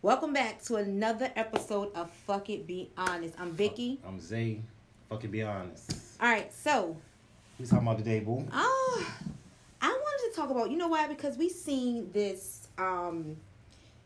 Welcome 0.00 0.32
back 0.32 0.62
to 0.66 0.76
another 0.76 1.28
episode 1.34 1.92
of 1.96 2.08
Fuck 2.24 2.50
It 2.50 2.68
Be 2.68 2.88
Honest. 2.96 3.34
I'm 3.36 3.50
Vicki. 3.50 3.98
I'm 4.06 4.20
Zay. 4.20 4.62
Fuck 5.10 5.24
It 5.24 5.32
be 5.32 5.42
honest. 5.42 5.92
All 6.20 6.28
right, 6.28 6.54
so 6.54 6.96
We 7.58 7.66
talking 7.66 7.84
about 7.84 7.98
today, 7.98 8.20
boo? 8.20 8.46
Oh, 8.52 9.12
I 9.82 9.88
wanted 9.88 10.30
to 10.32 10.40
talk 10.40 10.50
about, 10.50 10.70
you 10.70 10.76
know 10.76 10.86
why? 10.86 11.08
Because 11.08 11.36
we 11.36 11.48
seen 11.48 12.12
this 12.12 12.68
um 12.78 13.36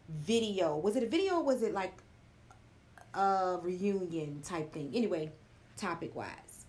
video. 0.09 0.79
Was 0.79 0.97
it 0.97 1.03
a 1.03 1.07
video 1.07 1.35
or 1.35 1.43
was 1.43 1.63
it 1.63 1.75
like 1.75 1.93
a 3.13 3.59
reunion 3.61 4.41
type 4.43 4.73
thing? 4.73 4.93
Anyway, 4.95 5.31
topic 5.77 6.17
wise. 6.17 6.65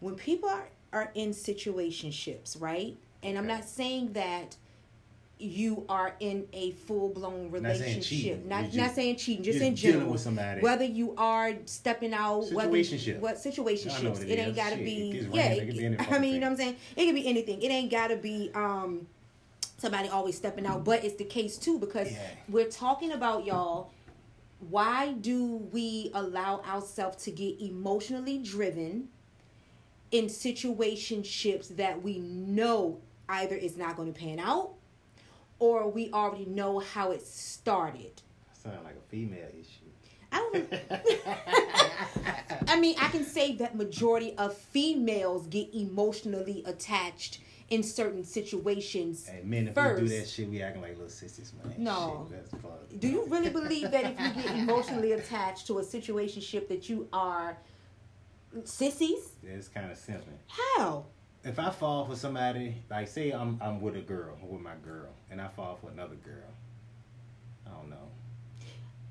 When 0.00 0.14
people 0.14 0.48
are, 0.48 0.68
are 0.94 1.10
in 1.14 1.32
situationships, 1.32 2.58
right? 2.58 2.96
And 3.22 3.36
I'm 3.36 3.46
not 3.46 3.64
saying 3.64 4.14
that 4.14 4.56
you 5.42 5.84
are 5.88 6.14
in 6.20 6.46
a 6.52 6.72
full 6.72 7.08
blown 7.10 7.50
relationship. 7.50 7.62
Not 7.62 7.76
saying 7.86 8.00
cheating. 8.02 8.48
Not 8.48 8.64
just- 8.66 8.76
not 8.76 8.94
saying 8.94 9.16
cheating, 9.16 9.44
just 9.44 9.56
in 9.60 9.74
dealing 9.74 9.76
general. 9.76 10.12
with 10.12 10.20
somebody. 10.20 10.60
Whether 10.60 10.84
you 10.84 11.14
are 11.16 11.52
stepping 11.66 12.14
out, 12.14 12.50
whether 12.52 12.70
Situationship. 12.70 13.18
what 13.20 13.36
situationships, 13.36 14.22
it, 14.22 14.30
it 14.30 14.38
ain't 14.38 14.56
gotta 14.56 14.76
Shit, 14.76 14.84
be 14.84 15.10
it 15.18 15.28
yeah. 15.32 15.48
random. 15.48 15.68
It 15.68 15.98
be 15.98 16.04
I 16.14 16.18
mean, 16.18 16.34
you 16.34 16.40
know 16.40 16.46
what. 16.46 16.52
I'm 16.52 16.56
saying? 16.56 16.76
It 16.96 17.06
could 17.06 17.14
be 17.14 17.26
anything. 17.26 17.60
It 17.62 17.68
ain't 17.70 17.90
gotta 17.90 18.16
be 18.16 18.50
um 18.54 19.06
somebody 19.78 20.08
always 20.08 20.36
stepping 20.36 20.64
out, 20.66 20.84
but 20.84 21.04
it's 21.04 21.16
the 21.16 21.24
case 21.24 21.56
too 21.58 21.78
because 21.78 22.10
Yeah. 22.12 22.18
we're 22.48 22.70
talking 22.70 23.12
about 23.12 23.44
y'all. 23.44 23.90
Why 24.70 25.12
do 25.12 25.56
we 25.72 26.12
allow 26.14 26.60
ourselves 26.60 27.24
to 27.24 27.32
get 27.32 27.60
emotionally 27.60 28.38
driven 28.38 29.08
in 30.12 30.26
situationships 30.26 31.76
that 31.76 32.02
we 32.02 32.18
know 32.18 33.00
either 33.28 33.56
is 33.56 33.76
not 33.76 33.96
going 33.96 34.12
to 34.12 34.18
pan 34.18 34.38
out 34.38 34.74
or 35.62 35.88
we 35.88 36.10
already 36.12 36.44
know 36.44 36.80
how 36.80 37.12
it 37.12 37.24
started? 37.24 38.20
Sound 38.52 38.82
like 38.82 38.96
a 38.96 39.08
female 39.08 39.46
issue. 39.56 39.86
I 40.32 40.38
don't 40.38 40.72
I 42.68 42.80
mean, 42.80 42.96
I 43.00 43.06
can 43.08 43.24
say 43.24 43.54
that 43.56 43.76
majority 43.76 44.36
of 44.38 44.56
females 44.56 45.46
get 45.46 45.72
emotionally 45.72 46.64
attached 46.66 47.38
in 47.70 47.84
certain 47.84 48.24
situations. 48.24 49.28
Hey, 49.28 49.42
men, 49.44 49.68
if 49.68 49.74
First. 49.74 50.02
we 50.02 50.08
do 50.08 50.18
that 50.18 50.28
shit, 50.28 50.48
we 50.48 50.62
acting 50.62 50.82
like 50.82 50.94
little 50.94 51.08
sisters, 51.08 51.52
man. 51.62 51.74
No. 51.78 52.26
Shit. 52.28 53.00
Do 53.00 53.08
you 53.08 53.24
really 53.28 53.50
believe 53.50 53.92
that 53.92 54.04
if 54.04 54.36
you 54.36 54.42
get 54.42 54.56
emotionally 54.56 55.12
attached 55.12 55.68
to 55.68 55.78
a 55.78 55.82
situationship 55.82 56.66
that 56.68 56.88
you 56.88 57.06
are 57.12 57.56
sissies? 58.64 59.34
Yeah, 59.44 59.52
it's 59.52 59.68
kind 59.68 59.92
of 59.92 59.96
simple. 59.96 60.32
How? 60.48 61.06
If 61.44 61.58
I 61.58 61.70
fall 61.70 62.06
for 62.06 62.14
somebody, 62.16 62.76
like 62.90 63.08
say 63.08 63.32
I'm 63.32 63.58
I'm 63.60 63.80
with 63.80 63.96
a 63.96 64.00
girl, 64.00 64.36
with 64.42 64.60
my 64.60 64.76
girl, 64.84 65.08
and 65.30 65.40
I 65.40 65.48
fall 65.48 65.76
for 65.80 65.90
another 65.90 66.14
girl, 66.16 66.50
I 67.66 67.70
don't 67.70 67.90
know 67.90 68.08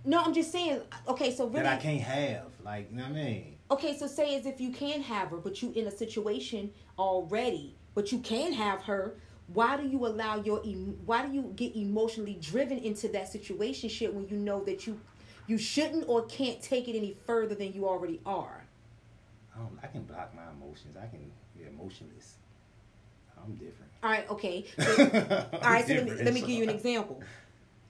No, 0.06 0.20
I'm 0.22 0.34
just 0.34 0.52
saying. 0.52 0.82
Okay, 1.08 1.32
so 1.36 1.48
really, 1.48 1.64
that 1.64 1.80
I 1.80 1.82
can't 1.82 2.02
have. 2.02 2.48
Like, 2.64 2.90
you 2.92 2.98
know 2.98 3.04
what 3.04 3.12
I 3.12 3.16
mean? 3.16 3.58
okay, 3.72 3.98
so 3.98 4.08
say 4.08 4.36
as 4.38 4.46
if 4.46 4.62
you 4.62 4.72
can 4.72 5.02
have 5.02 5.30
her, 5.30 5.38
but 5.38 5.62
you 5.62 5.72
in 5.74 5.88
a 5.88 5.92
situation 5.92 6.72
already, 7.00 7.76
but 7.96 8.12
you 8.12 8.20
can 8.20 8.54
have 8.54 8.84
her. 8.84 9.16
Why 9.48 9.76
do 9.76 9.88
you 9.88 10.06
allow 10.06 10.42
your 10.42 10.60
why 11.06 11.26
do 11.26 11.34
you 11.34 11.52
get 11.56 11.76
emotionally 11.76 12.38
driven 12.40 12.78
into 12.78 13.10
that 13.10 13.30
situation 13.30 13.90
shit 13.90 14.14
when 14.14 14.28
you 14.30 14.38
know 14.38 14.64
that 14.64 14.88
you 14.88 15.00
you 15.48 15.58
shouldn't 15.58 16.08
or 16.08 16.26
can't 16.28 16.62
take 16.62 16.88
it 16.88 16.96
any 16.96 17.18
further 17.26 17.56
than 17.56 17.74
you 17.74 17.88
already 17.88 18.22
are? 18.26 18.64
I. 19.56 19.60
I 19.84 19.88
can 19.88 20.04
block 20.04 20.34
my 20.34 20.44
emotions. 20.52 20.96
I 20.96 21.08
can 21.08 21.32
emotionless. 21.82 22.36
I'm 23.44 23.54
different. 23.56 23.92
All 24.04 24.10
right, 24.10 24.30
okay. 24.30 24.66
So, 24.80 25.50
all 25.64 25.72
right, 25.72 25.86
so 25.86 25.94
let 25.94 26.06
me, 26.06 26.12
let 26.12 26.34
me 26.34 26.42
so- 26.42 26.48
give 26.48 26.56
you 26.58 26.64
an 26.64 26.70
example. 26.70 27.22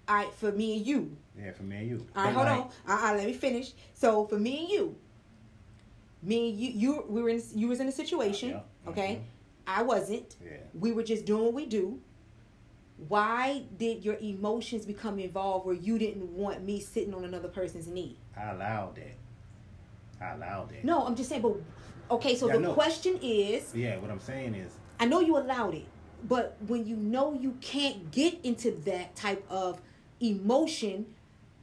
All 0.08 0.16
right, 0.16 0.33
for 0.33 0.52
me 0.52 0.78
and 0.78 0.86
you. 0.86 1.16
Yeah, 1.38 1.52
for 1.52 1.64
me 1.64 1.78
and 1.78 1.88
you. 1.89 2.08
All 2.16 2.23
right, 2.23 2.33
But 2.33 2.48
hold 2.48 2.58
like, 2.59 2.72
on. 2.89 3.06
Uh, 3.08 3.11
uh, 3.11 3.16
let 3.17 3.25
me 3.28 3.33
finish. 3.33 3.73
So 3.94 4.25
for 4.25 4.38
me 4.38 4.59
and 4.61 4.70
you, 4.70 4.95
me 6.23 6.50
and 6.50 6.59
you, 6.59 6.72
you 6.72 7.06
we 7.08 7.22
were 7.22 7.30
in 7.30 7.42
you 7.56 7.67
was 7.67 7.80
in 7.80 7.88
a 7.88 7.92
situation. 7.92 8.50
Yeah. 8.50 8.59
Okay, 8.89 9.16
Mhm. 9.16 9.21
I 9.67 9.83
wasn't. 9.83 10.36
Yeah. 10.44 10.58
We 10.73 10.92
were 10.92 11.04
just 11.04 11.26
doing 11.26 11.44
what 11.45 11.54
we 11.54 11.65
do. 11.65 11.99
Why 13.08 13.64
did 13.77 14.04
your 14.04 14.17
emotions 14.21 14.86
become 14.86 15.17
involved 15.20 15.65
where 15.65 15.76
you 15.76 15.98
didn't 15.98 16.30
want 16.36 16.64
me 16.64 16.80
sitting 16.80 17.14
on 17.14 17.23
another 17.26 17.48
person's 17.48 17.88
knee? 17.88 18.17
I 18.38 18.52
allowed 18.52 18.95
that. 18.95 19.15
I 20.23 20.33
allowed 20.36 20.70
that. 20.70 20.83
No, 20.83 21.05
I'm 21.05 21.15
just 21.15 21.30
saying. 21.30 21.42
But 21.42 21.55
okay, 22.11 22.36
so 22.36 22.48
Yeah, 22.48 22.58
the 22.58 22.73
question 22.73 23.20
is, 23.22 23.73
Yeah, 23.76 23.98
what 23.98 24.11
I'm 24.11 24.20
saying 24.20 24.55
is, 24.55 24.72
I 24.99 25.05
know 25.05 25.20
you 25.20 25.38
allowed 25.38 25.73
it, 25.76 25.86
but 26.27 26.58
when 26.67 26.86
you 26.86 26.95
know 26.95 27.33
you 27.33 27.58
can't 27.61 28.11
get 28.11 28.39
into 28.44 28.72
that 28.86 29.16
type 29.16 29.44
of 29.49 29.82
emotion, 30.20 31.05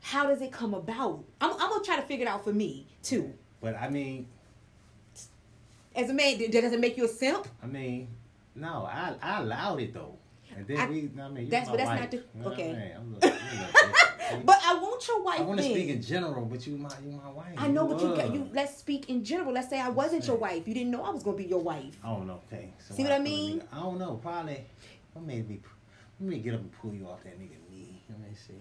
how 0.01 0.27
does 0.27 0.41
it 0.43 0.51
come 0.53 0.75
about? 0.75 1.25
I'm, 1.41 1.53
I'm 1.53 1.71
gonna 1.71 1.85
try 1.85 1.97
to 1.97 2.03
figure 2.03 2.27
it 2.27 2.29
out 2.29 2.45
for 2.45 2.53
me 2.53 2.87
too. 3.03 3.33
but 3.61 3.75
I 3.77 3.89
mean, 3.89 4.27
As 5.95 6.11
a 6.11 6.15
man, 6.15 6.39
that 6.39 6.53
doesn't 6.53 6.81
make 6.81 6.97
you 6.97 7.05
a 7.05 7.09
simp. 7.09 7.47
I 7.63 7.67
mean, 7.67 8.09
no, 8.55 8.85
I 8.91 9.15
I 9.23 9.41
allowed 9.41 9.81
it 9.81 9.95
though. 9.95 10.17
And 10.59 10.67
then 10.67 10.79
I- 10.79 10.89
we, 10.91 11.01
you 11.01 11.11
I 11.21 11.29
mean, 11.29 11.49
that's- 11.49 11.69
but 11.69 11.77
that's 11.79 11.89
wife, 11.89 12.01
not 12.01 12.11
the- 12.11 12.17
you 12.17 12.25
know 12.43 12.49
okay. 12.53 12.71
I 12.71 12.73
mean? 12.73 12.93
I'm 12.97 13.15
little- 13.15 13.31
you 13.31 13.37
a 13.61 13.67
little. 13.67 13.95
But 14.45 14.59
I 14.63 14.75
want 14.75 15.09
your 15.09 15.23
wife. 15.23 15.41
I 15.41 15.43
want 15.43 15.59
to 15.59 15.65
speak 15.65 15.89
in 15.89 16.03
general, 16.03 16.45
but 16.45 16.67
you 16.67 16.77
my 16.77 16.91
you 17.03 17.13
my 17.13 17.31
wife. 17.31 17.55
I 17.57 17.69
know, 17.69 17.87
but 17.89 17.99
you 18.03 18.15
got 18.15 18.35
you. 18.35 18.51
Let's 18.53 18.77
speak 18.77 19.09
in 19.09 19.25
general. 19.25 19.53
Let's 19.55 19.71
say 19.71 19.81
I 19.81 19.89
wasn't 19.89 20.27
your 20.27 20.37
wife. 20.37 20.69
You 20.69 20.75
didn't 20.75 20.91
know 20.91 21.03
I 21.03 21.09
was 21.11 21.23
gonna 21.23 21.39
be 21.39 21.45
your 21.47 21.61
wife. 21.63 21.97
I 22.05 22.09
don't 22.09 22.27
know. 22.27 22.41
Okay. 22.53 22.75
So 22.79 22.95
See 22.95 23.05
what 23.05 23.13
I 23.13 23.21
mean? 23.21 23.63
I 23.73 23.77
don't 23.81 23.99
know. 23.99 24.17
Probably. 24.23 24.67
What 25.15 25.25
made 25.25 25.49
me? 25.49 25.61
Let 26.21 26.29
me 26.29 26.39
get 26.41 26.53
up 26.55 26.61
and 26.61 26.73
pull 26.73 26.93
you 26.93 27.07
off 27.09 27.23
that 27.25 27.39
nigga 27.41 27.57
knee. 27.71 28.03
Let 28.11 28.21
me 28.21 28.35
see. 28.37 28.61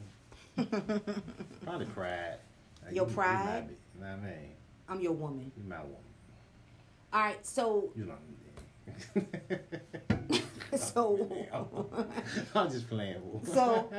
Probably 1.66 1.86
pride. 1.88 2.38
Like, 2.86 2.96
Your 2.96 3.04
you- 3.04 3.10
you 3.10 3.16
pride? 3.16 3.70
You 3.96 4.02
know 4.02 4.08
what 4.08 4.20
I 4.20 4.26
mean? 4.26 4.52
I'm 4.88 5.02
your 5.02 5.12
woman. 5.14 5.52
You 5.58 5.64
my 5.68 5.80
woman. 5.80 5.96
All 7.12 7.20
right. 7.22 7.46
So 7.46 7.92
You 7.96 8.06
know 8.06 8.16
So- 10.78 11.30
I'm 12.56 12.70
just 12.70 12.90
playing. 12.90 13.18
So- 13.46 13.90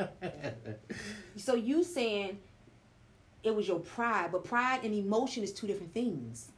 so 1.37 1.55
you 1.55 1.83
saying 1.85 2.39
it 3.43 3.55
was 3.55 3.69
your 3.69 3.81
pride, 3.81 4.31
but 4.33 4.45
pride 4.45 4.81
and 4.85 4.95
emotion 4.95 5.43
is 5.45 5.53
two 5.53 5.67
different 5.67 5.95
things. 5.95 6.51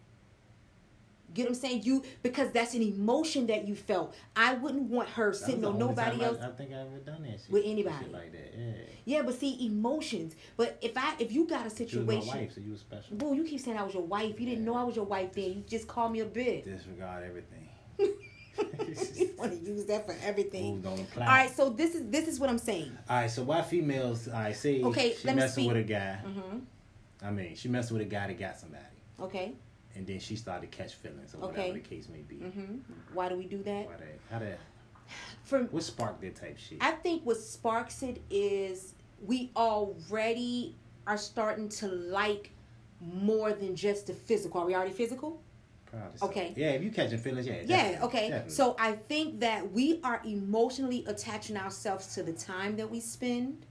Get 1.33 1.43
what 1.43 1.51
I'm 1.51 1.55
saying? 1.55 1.83
You 1.85 2.03
because 2.25 2.51
that's 2.51 2.75
an 2.75 2.83
emotion 2.83 3.47
that 3.47 3.69
you 3.69 3.77
felt. 3.77 4.17
I 4.35 4.55
wouldn't 4.55 4.91
want 4.91 5.09
her 5.11 5.33
sitting 5.33 5.65
on 5.65 5.79
nobody 5.79 6.19
time 6.19 6.21
I- 6.21 6.25
else. 6.25 6.39
I, 6.43 6.51
think 6.51 6.73
I 6.73 6.81
ever 6.81 6.99
done 7.07 7.23
that 7.23 7.41
shit. 7.41 7.51
With 7.51 7.63
anybody. 7.65 8.07
Like 8.13 8.33
that. 8.33 8.55
Yeah. 8.59 8.73
Yeah, 9.05 9.23
but 9.23 9.35
see 9.39 9.65
emotions. 9.65 10.35
But 10.57 10.77
if 10.83 10.97
I 10.97 11.15
if 11.21 11.31
you 11.31 11.47
got 11.47 11.61
a 11.67 11.71
She 11.71 11.85
was 11.85 11.91
situation, 11.93 12.27
my 12.27 12.35
wife, 12.35 12.55
so 12.55 12.61
you 12.61 12.73
was 12.73 12.81
special. 12.81 13.17
boo, 13.17 13.35
you 13.35 13.45
keep 13.45 13.61
saying 13.61 13.79
I 13.79 13.83
was 13.85 13.95
your 13.95 14.03
wife. 14.03 14.41
You 14.41 14.47
didn't 14.47 14.65
know 14.65 14.75
I 14.75 14.83
was 14.83 14.97
your 14.97 15.05
wife 15.05 15.33
then. 15.33 15.45
You 15.45 15.65
just 15.69 15.87
call 15.87 16.09
me 16.09 16.21
a 16.21 16.27
bitch. 16.27 16.65
Disregard 16.65 17.23
everything. 17.25 17.69
You 19.17 19.31
want 19.39 19.53
to 19.53 19.59
use 19.59 19.85
that 19.87 20.07
for 20.07 20.17
everything. 20.23 20.83
Rules 20.83 20.83
don't 20.85 21.01
apply. 21.01 21.27
All 21.27 21.33
right, 21.33 21.51
so 21.57 21.71
this 21.71 21.95
is 21.95 22.09
this 22.11 22.29
is 22.29 22.39
what 22.41 22.51
I'm 22.51 22.59
saying. 22.59 22.97
All 23.09 23.17
right, 23.17 23.31
so 23.31 23.43
why 23.43 23.63
females? 23.63 24.29
I 24.29 24.53
say 24.53 24.83
Okay, 24.83 25.15
she 25.15 25.33
messing 25.33 25.67
with 25.67 25.77
a 25.77 25.83
guy. 25.83 26.15
hmm 26.17 26.59
I 27.23 27.31
mean, 27.31 27.55
she 27.55 27.69
messing 27.69 27.99
with 27.99 28.07
a 28.07 28.11
guy 28.11 28.27
that 28.29 28.39
got 28.39 28.59
somebody, 28.59 28.83
Okay. 29.21 29.53
and 29.95 30.07
then 30.07 30.19
she 30.21 30.37
started 30.37 30.71
to 30.71 30.77
catch 30.77 30.95
feelings 30.95 31.35
or 31.35 31.45
Okay. 31.45 31.57
whatever 31.71 31.75
the 31.75 31.81
case 31.81 32.09
may 32.09 32.23
be. 32.23 32.37
hmm 32.37 32.77
Why 33.13 33.29
do 33.29 33.37
we 33.37 33.45
do 33.47 33.63
that? 33.63 33.87
Why 33.87 33.97
that? 33.99 34.19
How 34.31 34.39
that? 34.39 34.59
For 35.45 35.65
What 35.65 35.83
sparked 35.83 36.21
that 36.23 36.37
type 36.37 36.59
shit? 36.59 36.79
I 36.81 36.93
think 36.93 37.25
what 37.27 37.37
sparks 37.37 38.03
it 38.03 38.23
is 38.31 38.95
we 39.23 39.51
already 39.57 40.77
are 41.07 41.19
starting 41.19 41.69
to 41.69 41.89
like 41.89 42.51
more 43.01 43.53
than 43.53 43.75
just 43.77 44.07
the 44.07 44.15
physical. 44.15 44.61
Are 44.63 44.67
we 44.67 44.75
already 44.75 44.93
physical? 44.93 45.43
Probably 45.91 46.19
so. 46.19 46.27
okay. 46.27 46.53
Yeah, 46.57 46.71
if 46.71 46.83
you 46.83 46.91
catching 46.91 47.19
feelings, 47.19 47.47
yeah. 47.47 47.55
Yeah, 47.65 47.77
definitely, 47.77 48.09
okay. 48.09 48.29
definitely. 48.29 48.53
So 48.53 48.77
I 48.79 48.93
think 48.93 49.41
that 49.41 49.73
we 49.73 50.01
are 50.05 50.21
emotionally 50.25 51.05
attaching 51.07 51.57
ourselves 51.57 52.15
to 52.15 52.23
the 52.23 52.33
time 52.33 52.77
that 52.77 52.91
we 52.91 53.01
spend. 53.01 53.67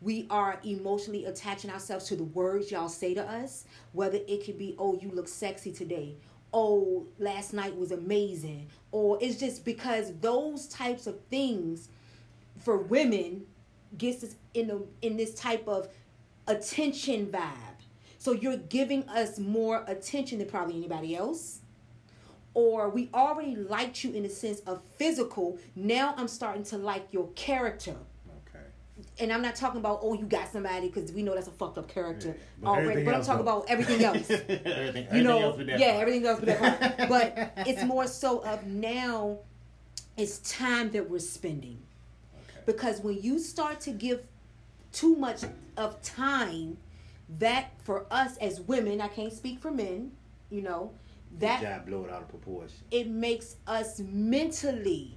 We 0.00 0.26
are 0.30 0.60
emotionally 0.62 1.24
attaching 1.24 1.70
ourselves 1.70 2.06
to 2.06 2.16
the 2.16 2.24
words 2.24 2.70
y'all 2.70 2.88
say 2.88 3.14
to 3.14 3.22
us, 3.22 3.64
whether 3.92 4.18
it 4.28 4.44
could 4.44 4.58
be, 4.58 4.76
oh, 4.78 4.98
you 5.00 5.10
look 5.10 5.26
sexy 5.26 5.72
today. 5.72 6.14
Oh, 6.52 7.06
last 7.18 7.52
night 7.52 7.76
was 7.76 7.92
amazing. 7.92 8.68
Or 8.92 9.18
it's 9.20 9.38
just 9.38 9.64
because 9.64 10.12
those 10.20 10.68
types 10.68 11.06
of 11.06 11.18
things 11.30 11.88
for 12.58 12.78
women 12.78 13.46
gets 13.96 14.22
us 14.22 14.34
in 14.54 14.68
the 14.68 14.82
in 15.02 15.16
this 15.16 15.34
type 15.34 15.66
of 15.66 15.88
attention 16.46 17.26
vibe. 17.26 17.67
So 18.28 18.34
you're 18.34 18.58
giving 18.58 19.08
us 19.08 19.38
more 19.38 19.84
attention 19.86 20.36
than 20.40 20.48
probably 20.48 20.76
anybody 20.76 21.16
else 21.16 21.60
or 22.52 22.90
we 22.90 23.08
already 23.14 23.56
liked 23.56 24.04
you 24.04 24.12
in 24.12 24.22
the 24.22 24.28
sense 24.28 24.60
of 24.66 24.82
physical. 24.98 25.56
Now 25.74 26.12
I'm 26.14 26.28
starting 26.28 26.62
to 26.64 26.76
like 26.76 27.06
your 27.10 27.28
character. 27.28 27.96
okay. 28.46 28.64
And 29.18 29.32
I'm 29.32 29.40
not 29.40 29.54
talking 29.56 29.80
about 29.80 30.00
oh 30.02 30.12
you 30.12 30.26
got 30.26 30.52
somebody 30.52 30.88
because 30.90 31.10
we 31.10 31.22
know 31.22 31.34
that's 31.34 31.48
a 31.48 31.52
fucked 31.52 31.78
up 31.78 31.88
character 31.88 32.28
Yeah, 32.36 32.42
but 32.60 32.68
already. 32.68 33.02
But 33.02 33.14
I'm 33.14 33.22
talking 33.22 33.46
though. 33.46 33.60
about 33.60 33.70
everything 33.70 34.04
else. 34.04 34.28
everything, 34.30 35.06
you 35.16 35.22
know, 35.22 35.38
else 35.52 35.62
yeah, 35.66 35.78
part. 35.78 36.00
everything 36.02 36.26
else 36.26 36.40
with 36.42 36.48
that 36.50 36.98
part. 36.98 37.08
But 37.08 37.52
it's 37.66 37.82
more 37.82 38.06
so 38.06 38.40
of 38.40 38.66
now 38.66 39.38
it's 40.18 40.36
time 40.52 40.90
that 40.90 41.08
we're 41.08 41.18
spending 41.20 41.78
Okay. 42.34 42.60
because 42.66 43.00
when 43.00 43.22
you 43.22 43.38
start 43.38 43.80
to 43.80 43.90
give 43.90 44.20
too 44.92 45.16
much 45.16 45.44
of 45.78 46.02
time 46.02 46.76
that 47.38 47.72
for 47.82 48.06
us 48.10 48.36
as 48.38 48.60
women, 48.60 49.00
I 49.00 49.08
can't 49.08 49.32
speak 49.32 49.60
for 49.60 49.70
men, 49.70 50.12
you 50.50 50.62
know, 50.62 50.92
that 51.38 51.60
job 51.60 51.86
blow 51.86 52.04
it 52.04 52.10
out 52.10 52.22
of 52.22 52.28
proportion. 52.28 52.78
it 52.90 53.08
makes 53.08 53.56
us 53.66 54.00
mentally 54.00 55.14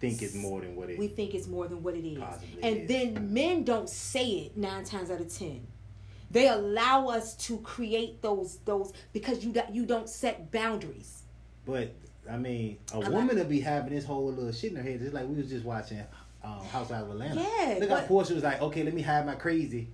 Think 0.00 0.20
it's 0.22 0.34
more 0.34 0.60
than 0.60 0.74
what 0.74 0.90
it 0.90 0.98
we 0.98 1.06
think 1.06 1.32
it's 1.34 1.46
more 1.46 1.68
than 1.68 1.82
what 1.82 1.94
it 1.94 2.04
is. 2.04 2.20
And 2.62 2.76
is. 2.78 2.88
then 2.88 3.32
men 3.32 3.62
don't 3.62 3.88
say 3.88 4.26
it 4.26 4.56
nine 4.56 4.84
times 4.84 5.10
out 5.10 5.20
of 5.20 5.32
ten. 5.32 5.64
They 6.28 6.48
allow 6.48 7.08
us 7.08 7.36
to 7.46 7.58
create 7.58 8.20
those 8.22 8.58
those 8.64 8.92
because 9.12 9.44
you 9.44 9.52
got 9.52 9.72
you 9.72 9.86
don't 9.86 10.08
set 10.08 10.50
boundaries. 10.50 11.22
But 11.64 11.92
I 12.28 12.36
mean, 12.36 12.78
a 12.92 12.98
I'm 12.98 13.12
woman 13.12 13.36
will 13.36 13.44
be 13.44 13.60
having 13.60 13.94
this 13.94 14.04
whole 14.04 14.32
little 14.32 14.50
shit 14.52 14.72
in 14.72 14.76
her 14.78 14.82
head, 14.82 15.02
It's 15.02 15.14
like 15.14 15.28
we 15.28 15.36
was 15.36 15.48
just 15.48 15.64
watching 15.64 16.02
um, 16.42 16.64
Housewives 16.64 17.04
of 17.04 17.10
Atlanta. 17.10 17.40
Yeah, 17.40 17.78
Look 17.78 17.90
how 17.90 18.00
Porsha 18.00 18.34
was 18.34 18.42
like, 18.42 18.60
okay, 18.60 18.82
let 18.82 18.94
me 18.94 19.02
hide 19.02 19.26
my 19.26 19.34
crazy. 19.34 19.88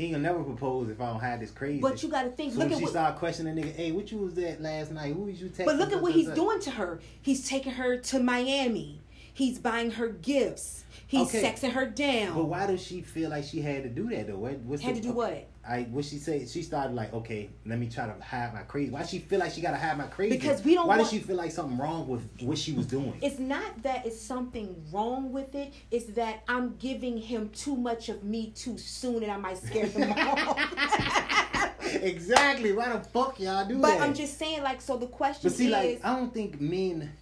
He 0.00 0.06
ain't 0.06 0.14
gonna 0.14 0.22
never 0.32 0.42
propose 0.42 0.88
if 0.88 0.98
I 0.98 1.10
don't 1.10 1.20
have 1.20 1.40
this 1.40 1.50
crazy. 1.50 1.78
But 1.78 2.02
you 2.02 2.08
got 2.08 2.22
to 2.22 2.30
think. 2.30 2.54
so 2.54 2.60
look 2.60 2.70
at 2.70 2.78
she 2.78 2.84
what, 2.84 2.92
started 2.92 3.18
questioning 3.18 3.54
nigga, 3.54 3.74
hey, 3.74 3.92
what 3.92 4.10
you 4.10 4.16
was 4.16 4.38
at 4.38 4.62
last 4.62 4.92
night? 4.92 5.12
Who 5.12 5.24
was 5.24 5.38
you 5.42 5.50
texting? 5.50 5.66
But 5.66 5.76
look 5.76 5.92
at 5.92 6.00
what 6.00 6.12
he's 6.12 6.30
doing 6.30 6.58
to 6.60 6.70
her. 6.70 7.00
He's 7.20 7.46
taking 7.46 7.72
her 7.72 7.98
to 7.98 8.18
Miami. 8.18 9.02
He's 9.34 9.58
buying 9.58 9.90
her 9.92 10.08
gifts. 10.08 10.84
He's 11.06 11.28
Okay. 11.28 11.42
sexing 11.42 11.72
her 11.72 11.84
down. 11.84 12.34
But 12.34 12.46
why 12.46 12.66
does 12.66 12.82
she 12.82 13.02
feel 13.02 13.28
like 13.28 13.44
she 13.44 13.60
had 13.60 13.82
to 13.82 13.90
do 13.90 14.08
that 14.08 14.28
though? 14.28 14.36
What, 14.36 14.80
Had 14.80 14.96
the, 14.96 15.00
to 15.02 15.08
do 15.08 15.12
what? 15.12 15.46
I 15.70 15.82
what 15.84 16.04
she 16.04 16.18
said 16.18 16.48
She 16.48 16.62
started 16.62 16.94
like, 16.96 17.12
okay, 17.14 17.48
let 17.64 17.78
me 17.78 17.88
try 17.88 18.06
to 18.06 18.20
hide 18.22 18.52
my 18.52 18.62
crazy. 18.62 18.90
Why 18.90 19.04
she 19.04 19.20
feel 19.20 19.38
like 19.38 19.52
she 19.52 19.60
gotta 19.60 19.76
hide 19.76 19.96
my 19.96 20.06
crazy? 20.06 20.36
Because 20.36 20.64
we 20.64 20.74
don't 20.74 20.88
Why 20.88 20.96
want- 20.96 21.08
does 21.08 21.10
she 21.18 21.20
feel 21.24 21.36
like 21.36 21.52
something 21.52 21.78
wrong 21.78 22.08
with 22.08 22.28
what 22.40 22.58
she 22.58 22.72
was 22.72 22.86
doing? 22.86 23.14
It's 23.22 23.38
not 23.38 23.80
that 23.84 24.04
it's 24.04 24.20
something 24.20 24.74
wrong 24.92 25.30
with 25.32 25.54
it. 25.54 25.72
It's 25.92 26.06
that 26.14 26.42
I'm 26.48 26.74
giving 26.78 27.16
him 27.18 27.50
too 27.50 27.76
much 27.76 28.08
of 28.08 28.24
me 28.24 28.50
too 28.56 28.78
soon, 28.78 29.22
and 29.22 29.30
I 29.30 29.36
might 29.36 29.58
scare 29.58 29.86
him 29.86 30.12
off. 30.18 31.94
exactly. 32.02 32.72
Why 32.72 32.92
the 32.92 33.00
fuck 33.00 33.38
y'all 33.38 33.66
do 33.66 33.78
but 33.78 33.88
that? 33.90 33.98
But 34.00 34.08
I'm 34.08 34.14
just 34.14 34.38
saying, 34.38 34.62
like, 34.64 34.80
so 34.80 34.96
the 34.96 35.06
question 35.06 35.48
But 35.50 35.56
see, 35.56 35.66
is, 35.66 35.72
like, 35.72 36.00
I 36.04 36.16
don't 36.16 36.34
think 36.34 36.60
men 36.60 37.12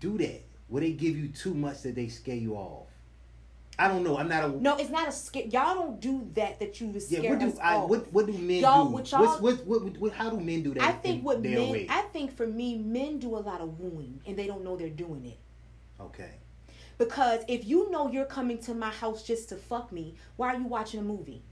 do 0.00 0.18
that. 0.18 0.42
Where 0.68 0.80
they 0.80 0.92
give 0.92 1.16
you 1.16 1.28
too 1.28 1.54
much 1.54 1.82
that 1.82 1.94
they 1.94 2.08
scare 2.08 2.34
you 2.34 2.54
off. 2.56 2.86
I 3.78 3.88
don't 3.88 4.04
know. 4.04 4.18
I'm 4.18 4.28
not 4.28 4.44
a. 4.44 4.48
no, 4.62 4.76
it's 4.76 4.90
not 4.90 5.08
a 5.08 5.12
scare. 5.12 5.46
Y'all 5.46 5.74
don't 5.74 5.98
do 6.00 6.28
that. 6.34 6.60
That 6.60 6.80
you 6.80 6.88
would 6.88 7.02
Yeah. 7.08 7.30
What 7.30 7.38
do 7.40 7.58
I? 7.60 7.74
off. 7.76 7.88
What 7.88 8.12
What 8.12 8.26
do 8.26 8.32
men 8.34 8.60
Y'all- 8.60 8.84
do? 8.86 8.92
what 8.92 9.10
y'all- 9.10 9.22
What's, 9.40 9.40
what, 9.40 9.66
what, 9.66 9.96
what, 9.98 10.12
How 10.12 10.30
do 10.30 10.38
men 10.40 10.62
do 10.62 10.74
that? 10.74 10.82
I 10.82 10.92
think 10.92 11.18
in 11.20 11.24
what 11.24 11.40
men. 11.42 11.70
way? 11.70 11.86
I 11.88 12.02
think 12.12 12.36
for 12.36 12.46
me, 12.46 12.76
men 12.76 13.18
do 13.18 13.34
a 13.36 13.40
lot 13.40 13.60
of 13.60 13.80
wooing, 13.80 14.20
and 14.26 14.36
they 14.36 14.46
don't 14.46 14.62
know 14.62 14.76
they're 14.76 14.88
doing 14.90 15.24
it. 15.26 15.38
okay. 16.00 16.32
Because 16.98 17.42
if 17.48 17.64
you 17.66 17.90
know 17.90 18.08
you're 18.12 18.26
coming 18.26 18.58
to 18.58 18.74
my 18.74 18.90
house 18.90 19.22
just 19.24 19.48
to 19.48 19.56
fuck 19.56 19.90
me, 19.90 20.14
why 20.36 20.54
are 20.54 20.58
you 20.58 20.66
watching 20.66 21.00
a 21.00 21.02
movie? 21.02 21.42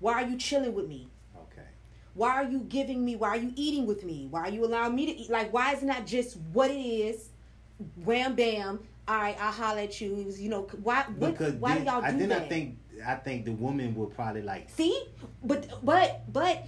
Why 0.00 0.14
are 0.14 0.28
you 0.28 0.36
chilling 0.36 0.74
with 0.74 0.88
me? 0.88 1.08
Okay. 1.36 1.66
Why 2.14 2.30
are 2.30 2.44
you 2.44 2.60
giving 2.60 3.04
me? 3.04 3.14
Why 3.14 3.28
are 3.28 3.36
you 3.36 3.52
eating 3.54 3.86
with 3.86 4.02
me? 4.04 4.26
Why 4.30 4.40
are 4.48 4.50
you 4.50 4.64
allowing 4.64 4.96
me 4.96 5.06
to 5.06 5.12
eat? 5.12 5.30
Like, 5.30 5.52
why 5.52 5.72
is 5.74 5.82
it 5.82 5.86
not 5.86 6.06
just 6.06 6.36
what 6.52 6.70
it 6.70 6.74
is? 6.80 7.28
Wham 8.04 8.34
bam. 8.34 8.80
All 9.08 9.16
right, 9.16 9.36
I'll 9.40 9.50
holler 9.50 9.80
at 9.80 10.00
you. 10.02 10.30
You 10.36 10.50
know, 10.50 10.68
why? 10.82 11.04
What, 11.16 11.32
Because 11.32 11.54
why 11.54 11.74
then, 11.74 11.84
do 11.84 11.90
y'all 11.90 12.00
do 12.02 12.06
I, 12.06 12.12
then 12.12 12.28
that? 12.28 12.42
I 12.42 12.48
think 12.48 12.78
I 13.06 13.14
think 13.14 13.46
the 13.46 13.52
woman 13.52 13.94
will 13.94 14.06
probably 14.06 14.42
like. 14.42 14.68
See, 14.68 15.02
but 15.42 15.66
but 15.82 16.30
but, 16.30 16.66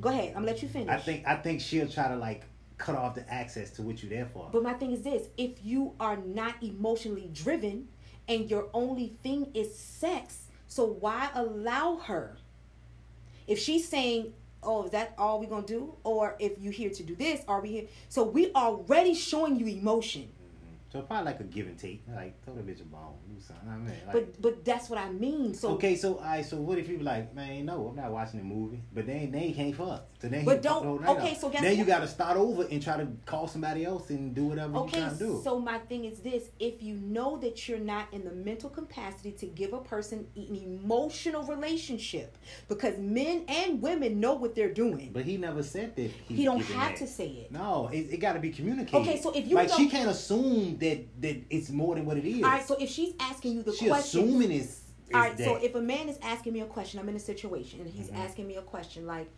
go 0.00 0.10
ahead. 0.10 0.28
I'm 0.28 0.34
gonna 0.34 0.46
let 0.46 0.62
you 0.62 0.68
finish. 0.68 0.88
I 0.88 0.98
think 0.98 1.26
I 1.26 1.34
think 1.34 1.60
she'll 1.60 1.88
try 1.88 2.06
to 2.06 2.14
like 2.14 2.44
cut 2.78 2.94
off 2.94 3.16
the 3.16 3.28
access 3.32 3.70
to 3.72 3.82
what 3.82 4.02
you're 4.02 4.10
there 4.10 4.26
for. 4.26 4.48
But 4.52 4.62
my 4.62 4.74
thing 4.74 4.92
is 4.92 5.02
this: 5.02 5.26
if 5.36 5.64
you 5.64 5.94
are 5.98 6.16
not 6.16 6.62
emotionally 6.62 7.28
driven, 7.32 7.88
and 8.28 8.48
your 8.48 8.68
only 8.72 9.16
thing 9.24 9.50
is 9.54 9.76
sex, 9.76 10.46
so 10.68 10.86
why 10.86 11.28
allow 11.34 11.96
her? 11.96 12.36
If 13.48 13.58
she's 13.58 13.88
saying, 13.88 14.32
"Oh, 14.62 14.84
is 14.84 14.92
that 14.92 15.14
all 15.18 15.40
we're 15.40 15.48
gonna 15.48 15.66
do?" 15.66 15.96
or 16.04 16.36
if 16.38 16.52
you 16.60 16.70
here 16.70 16.90
to 16.90 17.02
do 17.02 17.16
this, 17.16 17.42
are 17.48 17.60
we 17.60 17.70
here? 17.70 17.86
So 18.08 18.22
we 18.22 18.52
already 18.52 19.14
showing 19.14 19.56
you 19.56 19.66
emotion. 19.66 20.28
So 20.92 21.02
probably 21.02 21.26
like 21.26 21.40
a 21.40 21.44
give 21.44 21.66
and 21.66 21.78
take. 21.78 22.02
Like 22.12 22.42
throw 22.44 22.54
the 22.54 22.62
bitch 22.62 22.80
a 22.80 22.84
bone, 22.84 23.14
do 23.28 23.40
something. 23.40 23.68
I 23.68 23.76
mean, 23.76 23.94
like, 24.06 24.12
But 24.12 24.42
but 24.42 24.64
that's 24.64 24.90
what 24.90 24.98
I 24.98 25.10
mean. 25.10 25.54
So 25.54 25.70
okay, 25.70 25.94
so 25.96 26.18
right, 26.20 26.44
so 26.44 26.56
what 26.56 26.78
if 26.78 26.88
you 26.88 26.98
be 26.98 27.04
like, 27.04 27.34
man, 27.34 27.66
no, 27.66 27.88
I'm 27.88 27.96
not 27.96 28.10
watching 28.10 28.40
the 28.40 28.44
movie, 28.44 28.82
but 28.92 29.06
then 29.06 29.30
they 29.30 29.52
can't 29.52 29.74
fuck. 29.74 30.06
So 30.20 30.28
then 30.28 30.44
But 30.44 30.60
don't- 30.60 31.06
okay, 31.08 31.34
so 31.34 31.48
guess 31.48 31.62
then 31.62 31.78
you 31.78 31.86
got 31.86 32.00
to 32.00 32.06
start 32.06 32.36
over 32.36 32.64
and 32.70 32.82
try 32.82 32.98
to 32.98 33.08
call 33.24 33.48
somebody 33.48 33.86
else 33.86 34.10
and 34.10 34.34
do 34.34 34.44
whatever 34.44 34.74
you 34.74 34.78
Okay, 34.80 34.98
trying 35.00 35.12
to 35.12 35.18
do. 35.18 35.40
so 35.42 35.58
my 35.58 35.78
thing 35.78 36.04
is 36.04 36.18
this: 36.20 36.50
if 36.58 36.82
you 36.82 36.96
know 36.96 37.38
that 37.38 37.66
you're 37.66 37.78
not 37.78 38.12
in 38.12 38.24
the 38.24 38.30
mental 38.32 38.68
capacity 38.68 39.32
to 39.32 39.46
give 39.46 39.72
a 39.72 39.78
person 39.80 40.26
an 40.36 40.54
emotional 40.56 41.42
relationship, 41.44 42.36
because 42.68 42.98
men 42.98 43.44
and 43.48 43.80
women 43.80 44.20
know 44.20 44.34
what 44.34 44.54
they're 44.54 44.74
doing, 44.74 45.10
but 45.14 45.24
he 45.24 45.38
never 45.38 45.62
said 45.62 45.96
that. 45.96 46.10
He, 46.28 46.44
don't 46.44 46.60
have 46.60 46.90
that. 46.90 46.96
to 46.98 47.06
say 47.06 47.28
it. 47.28 47.52
No, 47.52 47.88
it, 47.90 48.08
it 48.12 48.16
got 48.18 48.34
to 48.34 48.40
be 48.40 48.50
communicated. 48.50 48.98
Okay, 48.98 49.18
so 49.18 49.30
if 49.32 49.46
you 49.48 49.54
like 49.56 49.70
she 49.70 49.88
can't 49.88 50.10
assume 50.10 50.76
that 50.78 51.22
that 51.22 51.36
it's 51.48 51.70
more 51.70 51.94
than 51.94 52.04
what 52.04 52.18
it 52.18 52.26
is. 52.26 52.42
All 52.44 52.50
right, 52.50 52.66
so 52.66 52.76
if 52.78 52.90
she's 52.90 53.14
asking 53.18 53.54
you 53.54 53.62
the 53.62 53.72
she 53.72 53.86
question, 53.88 54.20
assuming 54.20 54.52
it's. 54.52 54.82
all 55.14 55.20
right, 55.20 55.36
that. 55.38 55.44
so 55.46 55.56
if 55.56 55.74
a 55.74 55.80
man 55.80 56.10
is 56.10 56.18
asking 56.22 56.52
me 56.52 56.60
a 56.60 56.66
question, 56.66 57.00
I'm 57.00 57.08
in 57.08 57.16
a 57.16 57.20
situation, 57.20 57.80
and 57.80 57.88
he's 57.88 58.10
Mhm. 58.10 58.18
asking 58.18 58.46
me 58.46 58.56
a 58.56 58.62
question 58.62 59.06
like, 59.06 59.30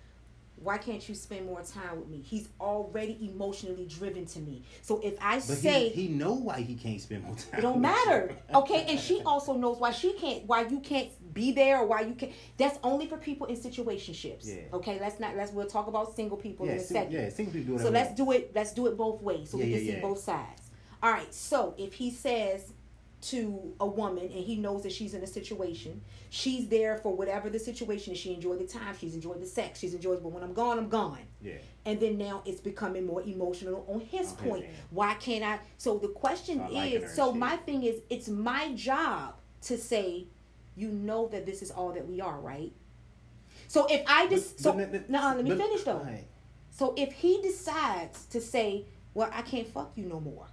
"Why 0.57 0.79
can't 0.79 1.07
you 1.09 1.15
spend 1.15 1.47
more 1.47 1.63
time 1.63 1.99
with 1.99 2.09
me?" 2.09 2.21
He's 2.21 2.49
already 2.61 3.19
emotionally 3.31 3.87
driven 3.87 4.27
to 4.27 4.39
me. 4.41 4.63
So 4.83 5.01
if 5.03 5.15
I 5.21 5.37
but 5.37 5.43
say 5.43 5.89
he, 5.89 6.03
he 6.03 6.09
know 6.09 6.35
why 6.35 6.61
he 6.61 6.75
can't 6.75 7.01
spend 7.01 7.25
more 7.25 7.35
time. 7.35 7.59
It 7.59 7.63
don't 7.63 7.81
matter. 7.81 8.35
Okay, 8.55 8.85
and 8.89 8.99
she 8.99 9.23
also 9.27 9.55
knows 9.55 9.79
why 9.79 9.91
she 9.91 10.13
can't 10.15 10.45
why 10.47 10.63
you 10.63 10.81
can't 10.81 11.09
be 11.35 11.53
there 11.53 11.79
or 11.79 11.87
why 11.87 12.03
you 12.03 12.15
can't 12.15 12.33
that's 12.57 12.79
only 12.83 13.07
for 13.07 13.17
people 13.17 13.47
in 13.47 13.57
situationships. 13.57 14.47
Yeah. 14.47 14.63
Okay, 14.73 14.99
let's 15.01 15.19
not 15.19 15.37
let's 15.37 15.53
we'll 15.53 15.67
talk 15.67 15.87
about 15.87 16.15
single 16.15 16.37
people 16.37 16.67
yeah, 16.67 16.73
in 16.73 16.79
a 16.79 16.83
sing, 16.83 16.97
second. 16.97 17.13
yeah, 17.13 17.29
single 17.29 17.53
people 17.53 17.79
so 17.79 17.91
let's 17.91 18.15
do 18.15 18.33
it 18.33 18.53
let's 18.55 18.73
do 18.73 18.87
it 18.87 18.97
both 18.97 19.23
ways 19.23 19.51
so 19.51 19.57
we 19.57 19.65
can 19.65 19.73
yeah, 19.73 19.79
see 19.79 19.93
yeah. 19.93 20.01
both 20.01 20.19
sides. 20.19 20.63
All 21.03 21.11
right, 21.11 21.35
so 21.35 21.75
if 21.79 21.95
he 21.95 22.11
says 22.13 22.73
to 23.23 23.73
a 23.79 23.87
woman 23.87 24.25
and 24.25 24.33
he 24.33 24.57
knows 24.57 24.83
that 24.83 24.93
she's 24.93 25.15
in 25.15 25.23
a 25.23 25.27
situation, 25.27 26.03
she's 26.31 26.69
there 26.69 26.97
for 26.97 27.15
whatever 27.15 27.49
the 27.49 27.59
situation 27.59 28.13
is. 28.13 28.19
She 28.19 28.35
enjoyed 28.35 28.59
the 28.59 28.67
time, 28.67 28.97
she's 28.99 29.15
enjoyed 29.15 29.41
the 29.41 29.47
sex, 29.47 29.79
she's 29.79 29.95
enjoyed 29.95 30.23
but 30.23 30.33
when 30.33 30.43
I'm 30.43 30.53
gone, 30.53 30.79
I'm 30.79 30.89
gone. 30.89 31.21
Yeah. 31.41 31.55
And 31.87 32.01
then 32.01 32.19
now 32.19 32.43
it's 32.45 32.61
becoming 32.61 33.07
more 33.07 33.23
emotional 33.23 33.87
on 33.89 34.01
his 34.01 34.31
On 34.31 34.37
point. 34.37 34.67
Why 34.91 35.15
can't 35.15 35.45
I? 35.45 35.61
So 35.79 35.99
the 35.99 36.09
question 36.09 36.61
is 36.73 37.15
so 37.15 37.33
my 37.33 37.57
thing 37.59 37.85
is, 37.85 38.01
it's 38.11 38.29
my 38.29 38.73
job 38.75 39.35
to 39.63 39.79
say, 39.79 40.27
you 40.75 40.89
know 40.89 41.29
that 41.29 41.47
this 41.47 41.63
is 41.63 41.71
all 41.71 41.93
that 41.93 42.07
we 42.07 42.21
are, 42.21 42.41
right? 42.41 42.73
So 43.69 43.87
if 43.89 44.03
I 44.07 44.27
just, 44.27 44.61
so, 44.61 44.73
no, 44.73 45.35
let 45.37 45.45
me 45.45 45.51
but- 45.51 45.59
finish 45.59 45.83
though. 45.85 45.93
alright. 45.99 46.27
So 46.71 46.95
if 46.97 47.13
he 47.13 47.41
decides 47.43 48.25
to 48.27 48.41
say, 48.41 48.87
well, 49.15 49.31
I 49.33 49.43
can't 49.43 49.69
fuck 49.69 49.93
you 49.95 50.07
no 50.07 50.19
more 50.19 50.47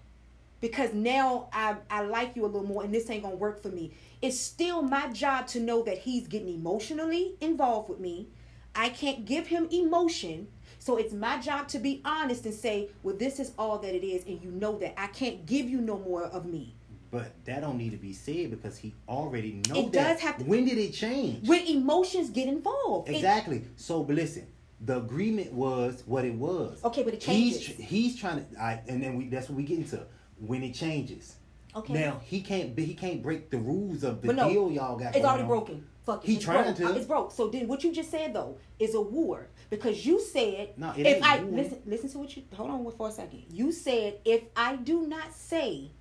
because 0.61 0.93
now 0.93 1.49
I, 1.53 1.75
I 1.89 2.01
like 2.01 2.35
you 2.35 2.43
a 2.45 2.47
little 2.47 2.67
more 2.67 2.83
and 2.83 2.93
this 2.93 3.09
ain't 3.09 3.23
gonna 3.23 3.35
work 3.35 3.61
for 3.61 3.69
me. 3.69 3.93
It's 4.21 4.39
still 4.39 4.81
my 4.81 5.07
job 5.11 5.47
to 5.47 5.59
know 5.59 5.83
that 5.83 5.99
he's 5.99 6.27
getting 6.27 6.49
emotionally 6.49 7.35
involved 7.41 7.89
with 7.89 7.99
me. 7.99 8.27
I 8.75 8.89
can't 8.89 9.25
give 9.25 9.47
him 9.47 9.67
emotion. 9.71 10.47
So 10.77 10.97
it's 10.97 11.13
my 11.13 11.39
job 11.39 11.67
to 11.69 11.79
be 11.79 12.01
honest 12.05 12.45
and 12.45 12.53
say, 12.53 12.89
well, 13.03 13.15
this 13.15 13.39
is 13.39 13.51
all 13.57 13.79
that 13.79 13.93
it 13.93 14.05
is, 14.05 14.25
and 14.25 14.41
you 14.41 14.49
know 14.51 14.77
that 14.79 14.99
I 14.99 15.07
can't 15.07 15.45
give 15.45 15.69
you 15.69 15.81
no 15.81 15.97
more 15.99 16.23
of 16.23 16.45
me. 16.45 16.75
But 17.11 17.33
that 17.45 17.61
don't 17.61 17.77
need 17.77 17.89
to 17.91 17.97
be 17.97 18.13
said 18.13 18.51
because 18.51 18.77
he 18.77 18.93
already 19.07 19.61
know 19.67 19.75
It 19.79 19.91
that. 19.91 20.13
does 20.13 20.19
have 20.21 20.37
to- 20.37 20.45
when 20.45 20.65
did 20.65 20.77
it 20.77 20.93
change? 20.93 21.47
When 21.47 21.65
emotions 21.65 22.29
get 22.29 22.47
involved. 22.47 23.09
It- 23.09 23.15
Exactly. 23.15 23.63
So, 23.75 24.03
but 24.03 24.15
listen, 24.15 24.47
the 24.79 24.97
agreement 24.97 25.51
was 25.51 26.03
what 26.05 26.23
it 26.23 26.35
was. 26.35 26.81
Okay, 26.83 27.03
but 27.03 27.13
it 27.15 27.23
He's 27.23 27.57
changes. 27.59 27.75
tr- 27.75 27.81
he's 27.81 28.15
trying 28.15 28.45
to, 28.45 28.61
I, 28.61 28.81
and 28.87 29.01
then 29.03 29.17
we 29.17 29.27
that's 29.27 29.49
what 29.49 29.57
we 29.57 29.63
get 29.63 29.79
into 29.79 30.05
when 30.39 30.63
it 30.63 30.73
changes. 30.73 31.35
okay. 31.75 31.93
Now 31.93 32.21
he 32.23 32.41
can't 32.41 32.77
he 32.77 32.93
can't 32.93 33.21
break 33.21 33.49
the 33.49 33.57
rules 33.57 34.03
of 34.03 34.21
the 34.21 34.33
no, 34.33 34.49
deal 34.49 34.71
y'all 34.71 34.97
got. 34.97 35.15
It's 35.15 35.25
already 35.25 35.43
on. 35.43 35.47
broken. 35.49 35.85
Fuck 36.05 36.23
it. 36.23 36.27
He 36.27 36.35
it's 36.35 36.45
trying 36.45 36.63
broke. 36.75 36.93
to. 36.93 36.95
It's 36.95 37.05
broke. 37.05 37.31
So 37.31 37.47
then, 37.49 37.67
what 37.67 37.83
you 37.83 37.93
just 37.93 38.09
said 38.11 38.33
though 38.33 38.57
is 38.79 38.95
a 38.95 39.01
war 39.01 39.47
because 39.69 40.05
you 40.05 40.19
said 40.19 40.69
No, 40.77 40.91
it 40.97 41.05
if 41.05 41.23
I 41.23 41.39
war. 41.43 41.51
listen, 41.61 41.81
listen 41.85 42.09
to 42.11 42.17
what 42.19 42.35
you 42.35 42.43
hold 42.55 42.71
on 42.71 42.91
for 42.97 43.09
a 43.09 43.11
second. 43.11 43.43
You 43.51 43.71
said 43.71 44.19
if 44.25 44.43
I 44.55 44.75
do 44.77 45.07
not 45.07 45.33
say 45.33 45.91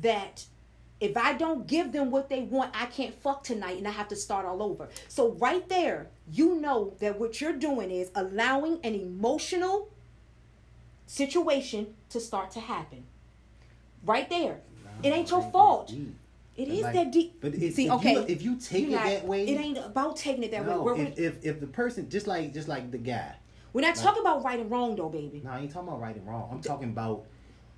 that 0.00 0.44
if 1.00 1.16
I 1.16 1.34
don't 1.34 1.66
give 1.66 1.92
them 1.92 2.10
what 2.10 2.28
they 2.28 2.40
want, 2.42 2.70
I 2.74 2.86
can't 2.86 3.14
fuck 3.20 3.42
tonight 3.42 3.78
and 3.78 3.86
I 3.86 3.90
have 3.90 4.08
to 4.08 4.16
start 4.16 4.46
all 4.46 4.62
over. 4.62 4.88
So 5.08 5.32
right 5.32 5.68
there, 5.68 6.08
you 6.30 6.60
know 6.60 6.94
that 7.00 7.18
what 7.18 7.40
you're 7.40 7.52
doing 7.52 7.90
is 7.90 8.10
allowing 8.14 8.78
an 8.84 8.94
emotional 8.94 9.90
situation 11.06 11.94
to 12.10 12.20
start 12.20 12.50
to 12.52 12.60
happen. 12.60 13.04
Right 14.04 14.28
there. 14.28 14.60
It 15.02 15.10
ain't 15.10 15.30
your 15.30 15.42
fault. 15.50 15.88
deep. 15.88 16.14
It 16.56 16.66
But 16.68 16.74
is 16.74 16.82
like- 16.82 16.94
that 16.94 17.10
deep. 17.12 17.40
But 17.40 17.54
if, 17.54 17.74
See, 17.74 17.86
if 17.86 17.92
okay. 17.94 18.12
you, 18.12 18.24
if 18.28 18.42
you 18.42 18.56
take 18.56 18.82
You're 18.82 18.90
it 18.90 18.94
not- 18.94 19.04
that 19.06 19.26
way, 19.26 19.46
It 19.48 19.58
ain't 19.60 19.78
about 19.78 20.16
taking 20.16 20.44
it 20.44 20.52
that 20.52 20.64
no, 20.64 20.82
way. 20.82 20.92
We're, 21.00 21.06
if, 21.06 21.18
if 21.18 21.44
if 21.44 21.60
the 21.60 21.66
person 21.66 22.08
just 22.08 22.26
like 22.28 22.52
just 22.54 22.68
like 22.68 22.90
the 22.92 22.98
guy, 22.98 23.34
we're 23.72 23.80
not 23.80 23.96
talking 23.96 24.20
about 24.20 24.44
right 24.44 24.60
and 24.60 24.70
wrong, 24.70 24.94
though, 24.94 25.08
baby. 25.08 25.42
no, 25.44 25.50
I 25.50 25.60
ain't 25.60 25.72
talking 25.72 25.88
about 25.88 26.00
right 26.00 26.14
and 26.14 26.24
wrong. 26.26 26.48
I'm 26.52 26.60
talking 26.60 26.90
about 26.90 27.24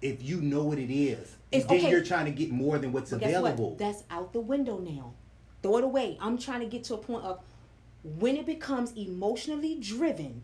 if 0.02 0.22
you 0.22 0.42
know 0.42 0.62
what 0.64 0.78
it 0.78 0.92
is, 0.94 1.20
It's- 1.50 1.62
and 1.62 1.70
then 1.70 1.78
okay. 1.78 1.90
you're 1.90 2.04
trying 2.04 2.26
to 2.26 2.30
get 2.32 2.50
more 2.50 2.78
than 2.78 2.92
what's 2.92 3.12
guess 3.12 3.22
available. 3.22 3.70
what? 3.70 3.78
That's 3.78 4.04
out 4.10 4.32
the 4.34 4.40
window 4.40 4.78
now. 4.78 5.14
throw 5.62 5.78
it 5.78 5.84
away. 5.84 6.18
I'm 6.20 6.36
trying 6.38 6.60
to 6.60 6.66
get 6.66 6.84
to 6.84 6.94
a 6.94 6.98
point 6.98 7.24
of 7.24 7.40
when 8.04 8.36
it 8.36 8.44
becomes 8.46 8.92
emotionally 8.92 9.74
driven. 9.80 10.42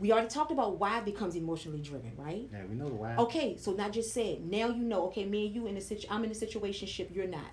We 0.00 0.12
already 0.12 0.28
talked 0.28 0.50
about 0.50 0.78
why 0.78 0.98
it 0.98 1.04
becomes 1.04 1.36
emotionally 1.36 1.80
driven, 1.80 2.12
right? 2.16 2.48
Yeah, 2.50 2.64
we 2.68 2.74
know 2.74 2.88
the 2.88 2.94
why. 2.94 3.16
Okay, 3.16 3.56
so 3.58 3.72
not 3.72 3.92
just 3.92 4.14
said. 4.14 4.44
Now 4.50 4.68
you 4.68 4.82
know. 4.82 5.04
Okay, 5.08 5.26
me 5.26 5.46
and 5.46 5.54
you 5.54 5.66
in 5.66 5.76
a 5.76 5.80
situ. 5.80 6.06
I'm 6.10 6.24
in 6.24 6.30
a 6.30 6.34
situation 6.34 6.88
ship. 6.88 7.10
You're 7.12 7.26
not. 7.28 7.50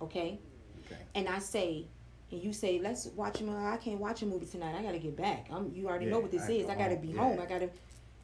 Okay. 0.00 0.40
Okay. 0.86 1.00
And 1.14 1.28
I 1.28 1.38
say, 1.38 1.86
and 2.30 2.42
you 2.42 2.52
say, 2.52 2.80
let's 2.82 3.06
watch 3.08 3.40
a 3.40 3.44
movie. 3.44 3.64
I 3.64 3.76
can't 3.76 4.00
watch 4.00 4.22
a 4.22 4.26
movie 4.26 4.46
tonight. 4.46 4.74
I 4.76 4.82
gotta 4.82 4.98
get 4.98 5.16
back. 5.16 5.48
I'm. 5.52 5.70
You 5.74 5.88
already 5.88 6.06
know 6.06 6.20
what 6.20 6.30
this 6.30 6.42
I 6.48 6.52
is. 6.52 6.68
I 6.70 6.74
gotta 6.74 6.94
home. 6.94 7.02
be 7.02 7.08
Yeah. 7.08 7.20
home. 7.20 7.40
I 7.40 7.46
gotta. 7.46 7.68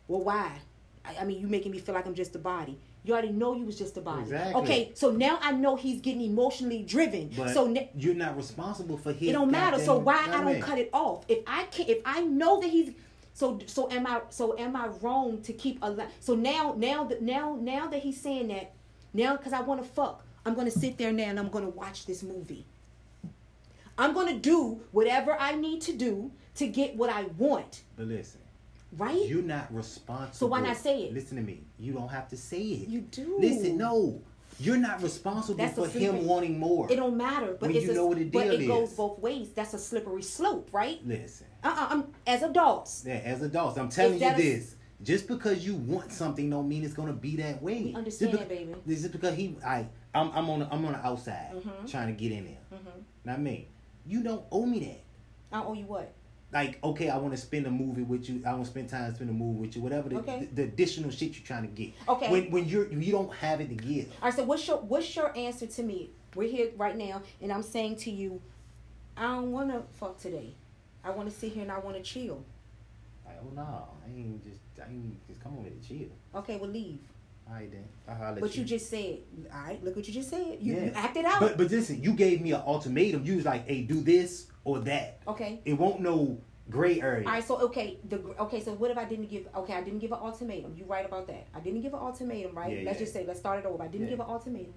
Well, 0.08 0.24
why? 0.24 0.52
I, 1.04 1.16
I 1.20 1.24
mean, 1.24 1.38
you 1.38 1.46
making 1.48 1.72
me 1.72 1.78
feel 1.78 1.94
like 1.94 2.06
I'm 2.06 2.14
just 2.14 2.34
a 2.34 2.38
body. 2.38 2.78
You 3.04 3.12
already 3.12 3.30
know 3.30 3.54
you 3.54 3.64
was 3.64 3.78
just 3.78 3.96
a 3.96 4.00
body. 4.00 4.22
Exactly. 4.22 4.62
Okay, 4.62 4.92
so 4.94 5.10
now 5.10 5.38
I 5.40 5.52
know 5.52 5.76
he's 5.76 6.00
getting 6.00 6.22
emotionally 6.22 6.82
driven. 6.82 7.30
But 7.36 7.50
so 7.54 7.66
ne- 7.66 7.90
you're 7.94 8.14
not 8.14 8.36
responsible 8.36 8.96
for 8.98 9.12
his. 9.12 9.30
it 9.30 9.32
don't 9.32 9.50
matter. 9.50 9.78
So 9.78 9.98
why 9.98 10.26
I 10.28 10.42
don't 10.42 10.60
cut 10.60 10.78
it 10.78 10.90
off? 10.92 11.24
If 11.28 11.38
I 11.46 11.64
can, 11.64 11.86
if 11.88 11.98
I 12.04 12.22
know 12.22 12.60
that 12.60 12.68
he's 12.68 12.92
so 13.38 13.60
so 13.66 13.88
am 13.88 14.04
I 14.04 14.20
so 14.30 14.58
am 14.58 14.74
I 14.74 14.88
wrong 15.00 15.40
to 15.42 15.52
keep 15.52 15.80
a 15.80 16.08
so 16.18 16.34
now 16.34 16.74
now 16.76 17.04
that 17.04 17.22
now 17.22 17.56
now 17.60 17.86
that 17.86 18.00
he's 18.02 18.20
saying 18.20 18.48
that 18.48 18.72
now 19.14 19.36
because 19.36 19.52
I 19.52 19.60
want 19.60 19.80
to 19.80 19.88
fuck 19.88 20.24
I'm 20.44 20.54
gonna 20.54 20.72
sit 20.72 20.98
there 20.98 21.12
now 21.12 21.24
and 21.24 21.38
I'm 21.38 21.48
gonna 21.48 21.68
watch 21.68 22.04
this 22.04 22.24
movie. 22.24 22.64
I'm 23.96 24.12
gonna 24.12 24.38
do 24.38 24.80
whatever 24.90 25.36
I 25.38 25.54
need 25.54 25.82
to 25.82 25.92
do 25.92 26.32
to 26.56 26.66
get 26.66 26.96
what 26.96 27.10
I 27.10 27.24
want, 27.36 27.82
But 27.96 28.06
listen, 28.06 28.40
right? 28.96 29.24
you're 29.26 29.42
not 29.42 29.72
responsible. 29.72 30.34
So 30.34 30.46
why 30.48 30.60
not 30.60 30.76
say 30.76 31.04
it? 31.04 31.14
Listen 31.14 31.36
to 31.36 31.42
me. 31.42 31.60
You 31.78 31.92
don't 31.92 32.08
have 32.08 32.28
to 32.30 32.36
say 32.36 32.60
it. 32.60 32.88
You 32.88 33.02
do. 33.02 33.36
Listen, 33.38 33.76
no. 33.76 34.20
You're 34.60 34.76
not 34.76 35.02
responsible 35.02 35.58
That's 35.58 35.78
for 35.78 35.86
him 35.86 36.26
wanting 36.26 36.58
more. 36.58 36.90
It 36.90 36.96
don't 36.96 37.16
matter, 37.16 37.56
but 37.58 37.70
it's 37.70 37.84
you 37.84 37.92
a, 37.92 37.94
know 37.94 38.06
what 38.06 38.18
the 38.18 38.24
deal 38.24 38.42
but 38.42 38.54
it 38.54 38.66
goes 38.66 38.92
both 38.94 39.18
ways. 39.20 39.50
That's 39.54 39.74
a 39.74 39.78
slippery 39.78 40.22
slope, 40.22 40.70
right? 40.72 41.00
Listen. 41.06 41.46
Uh-uh. 41.62 41.86
I'm 41.90 42.04
as 42.26 42.42
adults. 42.42 43.04
Yeah, 43.06 43.14
as 43.14 43.42
adults, 43.42 43.78
I'm 43.78 43.88
telling 43.88 44.14
you 44.14 44.20
that 44.20 44.38
a- 44.38 44.42
this. 44.42 44.74
Just 45.00 45.28
because 45.28 45.64
you 45.64 45.76
want 45.76 46.10
something 46.10 46.50
don't 46.50 46.68
mean 46.68 46.82
it's 46.84 46.94
gonna 46.94 47.12
be 47.12 47.36
that 47.36 47.62
way. 47.62 47.82
We 47.84 47.94
understand, 47.94 48.32
just 48.32 48.48
baby. 48.48 48.74
This 48.84 49.04
is 49.04 49.10
because 49.10 49.36
he, 49.36 49.56
I, 49.64 49.86
I'm, 50.12 50.32
I'm 50.32 50.50
on, 50.50 50.58
the, 50.60 50.68
I'm 50.74 50.84
on 50.84 50.92
the 50.94 51.06
outside 51.06 51.52
Mhm. 51.54 51.88
trying 51.88 52.08
to 52.08 52.20
get 52.20 52.32
in 52.32 52.46
there. 52.46 52.80
Mhm. 52.80 53.02
Not 53.24 53.40
me. 53.40 53.68
You 54.04 54.24
don't 54.24 54.44
owe 54.50 54.66
me 54.66 54.80
that. 54.80 55.56
I 55.56 55.62
owe 55.64 55.72
you 55.72 55.84
what? 55.86 56.12
Like, 56.50 56.82
okay, 56.82 57.10
I 57.10 57.18
want 57.18 57.34
to 57.34 57.40
spend 57.40 57.66
a 57.66 57.70
movie 57.70 58.02
with 58.02 58.28
you. 58.28 58.42
I 58.46 58.52
want 58.52 58.64
to 58.64 58.70
spend 58.70 58.88
time 58.88 59.14
spend 59.14 59.28
a 59.28 59.34
movie 59.34 59.60
with 59.60 59.76
you. 59.76 59.82
Whatever 59.82 60.08
the, 60.08 60.16
Okay. 60.16 60.40
the, 60.40 60.46
the 60.46 60.62
additional 60.62 61.10
shit 61.10 61.34
you're 61.36 61.44
trying 61.44 61.62
to 61.62 61.68
get. 61.68 61.92
Okay. 62.08 62.30
When 62.30 62.50
when 62.50 62.66
you're 62.66 62.90
you 62.90 63.12
don't 63.12 63.32
have 63.34 63.60
it 63.60 63.68
to 63.68 63.74
give. 63.74 64.10
All 64.22 64.28
right, 64.28 64.34
so 64.34 64.44
what's 64.44 64.66
your 64.66 64.78
what's 64.78 65.14
your 65.14 65.36
answer 65.36 65.66
to 65.66 65.82
me? 65.82 66.10
We're 66.34 66.48
here 66.50 66.70
right 66.76 66.96
now, 66.96 67.22
and 67.42 67.52
I'm 67.52 67.62
saying 67.62 67.96
to 67.96 68.10
you, 68.10 68.40
I 69.16 69.22
don't 69.22 69.52
want 69.52 69.70
to 69.70 69.82
fuck 69.98 70.18
today. 70.18 70.54
I 71.04 71.10
want 71.10 71.30
to 71.30 71.34
sit 71.34 71.52
here 71.52 71.62
and 71.62 71.72
I 71.72 71.78
want 71.80 71.96
to 71.96 72.02
chill. 72.02 72.42
Like, 73.26 73.36
oh 73.44 73.54
no, 73.54 73.88
I 74.06 74.10
ain't 74.16 74.42
just 74.42 74.60
I 74.80 74.90
ain't 74.90 75.26
just 75.28 75.40
come 75.40 75.58
over 75.58 75.68
to 75.68 75.86
chill. 75.86 76.08
Okay, 76.34 76.56
well 76.56 76.70
leave. 76.70 77.00
All 77.46 77.54
right 77.54 77.70
then. 77.70 77.84
I'll 78.08 78.34
But 78.34 78.56
you 78.56 78.64
just 78.64 78.90
said, 78.90 79.18
all 79.52 79.60
right. 79.60 79.82
Look 79.82 79.96
what 79.96 80.06
you 80.06 80.12
just 80.12 80.28
said. 80.28 80.58
You, 80.60 80.74
Yeah. 80.74 80.84
you 80.84 80.92
acted 80.94 81.24
out. 81.24 81.40
But 81.40 81.56
but 81.56 81.70
listen, 81.70 82.02
you 82.02 82.12
gave 82.12 82.40
me 82.40 82.52
an 82.52 82.62
ultimatum. 82.66 83.24
You 83.24 83.36
was 83.36 83.44
like, 83.46 83.66
hey, 83.66 83.82
do 83.82 84.00
this 84.00 84.46
or 84.68 84.80
that. 84.80 85.20
okay. 85.26 85.60
It 85.64 85.72
won't 85.74 86.00
know 86.00 86.38
gray 86.70 87.00
area. 87.00 87.26
All 87.26 87.32
right. 87.32 87.44
So 87.44 87.56
okay. 87.62 87.98
The 88.08 88.18
okay. 88.40 88.60
So 88.62 88.72
what 88.74 88.90
if 88.90 88.98
I 88.98 89.04
didn't 89.04 89.30
give? 89.30 89.48
Okay, 89.54 89.72
I 89.72 89.82
didn't 89.82 90.00
give 90.00 90.12
an 90.12 90.18
ultimatum. 90.20 90.74
You 90.76 90.84
right 90.84 91.06
about 91.06 91.26
that. 91.28 91.46
I 91.54 91.60
didn't 91.60 91.80
give 91.80 91.94
an 91.94 92.00
ultimatum. 92.00 92.54
Right. 92.54 92.78
Yeah, 92.78 92.82
let's 92.84 92.98
yeah. 92.98 93.04
just 93.04 93.12
say. 93.14 93.24
Let's 93.26 93.40
start 93.40 93.58
it 93.60 93.66
over. 93.66 93.82
I 93.82 93.88
didn't 93.88 94.06
Yeah. 94.08 94.16
give 94.16 94.20
an 94.20 94.26
ultimatum. 94.28 94.74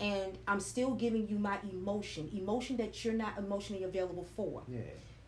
And 0.00 0.38
I'm 0.48 0.60
still 0.60 0.94
giving 0.94 1.28
you 1.28 1.38
my 1.38 1.58
emotion, 1.70 2.28
emotion 2.34 2.76
that 2.78 3.04
you're 3.04 3.14
not 3.14 3.38
emotionally 3.38 3.84
available 3.84 4.26
for. 4.36 4.62
Yeah. 4.68 4.80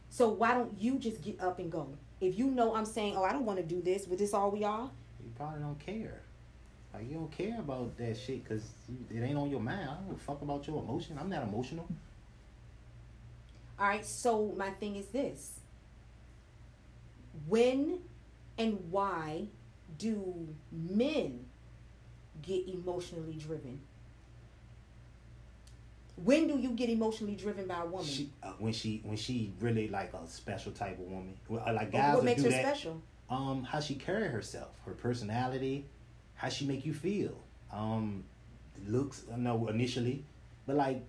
So 0.08 0.28
why 0.30 0.54
don't 0.54 0.80
you 0.80 0.98
just 0.98 1.20
get 1.22 1.40
up 1.40 1.58
and 1.58 1.70
go? 1.70 1.96
If 2.20 2.38
you 2.38 2.46
know 2.46 2.74
I'm 2.74 2.84
saying, 2.84 3.14
oh, 3.16 3.24
I 3.24 3.32
don't 3.32 3.44
want 3.44 3.58
to 3.58 3.64
do 3.64 3.82
this, 3.82 4.06
but 4.06 4.18
this 4.18 4.32
all 4.34 4.50
we 4.50 4.64
are. 4.64 4.90
You 5.22 5.30
probably 5.36 5.60
don't 5.60 5.78
care. 5.78 6.22
Like 6.92 7.08
you 7.08 7.14
don't 7.14 7.30
care 7.30 7.58
about 7.58 7.96
that 7.98 8.16
shit 8.16 8.44
because 8.44 8.62
it 9.10 9.20
ain't 9.20 9.36
on 9.36 9.50
your 9.50 9.60
mind. 9.60 9.90
I 9.90 9.94
don't 9.94 10.06
give 10.06 10.16
a 10.16 10.20
fuck 10.20 10.42
about 10.42 10.66
your 10.66 10.80
emotion. 10.82 11.18
I'm 11.20 11.28
not 11.28 11.42
emotional. 11.42 11.88
All 13.78 13.86
right. 13.86 14.04
So 14.04 14.54
my 14.56 14.70
thing 14.70 14.96
is 14.96 15.06
this: 15.06 15.60
when 17.48 17.98
and 18.58 18.78
why 18.90 19.46
do 19.98 20.48
men 20.72 21.46
get 22.42 22.68
emotionally 22.68 23.34
driven? 23.34 23.80
When 26.22 26.46
do 26.46 26.58
you 26.58 26.70
get 26.70 26.90
emotionally 26.90 27.34
driven 27.34 27.66
by 27.66 27.80
a 27.80 27.86
woman? 27.86 28.06
She, 28.06 28.30
uh, 28.42 28.52
when 28.58 28.72
she 28.72 29.00
when 29.04 29.16
she 29.16 29.52
really 29.60 29.88
like 29.88 30.12
a 30.14 30.28
special 30.28 30.70
type 30.70 30.98
of 31.00 31.06
woman. 31.06 31.36
Uh, 31.50 31.72
like 31.72 31.90
guys 31.90 32.14
what 32.14 32.24
makes 32.24 32.42
do 32.42 32.48
her 32.48 32.52
that. 32.52 32.66
special? 32.66 33.02
Um, 33.28 33.64
how 33.64 33.80
she 33.80 33.94
carry 33.96 34.28
herself, 34.28 34.68
her 34.84 34.92
personality, 34.92 35.86
how 36.34 36.48
she 36.50 36.66
make 36.66 36.86
you 36.86 36.94
feel. 36.94 37.36
Um, 37.72 38.22
looks. 38.86 39.24
I 39.32 39.36
know 39.36 39.66
initially, 39.66 40.24
but 40.66 40.76
like, 40.76 41.04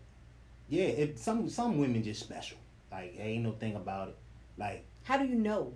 yeah, 0.69 0.85
if 0.85 1.17
some 1.17 1.49
some 1.49 1.77
women 1.77 2.03
just 2.03 2.19
special. 2.21 2.57
Like 2.91 3.15
ain't 3.19 3.43
no 3.43 3.51
thing 3.51 3.75
about 3.75 4.09
it. 4.09 4.17
Like 4.57 4.85
How 5.03 5.17
do 5.17 5.25
you 5.25 5.35
know? 5.35 5.73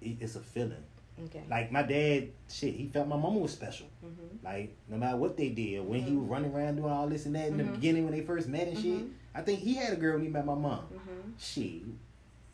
it, 0.00 0.16
it's 0.20 0.36
a 0.36 0.40
feeling. 0.40 0.82
Okay. 1.26 1.42
Like 1.48 1.70
my 1.70 1.82
dad, 1.82 2.28
shit, 2.50 2.74
he 2.74 2.86
felt 2.88 3.06
my 3.06 3.16
mama 3.16 3.38
was 3.38 3.52
special. 3.52 3.86
hmm 4.00 4.08
Like 4.44 4.74
no 4.88 4.96
matter 4.96 5.16
what 5.16 5.36
they 5.36 5.50
did, 5.50 5.86
when 5.86 6.00
he 6.02 6.12
was 6.14 6.26
running 6.28 6.52
around 6.52 6.76
doing 6.76 6.90
all 6.92 7.06
this 7.08 7.26
and 7.26 7.34
that 7.36 7.48
in 7.48 7.58
the 7.58 7.64
Mhm. 7.64 7.72
beginning 7.74 8.04
when 8.04 8.12
they 8.14 8.22
first 8.22 8.48
met 8.48 8.68
and 8.68 8.76
shit, 8.78 9.04
Mhm. 9.04 9.10
I 9.34 9.42
think 9.42 9.60
he 9.60 9.74
had 9.74 9.92
a 9.92 9.96
girl 9.96 10.14
when 10.14 10.22
he 10.24 10.28
met 10.30 10.44
my 10.46 10.54
mom. 10.54 10.80
hmm 10.86 11.30
She, 11.38 11.84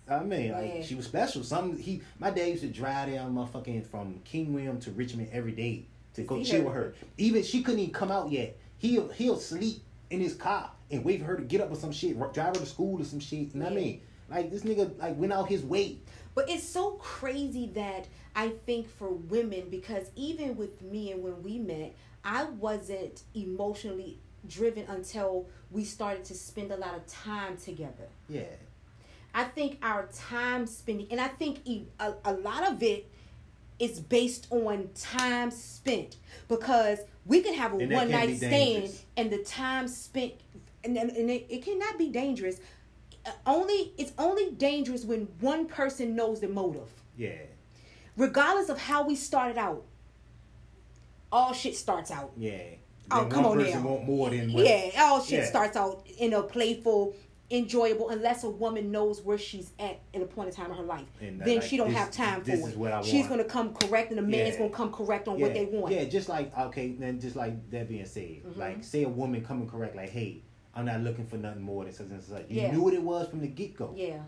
I 0.08 0.22
mean, 0.24 0.52
like 0.52 0.74
Yeah. 0.76 0.82
she 0.82 0.94
was 0.96 1.06
special. 1.06 1.42
Some 1.44 1.76
he, 1.78 2.02
my 2.18 2.30
dad 2.30 2.48
used 2.48 2.62
to 2.62 2.68
drive 2.68 3.10
down 3.12 3.34
motherfucking 3.34 3.86
from 3.86 4.20
King 4.24 4.52
William 4.52 4.78
to 4.80 4.90
Richmond 4.90 5.28
every 5.32 5.52
day 5.52 5.84
to 6.14 6.22
go 6.24 6.42
See 6.42 6.50
chill 6.50 6.60
her. 6.62 6.64
with 6.66 6.74
her. 6.74 6.94
Even 7.18 7.42
she 7.44 7.62
couldn't 7.62 7.80
even 7.80 7.92
come 7.94 8.10
out 8.10 8.30
yet. 8.32 8.56
He'll 8.78 9.08
he'll 9.08 9.38
sleep 9.38 9.82
in 10.10 10.20
his 10.20 10.34
car 10.34 10.72
and 10.90 11.04
wait 11.04 11.20
for 11.20 11.26
her 11.26 11.36
to 11.36 11.42
get 11.42 11.60
up 11.60 11.70
or 11.70 11.76
some 11.76 11.92
shit, 11.92 12.18
drive 12.32 12.54
her 12.54 12.60
to 12.60 12.66
school 12.66 13.00
or 13.00 13.04
some 13.04 13.20
shit. 13.20 13.54
You 13.54 13.60
know 13.60 13.66
what 13.66 13.72
I 13.72 13.76
mean? 13.76 14.00
Like 14.30 14.50
this 14.50 14.62
nigga 14.62 14.98
like 14.98 15.16
went 15.16 15.32
out 15.32 15.48
his 15.48 15.62
way. 15.62 15.98
But 16.34 16.48
it's 16.48 16.62
so 16.62 16.92
crazy 16.92 17.70
that 17.74 18.06
I 18.36 18.50
think 18.66 18.88
for 18.88 19.10
women, 19.10 19.68
because 19.70 20.10
even 20.14 20.56
with 20.56 20.82
me 20.82 21.12
and 21.12 21.22
when 21.22 21.42
we 21.42 21.58
met, 21.58 21.94
I 22.24 22.44
wasn't 22.44 23.22
emotionally 23.34 24.18
driven 24.46 24.84
until 24.88 25.46
we 25.70 25.84
started 25.84 26.24
to 26.26 26.34
spend 26.34 26.70
a 26.70 26.76
lot 26.76 26.94
of 26.94 27.06
time 27.06 27.56
together. 27.56 28.08
Yeah. 28.28 28.42
I 29.34 29.44
think 29.44 29.78
our 29.82 30.08
time 30.14 30.66
spending, 30.66 31.08
and 31.10 31.20
I 31.20 31.28
think 31.28 31.60
a 31.98 32.32
lot 32.32 32.70
of 32.70 32.82
it 32.82 33.10
is 33.78 34.00
based 34.00 34.46
on 34.50 34.90
time 34.94 35.50
spent 35.50 36.16
because 36.48 36.98
we 37.26 37.42
could 37.42 37.54
have 37.54 37.72
a 37.74 37.76
And 37.78 37.92
one 37.92 38.10
night 38.10 38.36
stand 38.36 38.90
and 39.16 39.30
the 39.30 39.38
time 39.38 39.86
spent, 39.88 40.34
and, 40.88 40.96
and, 40.96 41.10
and 41.16 41.30
it, 41.30 41.46
it 41.50 41.62
cannot 41.64 41.98
be 41.98 42.08
dangerous. 42.08 42.60
Uh, 43.26 43.30
Only 43.46 43.92
it's 43.98 44.12
only 44.18 44.50
dangerous 44.52 45.04
when 45.04 45.28
one 45.40 45.66
person 45.66 46.14
knows 46.16 46.40
the 46.40 46.48
motive 46.48 46.88
Yeah. 47.16 47.32
regardless 48.16 48.68
of 48.68 48.78
how 48.78 49.06
we 49.06 49.14
started 49.16 49.58
out, 49.58 49.84
all 51.30 51.52
shit 51.52 51.76
starts 51.76 52.10
out. 52.10 52.32
Yeah. 52.36 52.62
Oh, 53.10 53.24
come 53.26 53.46
on 53.46 53.58
now. 53.58 53.80
want 53.80 54.04
more 54.06 54.30
than 54.30 54.52
what 54.52 54.64
Yeah, 54.66 54.90
all 54.98 55.22
shit 55.22 55.40
Yeah. 55.40 55.46
starts 55.46 55.76
out 55.76 56.06
in 56.18 56.32
a 56.34 56.42
playful, 56.42 57.14
enjoyable, 57.50 58.10
unless 58.10 58.44
a 58.44 58.50
woman 58.50 58.90
knows 58.90 59.22
where 59.22 59.38
she's 59.38 59.72
at 59.78 59.98
in 60.12 60.20
a 60.22 60.26
point 60.26 60.50
in 60.50 60.54
time 60.54 60.70
in 60.70 60.76
her 60.76 60.82
life. 60.82 61.06
And, 61.20 61.40
uh, 61.40 61.44
then 61.46 61.56
like, 61.56 61.64
she 61.64 61.76
don't 61.78 61.88
this- 61.88 61.96
have 61.98 62.10
time 62.10 62.40
for 62.40 62.46
this 62.50 62.60
it. 62.60 62.68
is 62.68 62.76
what 62.76 62.92
I 62.92 63.00
She's 63.02 63.20
want. 63.20 63.28
gonna 63.30 63.44
come 63.44 63.74
correct, 63.74 64.10
and 64.10 64.18
the 64.18 64.22
man's 64.22 64.54
Yeah. 64.54 64.58
gonna 64.58 64.70
come 64.70 64.92
correct 64.92 65.26
on 65.28 65.38
yeah, 65.38 65.44
what 65.46 65.54
they 65.54 65.64
want. 65.64 65.92
Yeah, 65.94 66.04
just 66.04 66.28
like 66.28 66.56
okay, 66.56 66.92
then 66.92 67.18
just 67.20 67.36
like 67.36 67.70
that 67.70 67.88
being 67.88 68.04
said, 68.04 68.42
Mhm. 68.46 68.56
like 68.56 68.84
say 68.84 69.02
a 69.04 69.08
woman 69.08 69.42
coming 69.42 69.68
correct, 69.68 69.96
like 69.96 70.10
hey, 70.10 70.42
I'm 70.74 70.84
not 70.84 71.00
looking 71.00 71.26
for 71.26 71.36
nothing 71.36 71.62
more 71.62 71.84
than 71.84 71.92
such 71.92 72.06
and 72.08 72.22
such. 72.22 72.44
You 72.48 72.62
Yeah. 72.62 72.72
knew 72.72 72.82
what 72.82 72.94
it 72.94 73.02
was 73.02 73.28
from 73.28 73.40
the 73.40 73.48
get 73.48 73.76
go. 73.76 73.92
Yeah. 73.96 74.20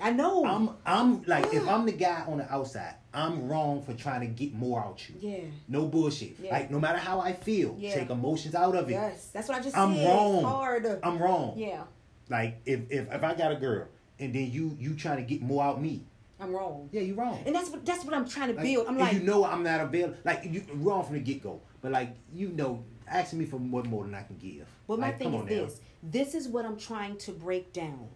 I 0.00 0.10
know. 0.12 0.44
I'm 0.44 0.70
I'm 0.84 1.22
like 1.22 1.52
if 1.54 1.66
I'm 1.66 1.86
the 1.86 1.92
guy 1.92 2.22
on 2.28 2.38
the 2.38 2.52
outside, 2.52 2.94
I'm 3.14 3.48
wrong 3.48 3.82
for 3.82 3.94
trying 3.94 4.20
to 4.20 4.26
get 4.26 4.52
more 4.54 4.78
out 4.84 5.02
you. 5.08 5.14
yeah. 5.20 5.38
No 5.68 5.86
bullshit. 5.86 6.36
Yeah. 6.38 6.52
Like 6.52 6.70
no 6.70 6.78
matter 6.78 6.98
how 6.98 7.20
I 7.20 7.32
feel, 7.32 7.76
Yeah. 7.78 7.94
take 7.94 8.10
emotions 8.10 8.54
out 8.54 8.74
of 8.76 8.88
it. 8.90 8.92
Yes, 8.92 9.30
that's 9.32 9.48
what 9.48 9.56
I 9.58 9.62
just 9.62 9.74
said. 9.74 9.80
I'm 9.82 9.94
said. 9.96 10.06
wrong. 10.06 10.34
It's 10.36 10.44
hard. 10.44 11.00
I'm 11.02 11.18
wrong. 11.18 11.54
yeah, 11.56 11.84
Like 12.28 12.60
if, 12.66 12.80
if 12.90 13.10
if 13.10 13.22
I 13.24 13.34
got 13.34 13.52
a 13.52 13.56
girl 13.56 13.86
and 14.20 14.34
then 14.34 14.50
you 14.50 14.76
you 14.78 14.94
trying 14.94 15.16
to 15.16 15.22
get 15.22 15.40
more 15.40 15.64
out 15.64 15.80
me, 15.80 16.04
I'm 16.38 16.52
wrong. 16.52 16.90
yeah, 16.92 17.00
you're 17.00 17.16
wrong. 17.16 17.42
And 17.46 17.54
that's 17.54 17.70
what 17.70 17.86
that's 17.86 18.04
what 18.04 18.12
I'm 18.14 18.28
trying 18.28 18.48
to 18.48 18.54
Like, 18.54 18.64
build. 18.66 18.86
I'm 18.88 18.98
like, 18.98 19.14
you 19.14 19.20
know 19.20 19.46
I'm 19.46 19.62
not 19.62 19.80
available. 19.80 20.18
Like 20.24 20.44
you 20.44 20.62
wrong 20.74 21.04
from 21.04 21.14
the 21.14 21.20
get 21.20 21.42
go, 21.42 21.62
but 21.80 21.90
like 21.90 22.10
you 22.34 22.50
know, 22.50 22.84
asking 23.08 23.38
me 23.40 23.44
for 23.46 23.58
more 23.58 23.82
more 23.84 24.04
than 24.04 24.14
I 24.14 24.22
can 24.22 24.36
give. 24.38 24.66
Well, 24.86 24.98
my 24.98 25.08
Like, 25.08 25.18
thing 25.18 25.28
is 25.34 25.40
on 25.40 25.46
now. 25.46 25.48
this. 25.48 25.80
This 26.02 26.34
is 26.34 26.48
what 26.48 26.64
I'm 26.64 26.76
trying 26.76 27.16
to 27.18 27.32
break 27.32 27.72
down. 27.72 28.08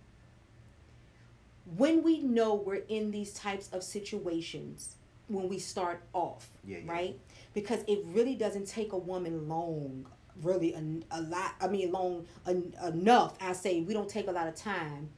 When 1.76 2.02
we 2.02 2.20
know 2.20 2.54
we're 2.54 2.82
in 2.88 3.10
these 3.10 3.32
types 3.32 3.68
of 3.72 3.82
situations, 3.82 4.96
when 5.28 5.48
we 5.48 5.58
start 5.58 6.02
off, 6.12 6.48
Yeah, 6.64 6.78
yeah. 6.84 6.90
right? 6.92 7.20
Because 7.54 7.84
it 7.86 8.00
really 8.06 8.34
doesn't 8.34 8.66
take 8.66 8.92
a 8.92 8.98
woman 8.98 9.48
long 9.48 10.06
really 10.42 10.72
a, 10.72 10.82
a 11.10 11.20
lot. 11.20 11.52
I 11.60 11.68
mean, 11.68 11.92
long 11.92 12.24
en- 12.46 12.74
enough. 12.86 13.36
I 13.42 13.52
say 13.52 13.82
we 13.82 13.92
don't 13.92 14.08
take 14.08 14.26
a 14.26 14.32
lot 14.32 14.46
of 14.48 14.54
time 14.54 15.10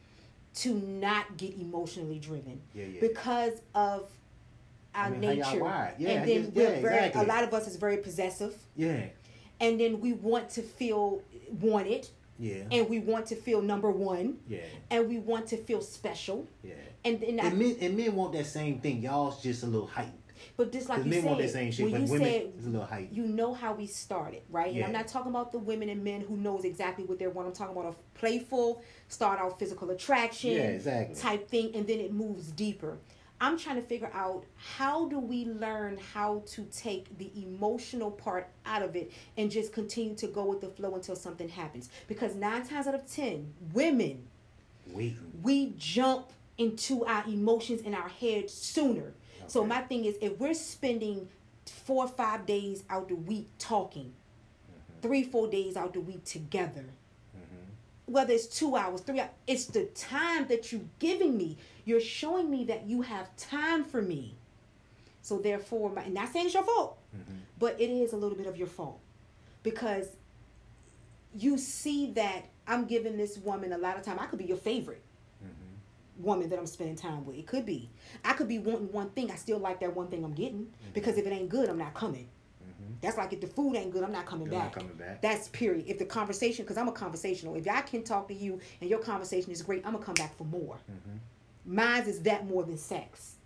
to 0.54 0.74
not 0.74 1.36
get 1.36 1.56
emotionally 1.58 2.18
driven 2.18 2.60
Yeah, 2.74 2.86
yeah. 2.86 3.00
because 3.00 3.60
of 3.74 4.10
our 4.94 5.06
I 5.06 5.10
mean, 5.10 5.20
nature. 5.20 5.58
Yeah, 5.98 6.10
and 6.10 6.28
then 6.28 6.42
guess- 6.46 6.54
we're 6.54 6.62
yeah, 6.74 6.80
very. 6.80 6.96
exactly. 7.06 7.22
A 7.22 7.26
lot 7.28 7.44
of 7.44 7.54
us 7.54 7.68
is 7.68 7.76
very 7.76 7.98
possessive, 7.98 8.54
Yeah. 8.76 9.06
And 9.62 9.80
then 9.80 10.00
we 10.00 10.12
want 10.12 10.50
to 10.50 10.62
feel 10.62 11.22
wanted, 11.60 12.08
Yeah. 12.38 12.64
and 12.70 12.88
we 12.90 12.98
want 12.98 13.26
to 13.26 13.36
feel 13.36 13.62
number 13.62 13.90
one, 13.90 14.38
yeah. 14.48 14.60
and 14.90 15.08
we 15.08 15.18
want 15.18 15.46
to 15.48 15.56
feel 15.56 15.80
special, 15.80 16.46
Yeah. 16.62 16.74
and 17.04 17.20
then 17.20 17.40
I, 17.40 17.46
And 17.46 17.58
men, 17.58 17.76
and 17.80 17.96
men 17.96 18.14
want 18.14 18.32
that 18.34 18.46
same 18.46 18.80
thing. 18.80 19.00
Y'all's 19.02 19.42
just 19.42 19.62
a 19.62 19.66
little 19.66 19.86
heightened. 19.86 20.18
but 20.56 20.72
just 20.72 20.88
like 20.88 21.04
you 21.04 21.10
men 21.10 21.24
want 21.24 21.38
that 21.38 21.50
said, 21.50 21.52
same 21.52 21.70
shit, 21.72 21.84
when 21.84 21.92
but 21.92 22.06
you 22.08 22.12
women 22.12 22.28
said 22.28 22.52
is 22.58 22.66
a 22.66 22.70
little 22.70 22.88
you 23.12 23.24
know 23.26 23.54
how 23.54 23.72
we 23.74 23.86
started, 23.86 24.42
right? 24.50 24.74
And 24.74 24.84
I'm 24.84 24.92
not 24.92 25.06
talking 25.08 25.30
about 25.30 25.52
the 25.52 25.58
women 25.58 25.88
and 25.88 26.02
men 26.02 26.20
who 26.22 26.36
knows 26.36 26.64
exactly 26.64 27.04
what 27.04 27.18
they 27.20 27.28
want. 27.28 27.46
I'm 27.48 27.54
talking 27.54 27.76
about 27.76 27.94
a 27.94 28.18
playful, 28.18 28.82
start 29.08 29.38
out 29.38 29.58
physical 29.58 29.90
attraction 29.90 30.50
Yeah, 30.52 30.62
exactly. 30.78 31.14
type 31.14 31.48
thing, 31.48 31.74
and 31.76 31.86
then 31.86 32.00
it 32.00 32.12
moves 32.12 32.50
deeper. 32.50 32.98
I'm 33.42 33.58
trying 33.58 33.74
to 33.74 33.82
figure 33.82 34.10
out 34.14 34.44
how 34.56 35.08
do 35.08 35.18
we 35.18 35.46
learn 35.46 35.98
how 36.14 36.44
to 36.52 36.62
take 36.66 37.18
the 37.18 37.28
emotional 37.42 38.12
part 38.12 38.48
out 38.64 38.82
of 38.82 38.94
it 38.94 39.10
and 39.36 39.50
just 39.50 39.72
continue 39.72 40.14
to 40.14 40.28
go 40.28 40.44
with 40.44 40.60
the 40.60 40.68
flow 40.68 40.94
until 40.94 41.16
something 41.16 41.48
happens. 41.48 41.90
Because 42.06 42.36
nine 42.36 42.64
times 42.64 42.86
out 42.86 42.94
of 42.94 43.04
ten, 43.12 43.52
women 43.72 44.28
Waiting. 44.86 45.18
we 45.42 45.74
jump 45.76 46.30
into 46.56 47.04
our 47.04 47.24
emotions 47.26 47.80
in 47.80 47.94
our 47.94 48.08
head 48.08 48.48
sooner. 48.48 49.12
So 49.48 49.66
my 49.66 49.80
thing 49.80 50.04
is, 50.04 50.14
if 50.20 50.38
we're 50.38 50.54
spending 50.54 51.28
four 51.66 52.04
or 52.04 52.08
five 52.08 52.46
days 52.46 52.84
out 52.88 53.08
the 53.08 53.16
week 53.16 53.48
talking, 53.58 54.12
Mm-hmm. 54.70 55.00
three 55.02 55.24
four 55.24 55.48
days 55.48 55.76
out 55.76 55.94
the 55.94 56.00
week 56.00 56.24
together, 56.24 56.84
whether 58.12 58.32
it's 58.34 58.46
two 58.46 58.76
hours, 58.76 59.00
three 59.00 59.20
hours, 59.20 59.30
it's 59.46 59.64
the 59.66 59.84
time 59.86 60.46
that 60.48 60.70
you're 60.70 60.82
giving 60.98 61.36
me. 61.36 61.56
You're 61.84 62.00
showing 62.00 62.50
me 62.50 62.64
that 62.64 62.86
you 62.86 63.02
have 63.02 63.34
time 63.36 63.84
for 63.84 64.02
me. 64.02 64.34
So 65.22 65.38
therefore, 65.38 65.90
my, 65.90 66.02
and 66.02 66.14
not 66.14 66.28
saying 66.32 66.46
it's 66.46 66.54
your 66.54 66.64
fault, 66.64 66.98
Mm-hmm. 67.16 67.38
but 67.58 67.78
it 67.78 67.90
is 67.90 68.12
a 68.14 68.16
little 68.16 68.36
bit 68.38 68.46
of 68.46 68.56
your 68.56 68.66
fault 68.66 68.98
because 69.62 70.06
you 71.34 71.58
see 71.58 72.10
that 72.12 72.46
I'm 72.66 72.86
giving 72.86 73.16
this 73.18 73.36
woman 73.38 73.72
a 73.74 73.78
lot 73.78 73.96
of 73.98 74.02
time. 74.02 74.18
I 74.18 74.26
could 74.26 74.38
be 74.38 74.44
your 74.46 74.56
favorite 74.56 75.02
Mm-hmm. 75.44 76.24
woman 76.24 76.48
that 76.50 76.58
I'm 76.58 76.66
spending 76.66 76.96
time 76.96 77.24
with. 77.26 77.36
It 77.36 77.46
could 77.46 77.66
be. 77.66 77.90
I 78.24 78.32
could 78.34 78.48
be 78.48 78.58
wanting 78.58 78.92
one 78.92 79.10
thing. 79.10 79.30
I 79.30 79.36
still 79.36 79.58
like 79.58 79.80
that 79.80 79.94
one 79.96 80.08
thing 80.08 80.24
I'm 80.24 80.34
getting 80.34 80.66
Mm-hmm. 80.66 80.92
because 80.94 81.16
if 81.18 81.26
it 81.26 81.32
ain't 81.32 81.48
good, 81.48 81.68
I'm 81.68 81.78
not 81.78 81.94
coming. 81.94 82.28
That's 83.00 83.16
like 83.16 83.32
if 83.32 83.40
the 83.40 83.46
food 83.46 83.74
ain't 83.76 83.90
good, 83.92 84.02
I'm 84.04 84.12
not 84.12 84.26
coming 84.26 84.46
You're 84.46 84.58
not 84.58 84.72
back. 84.72 84.74
coming 84.74 84.96
back. 84.96 85.22
That's 85.22 85.48
period. 85.48 85.84
If 85.88 85.98
the 85.98 86.04
conversation, 86.04 86.64
because 86.64 86.76
I'm 86.76 86.88
a 86.88 86.92
conversational. 86.92 87.54
If 87.54 87.68
I 87.68 87.80
can 87.82 88.02
talk 88.04 88.28
to 88.28 88.34
you 88.34 88.60
and 88.80 88.90
your 88.90 88.98
conversation 88.98 89.50
is 89.52 89.62
great, 89.62 89.84
I'm 89.86 89.92
gonna 89.92 90.04
come 90.04 90.14
back 90.14 90.36
for 90.36 90.44
more. 90.44 90.76
Mm-hmm. 90.90 91.74
Mine 91.74 92.02
is 92.02 92.20
that 92.22 92.46
more 92.46 92.64
than 92.64 92.76
sex. 92.76 93.36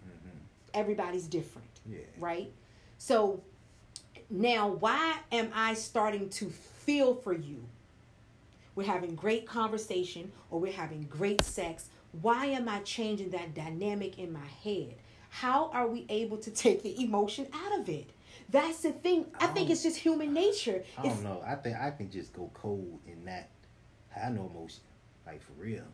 Everybody's 0.74 1.26
different, 1.26 1.68
Yeah. 1.90 2.00
right? 2.18 2.52
So 2.98 3.42
now, 4.28 4.68
why 4.68 5.16
am 5.32 5.50
I 5.54 5.72
starting 5.74 6.28
to 6.30 6.50
feel 6.50 7.14
for 7.14 7.32
you? 7.32 7.64
We're 8.74 8.86
having 8.86 9.14
great 9.14 9.46
conversation 9.46 10.32
or 10.50 10.60
we're 10.60 10.72
having 10.72 11.04
great 11.04 11.42
sex. 11.42 11.88
Why 12.20 12.46
am 12.46 12.68
I 12.68 12.80
changing 12.80 13.30
that 13.30 13.54
dynamic 13.54 14.18
in 14.18 14.32
my 14.32 14.46
head? 14.62 14.96
How 15.30 15.70
are 15.72 15.86
we 15.86 16.04
able 16.10 16.36
to 16.38 16.50
take 16.50 16.82
the 16.82 17.02
emotion 17.02 17.46
out 17.54 17.80
of 17.80 17.88
it? 17.88 18.10
That's 18.50 18.80
the 18.82 18.92
thing. 18.92 19.26
I 19.40 19.48
think 19.48 19.66
Um, 19.66 19.72
it's 19.72 19.82
just 19.82 19.96
human 19.98 20.32
nature. 20.32 20.84
I 20.98 21.06
It's, 21.06 21.14
don't 21.16 21.24
know. 21.24 21.42
I 21.46 21.56
think 21.56 21.76
I 21.78 21.90
can 21.90 22.10
just 22.10 22.32
go 22.32 22.50
cold 22.54 23.00
in 23.06 23.24
that. 23.24 23.50
I 24.16 24.28
no 24.30 24.46
emotion. 24.46 24.82
Like 25.26 25.42
for 25.42 25.52
real. 25.54 25.84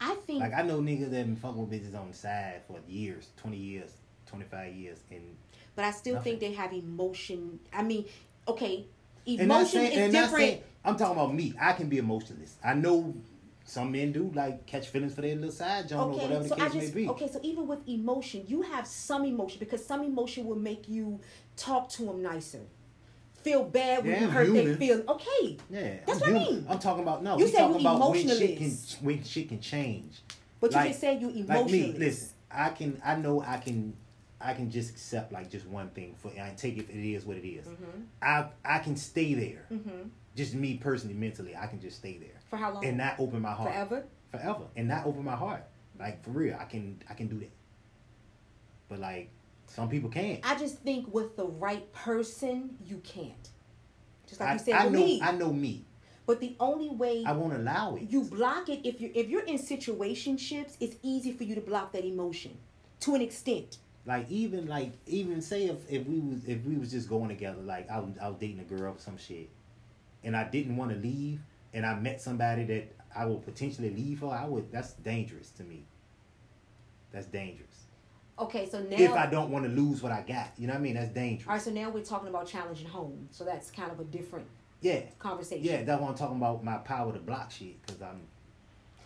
I 0.00 0.14
think 0.26 0.40
Like 0.40 0.54
I 0.54 0.62
know 0.62 0.80
niggas 0.80 1.10
that 1.10 1.26
been 1.26 1.36
fucking 1.36 1.68
with 1.68 1.70
bitches 1.70 1.98
on 1.98 2.08
the 2.08 2.16
side 2.16 2.62
for 2.66 2.78
years, 2.88 3.28
twenty 3.36 3.58
years, 3.58 3.90
twenty 4.26 4.44
five 4.46 4.74
years, 4.74 4.98
and 5.10 5.36
But 5.76 5.84
I 5.84 5.90
still 5.90 6.14
Nothing. 6.14 6.38
think 6.38 6.40
they 6.40 6.52
have 6.56 6.72
emotion. 6.72 7.60
I 7.72 7.82
mean, 7.82 8.04
okay, 8.46 8.86
emotion 9.26 9.80
saying, 9.80 9.92
is 9.92 9.98
and 9.98 10.12
different. 10.12 10.36
saying 10.36 10.62
I'm 10.84 10.96
talking 10.96 11.16
about 11.16 11.34
me. 11.34 11.54
I 11.60 11.72
can 11.74 11.88
be 11.88 11.98
emotionless. 11.98 12.56
I 12.64 12.74
know 12.74 13.14
some 13.68 13.92
men 13.92 14.12
do 14.12 14.32
like 14.34 14.64
catch 14.64 14.88
feelings 14.88 15.14
for 15.14 15.20
their 15.20 15.34
little 15.34 15.50
side 15.50 15.86
joint 15.88 16.00
or 16.00 16.10
Okay, 16.12 16.22
whatever 16.22 16.42
the 16.42 16.48
so 16.48 16.54
I 16.54 16.58
case 16.70 16.72
just 16.72 16.94
may 16.94 17.02
be. 17.02 17.08
okay. 17.10 17.28
So 17.30 17.38
even 17.42 17.66
with 17.66 17.86
emotion, 17.86 18.44
you 18.46 18.62
have 18.62 18.86
some 18.86 19.26
emotion 19.26 19.58
because 19.60 19.84
some 19.84 20.02
emotion 20.02 20.46
will 20.46 20.56
make 20.56 20.88
you 20.88 21.20
talk 21.54 21.90
to 21.90 22.04
them 22.06 22.22
nicer, 22.22 22.60
feel 23.42 23.64
bad 23.64 24.04
when 24.04 24.12
Yeah, 24.14 24.20
you 24.22 24.28
hurt 24.30 24.46
their 24.54 24.62
human. 24.62 24.78
feelings. 24.78 25.08
Okay, 25.08 25.56
Yeah, 25.70 25.96
That's 26.06 26.22
I'm 26.22 26.32
what 26.34 26.42
I 26.42 26.44
mean. 26.46 26.66
I'm 26.68 26.78
talking 26.78 27.02
about 27.02 27.22
no. 27.22 27.36
You 27.38 27.44
we 27.44 27.50
said 27.50 27.58
talking 27.58 27.80
you 27.82 27.88
about 27.88 28.10
when 28.10 28.28
shit 28.28 28.56
can 28.58 28.70
when 29.02 29.22
shit 29.24 29.48
can 29.50 29.60
change. 29.60 30.22
but 30.60 30.70
you 30.70 30.76
Like- 30.76 30.88
just 30.88 31.00
said 31.00 31.20
you 31.20 31.28
Like 31.44 31.66
me, 31.66 31.92
listen. 31.92 32.30
I 32.50 32.70
can. 32.70 33.00
I 33.04 33.16
know 33.16 33.42
I 33.42 33.58
can. 33.58 33.92
I 34.40 34.54
can 34.54 34.70
just 34.70 34.88
accept 34.90 35.30
like 35.32 35.50
just 35.50 35.66
one 35.66 35.90
thing 35.90 36.14
for 36.16 36.30
and 36.30 36.40
I 36.40 36.54
take 36.56 36.78
it. 36.78 36.88
It 36.88 37.12
is 37.12 37.26
what 37.26 37.36
it 37.36 37.46
is. 37.46 37.66
Mm-hmm. 37.66 38.00
I 38.22 38.46
I 38.64 38.78
can 38.78 38.96
stay 38.96 39.34
there. 39.34 39.66
Mhm. 39.70 40.08
Just 40.34 40.54
me 40.54 40.78
personally, 40.78 41.14
mentally, 41.16 41.54
I 41.54 41.66
can 41.66 41.80
just 41.80 41.98
stay 41.98 42.16
there 42.16 42.37
For 42.48 42.56
how 42.56 42.72
long? 42.72 42.84
and 42.84 42.96
not 42.98 43.18
open 43.18 43.40
my 43.42 43.52
heart 43.52 43.70
Forever. 43.72 44.04
forever 44.30 44.64
and 44.76 44.88
not 44.88 45.06
open 45.06 45.24
my 45.24 45.36
heart. 45.36 45.64
Like 45.98 46.22
for 46.24 46.30
real, 46.30 46.56
I 46.58 46.64
can 46.64 47.02
I 47.08 47.14
can 47.14 47.26
do 47.28 47.38
that. 47.40 47.50
But 48.88 49.00
like 49.00 49.30
some 49.66 49.88
people 49.88 50.08
can't. 50.10 50.40
I 50.48 50.58
just 50.58 50.78
think 50.78 51.12
with 51.12 51.36
the 51.36 51.44
right 51.44 51.92
person, 51.92 52.76
you 52.86 52.98
can't. 53.04 53.48
Just 54.26 54.40
like 54.40 54.48
I, 54.50 54.52
you 54.54 54.58
said 54.58 54.74
I 54.74 54.84
know 54.88 54.90
me. 54.98 55.20
I 55.22 55.32
know 55.32 55.52
me. 55.52 55.84
but 56.26 56.40
the 56.40 56.56
only 56.60 56.88
way 56.90 57.24
I 57.26 57.32
won't 57.32 57.52
allow 57.54 57.96
it. 57.96 58.10
you 58.10 58.24
block 58.24 58.68
it 58.68 58.80
if 58.86 59.00
you're 59.00 59.10
if 59.14 59.28
you're 59.28 59.44
in 59.44 59.58
situationships, 59.58 60.76
it's 60.80 60.96
easy 61.02 61.32
for 61.32 61.44
you 61.44 61.54
to 61.54 61.60
block 61.60 61.92
that 61.92 62.04
emotion 62.04 62.56
to 63.00 63.14
an 63.14 63.20
extent. 63.20 63.78
like 64.06 64.30
even 64.30 64.66
like 64.66 64.92
even 65.06 65.42
say 65.42 65.66
if, 65.66 65.78
if 65.90 66.06
we 66.06 66.18
was 66.20 66.44
if 66.46 66.64
we 66.64 66.76
was 66.76 66.90
just 66.92 67.08
going 67.08 67.28
together 67.28 67.60
like 67.62 67.90
I 67.90 67.98
was, 67.98 68.12
I 68.22 68.28
was 68.28 68.38
dating 68.38 68.60
a 68.60 68.64
girl 68.64 68.92
or 68.94 68.98
some 68.98 69.18
shit 69.18 69.48
and 70.24 70.34
I 70.36 70.44
didn't 70.44 70.76
want 70.76 70.90
to 70.92 70.96
leave 70.96 71.40
and 71.74 71.84
I 71.86 71.94
met 71.98 72.20
somebody 72.20 72.64
that 72.64 72.94
I 73.16 73.26
would 73.26 73.42
potentially 73.44 73.90
leave 73.90 74.20
for 74.20 74.34
I 74.34 74.44
would 74.46 74.70
that's 74.72 74.92
dangerous 74.94 75.50
to 75.52 75.64
me 75.64 75.84
that's 77.12 77.26
dangerous 77.26 77.66
Okay, 78.40 78.68
so 78.68 78.78
now 78.80 78.96
if 78.96 79.10
I 79.12 79.26
don't 79.26 79.50
want 79.50 79.64
to 79.64 79.70
lose 79.70 80.00
what 80.02 80.12
I 80.12 80.22
got 80.22 80.50
you 80.56 80.66
know 80.68 80.74
what 80.74 80.78
I 80.80 80.82
mean 80.82 80.94
that's 80.94 81.10
dangerous 81.10 81.48
All 81.48 81.54
right, 81.54 81.62
so 81.62 81.70
now 81.70 81.90
we're 81.90 82.04
talking 82.04 82.28
about 82.28 82.46
challenging 82.46 82.86
home. 82.86 83.28
So 83.32 83.44
that's 83.44 83.70
kind 83.70 83.90
of 83.90 83.98
a 84.00 84.04
different 84.04 84.46
yeah 84.80 85.00
conversation. 85.18 85.64
yeah 85.64 85.82
that's 85.82 86.00
what 86.00 86.10
I'm 86.10 86.16
talking 86.16 86.36
about 86.36 86.62
my 86.62 86.76
power 86.78 87.12
to 87.12 87.18
block 87.18 87.50
shit 87.50 87.84
because 87.84 88.00
I'm 88.00 88.20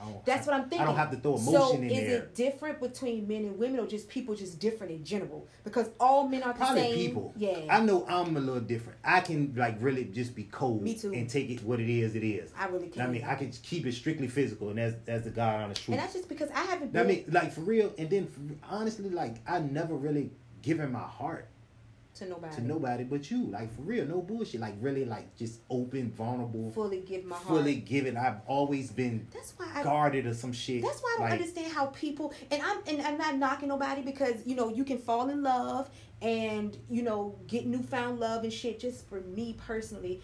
Oh, 0.03 0.07
don't 0.11 0.27
That's 0.27 0.47
what 0.47 0.57
I'm 0.57 0.63
thinking. 0.63 0.81
I 0.81 0.85
don't 0.85 0.97
have 0.97 1.11
to 1.11 1.17
throw 1.17 1.37
emotion 1.37 1.53
so 1.53 1.75
in 1.77 1.85
is 1.85 1.99
there 2.09 2.19
it 2.23 2.35
different 2.35 2.81
between 2.81 3.29
men 3.29 3.45
and 3.45 3.59
women, 3.59 3.81
or 3.81 3.87
just 3.87 4.09
people 4.09 4.35
just 4.35 4.59
different 4.59 4.93
in 4.93 5.05
general? 5.05 5.47
Because 5.65 5.91
all 6.01 6.29
men 6.29 6.43
are 6.43 6.53
the 6.53 6.59
Probably 6.59 6.83
same. 6.83 6.95
people. 6.95 7.33
Yeah. 7.37 7.67
I 7.71 7.81
know 7.81 8.05
I'm 8.09 8.37
a 8.37 8.41
little 8.41 8.61
different. 8.61 8.99
I 9.05 9.21
can 9.21 9.55
like 9.57 9.77
really 9.81 10.05
just 10.05 10.35
be 10.35 10.45
cold 10.45 10.83
Me 10.83 10.95
too. 10.95 11.13
and 11.13 11.29
take 11.29 11.51
it 11.51 11.63
what 11.63 11.81
it 11.81 11.89
is. 11.89 12.15
It 12.17 12.25
is. 12.25 12.51
I 12.59 12.67
really 12.67 12.89
can. 12.89 13.03
I 13.03 13.07
mean, 13.07 13.25
I 13.25 13.35
can 13.35 13.51
keep 13.63 13.87
it 13.87 13.93
strictly 13.93 14.29
physical, 14.29 14.71
and 14.71 14.79
that's 14.79 14.97
that's 15.05 15.25
the 15.25 15.31
God 15.31 15.63
honest 15.63 15.85
truth. 15.85 15.95
and 15.95 16.03
that's 16.03 16.15
just 16.15 16.29
because 16.29 16.51
I 16.51 16.63
haven't 16.65 16.97
I 16.97 17.03
mean, 17.05 17.25
like 17.29 17.53
for 17.53 17.61
real. 17.63 17.93
And 17.99 18.11
then 18.11 18.27
for, 18.27 18.41
honestly, 18.75 19.09
like 19.11 19.37
I 19.49 19.61
never 19.61 19.95
really 19.95 20.31
given 20.63 20.93
my 20.93 21.01
heart 21.01 21.49
to 22.15 22.27
nobody. 22.27 22.55
to 22.57 22.63
nobody 22.63 23.05
but 23.05 23.31
you. 23.31 23.47
Like 23.47 23.75
for 23.75 23.83
real, 23.83 24.07
no 24.07 24.21
bullshit. 24.21 24.61
Like 24.61 24.75
really, 24.81 25.05
like 25.05 25.35
just 25.37 25.61
open, 25.71 26.11
vulnerable, 26.11 26.71
fully 26.73 27.01
give 27.01 27.25
my 27.25 27.37
heart. 27.37 27.49
fully 27.49 27.77
given. 27.77 28.17
I've 28.17 28.41
always 28.47 28.91
been 28.91 29.27
That's 29.33 29.55
why 29.57 29.71
I. 29.75 29.83
guarded 29.83 30.27
or 30.27 30.35
some 30.35 30.53
shit. 30.53 30.83
That's 30.83 31.01
why 31.01 31.15
I 31.15 31.19
don't 31.19 31.31
like, 31.31 31.41
understand 31.41 31.73
how 31.73 31.87
people 31.87 32.33
and 32.51 32.63
I'm 32.63 32.79
and 32.87 33.03
I'm 33.03 33.19
not 33.19 33.37
knocking 33.37 33.69
nobody 33.69 34.03
because 34.03 34.47
you 34.47 34.57
know 34.57 34.69
you 34.69 34.85
can 34.85 34.99
fall 34.99 35.31
in 35.31 35.43
love 35.43 35.91
and 36.21 36.77
you 36.91 37.03
know 37.03 37.39
get 37.47 37.67
newfound 37.67 38.21
love 38.21 38.45
and 38.45 38.53
shit. 38.53 38.79
Just 38.79 39.09
for 39.09 39.21
me 39.21 39.57
personally, 39.67 40.21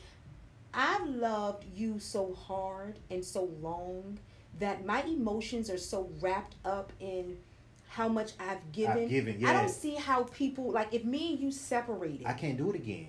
I've 0.75 1.07
loved 1.07 1.65
you 1.75 1.99
so 1.99 2.35
hard 2.35 2.99
and 3.11 3.25
so 3.25 3.51
long 3.61 4.19
that 4.59 4.85
my 4.85 5.03
emotions 5.03 5.71
are 5.71 5.79
so 5.79 6.11
wrapped 6.21 6.57
up 6.65 6.93
in 7.01 7.39
how 7.89 8.09
much 8.09 8.33
I've 8.39 8.71
given. 8.73 9.09
given, 9.09 9.45
I 9.45 9.53
don't 9.53 9.71
see 9.71 9.95
how 9.95 10.25
people 10.25 10.71
like 10.71 10.93
if 10.93 11.05
me 11.05 11.33
and 11.33 11.41
you 11.41 11.51
separated. 11.51 12.27
I 12.27 12.35
can't 12.35 12.57
do 12.57 12.71
it 12.71 12.77
again. 12.77 13.09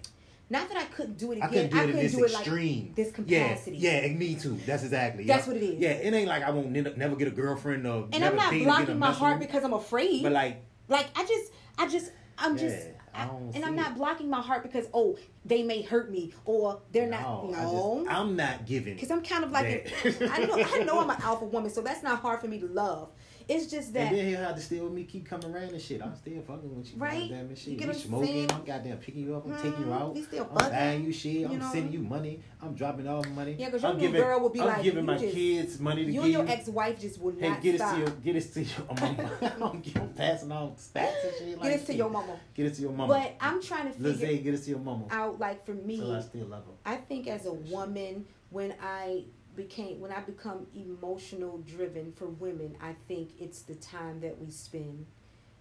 not 0.50 0.68
that 0.70 0.78
I 0.78 0.86
couldn't 0.86 1.18
do 1.18 1.32
it 1.32 1.38
again. 1.38 1.50
I 1.50 1.54
couldn't 1.54 1.72
do 1.72 1.78
it 1.78 1.89
in 1.89 1.96
this 1.98 2.12
do 2.13 2.24
it 2.24 2.32
like 2.32 2.42
extreme. 2.42 2.94
this 2.96 3.12
capacity. 3.12 3.78
Yeah, 3.78 3.92
yeah, 3.92 4.06
and 4.06 4.18
me 4.18 4.36
too. 4.36 4.58
That's 4.65 4.84
exactly. 4.84 5.26
That's 5.26 5.46
yeah. 5.48 5.54
what 5.54 5.62
it 5.62 5.65
is. 5.65 5.80
Yeah, 5.80 5.89
it 5.89 6.13
ain't 6.13 6.28
like 6.28 6.44
I 6.44 6.50
won't 6.52 6.72
ne- 6.72 6.94
never 6.96 7.15
get 7.15 7.28
a 7.28 7.32
girlfriend 7.32 7.86
or 7.86 8.08
And 8.12 8.24
I'm 8.24 8.36
not 8.36 8.54
blocking 8.54 8.98
my 9.00 9.12
heart 9.12 9.39
because 9.39 9.63
I'm 9.63 9.74
afraid. 9.74 10.24
But 10.24 10.32
like, 10.32 10.63
Like 10.88 11.08
I 11.15 11.26
just, 11.26 11.52
I 11.78 11.88
just, 11.88 12.12
I'm 12.38 12.58
just, 12.58 12.88
I 13.13 13.30
and 13.54 13.65
I'm 13.65 13.76
not 13.76 13.96
blocking 13.96 14.30
my 14.30 14.42
heart 14.42 14.63
because 14.63 14.88
oh 14.94 15.18
they 15.46 15.62
may 15.63 15.82
hurt 15.82 16.10
me 16.12 16.34
or 16.46 16.82
they're 16.92 17.10
not. 17.10 17.20
I 17.20 17.63
No, 17.63 18.04
just, 18.06 18.15
I'm 18.18 18.36
not 18.36 18.65
giving. 18.65 18.96
because 18.96 19.12
I'm 19.12 19.22
kind 19.24 19.44
of 19.44 19.52
like 19.52 19.94
I 20.22 20.46
know 20.46 20.63
I 20.74 20.84
know 20.84 21.00
I'm 21.00 21.10
an 21.10 21.18
alpha 21.22 21.46
woman, 21.46 21.70
so 21.70 21.82
that's 21.82 22.02
not 22.02 22.20
hard 22.20 22.39
for 22.39 22.48
me 22.48 22.60
to 22.60 22.68
love. 22.68 23.10
It's 23.50 23.66
just 23.66 23.94
that 23.94 24.10
And 24.10 24.16
then 24.18 24.28
he'll 24.28 24.38
have 24.42 24.56
to 24.56 24.62
stay 24.62 24.80
with 24.80 24.94
me, 24.94 25.06
keep 25.06 25.26
coming 25.28 25.52
around 25.52 25.70
and 25.72 25.82
shit. 25.82 26.04
I'm 26.04 26.16
still 26.16 26.40
fucking 26.44 26.76
with 26.78 26.94
you, 26.94 27.00
Right? 27.00 27.22
Goddamn 27.22 27.48
and 27.48 27.58
shit. 27.58 27.68
You 27.70 27.78
get 27.78 27.88
we 27.88 27.94
I'm 27.96 28.00
smoking. 28.00 28.28
saying? 28.28 28.52
I'm 28.52 28.64
goddamn 28.64 28.98
picking 28.98 29.24
you 29.26 29.36
up. 29.36 29.46
I'm 29.48 29.56
taking 29.56 29.72
you 29.80 29.86
Mhm. 29.88 30.02
out. 30.02 30.14
We 30.14 30.22
still 30.22 30.48
I'm 30.56 30.70
buying 30.72 31.04
you 31.04 31.12
shit. 31.12 31.50
I'm 31.50 31.58
know? 31.58 31.70
sending 31.72 31.92
you 31.92 32.00
money. 32.02 32.44
I'm 32.62 32.76
dropping 32.76 33.08
all 33.08 33.24
the 33.24 33.30
money. 33.30 33.56
Yeah, 33.58 33.72
'cause 33.72 33.82
your 33.82 33.92
I'm 33.92 33.98
giving, 33.98 34.22
girl 34.22 34.40
will 34.40 34.50
be 34.50 34.62
I'm 34.62 34.68
like, 34.68 34.84
giving 34.84 35.00
you 35.00 35.06
my 35.08 35.18
just- 35.18 35.34
kids 35.34 35.80
money 35.80 36.06
to 36.06 36.12
you 36.12 36.14
give 36.14 36.24
and 36.26 36.32
your 36.34 36.48
ex-wife 36.48 37.00
just 37.02 37.20
will 37.20 37.34
Hey, 37.40 37.50
not 37.50 37.62
get 37.64 37.74
it 37.74 37.78
stop. 37.80 37.94
to 37.96 38.00
your, 38.02 38.10
get 38.12 38.36
it 38.36 38.54
to 38.54 38.62
your 38.64 38.86
mama. 39.02 39.32
I'm 39.74 39.82
giving- 39.82 40.10
passing 40.10 40.52
on 40.52 40.72
stats 40.76 41.24
and 41.24 41.34
shit. 41.40 41.48
Get 41.48 41.60
like 41.60 41.72
it 41.74 41.86
to 41.88 41.94
your 41.96 42.10
mama. 42.12 42.40
Get 42.54 42.66
it 42.68 42.76
to 42.76 42.82
your 42.84 42.92
mama. 42.92 43.14
But 43.16 43.34
I'm 43.42 43.62
trying 43.64 43.88
to 43.92 43.94
figure 43.94 44.44
get 44.44 44.54
it 44.54 44.64
to 44.64 44.70
your 44.70 44.80
mama. 44.80 45.06
out, 45.10 45.40
like 45.40 45.66
for 45.66 45.74
me, 45.74 45.98
So 45.98 46.14
I 46.14 46.20
still 46.22 46.46
love 46.46 46.66
her. 46.66 46.72
I 46.86 46.98
think 46.98 47.28
as 47.28 47.48
a 47.48 47.54
woman, 47.54 48.26
when 48.52 48.76
I 48.80 49.24
became 49.56 50.00
when 50.00 50.12
I 50.12 50.22
become 50.22 50.68
emotional 50.76 51.60
driven 51.60 52.12
for 52.14 52.28
women, 52.28 52.76
I 52.82 52.96
think 53.08 53.32
it's 53.40 53.62
the 53.64 53.76
time 53.76 54.22
that 54.22 54.40
we 54.40 54.50
spend. 54.52 55.06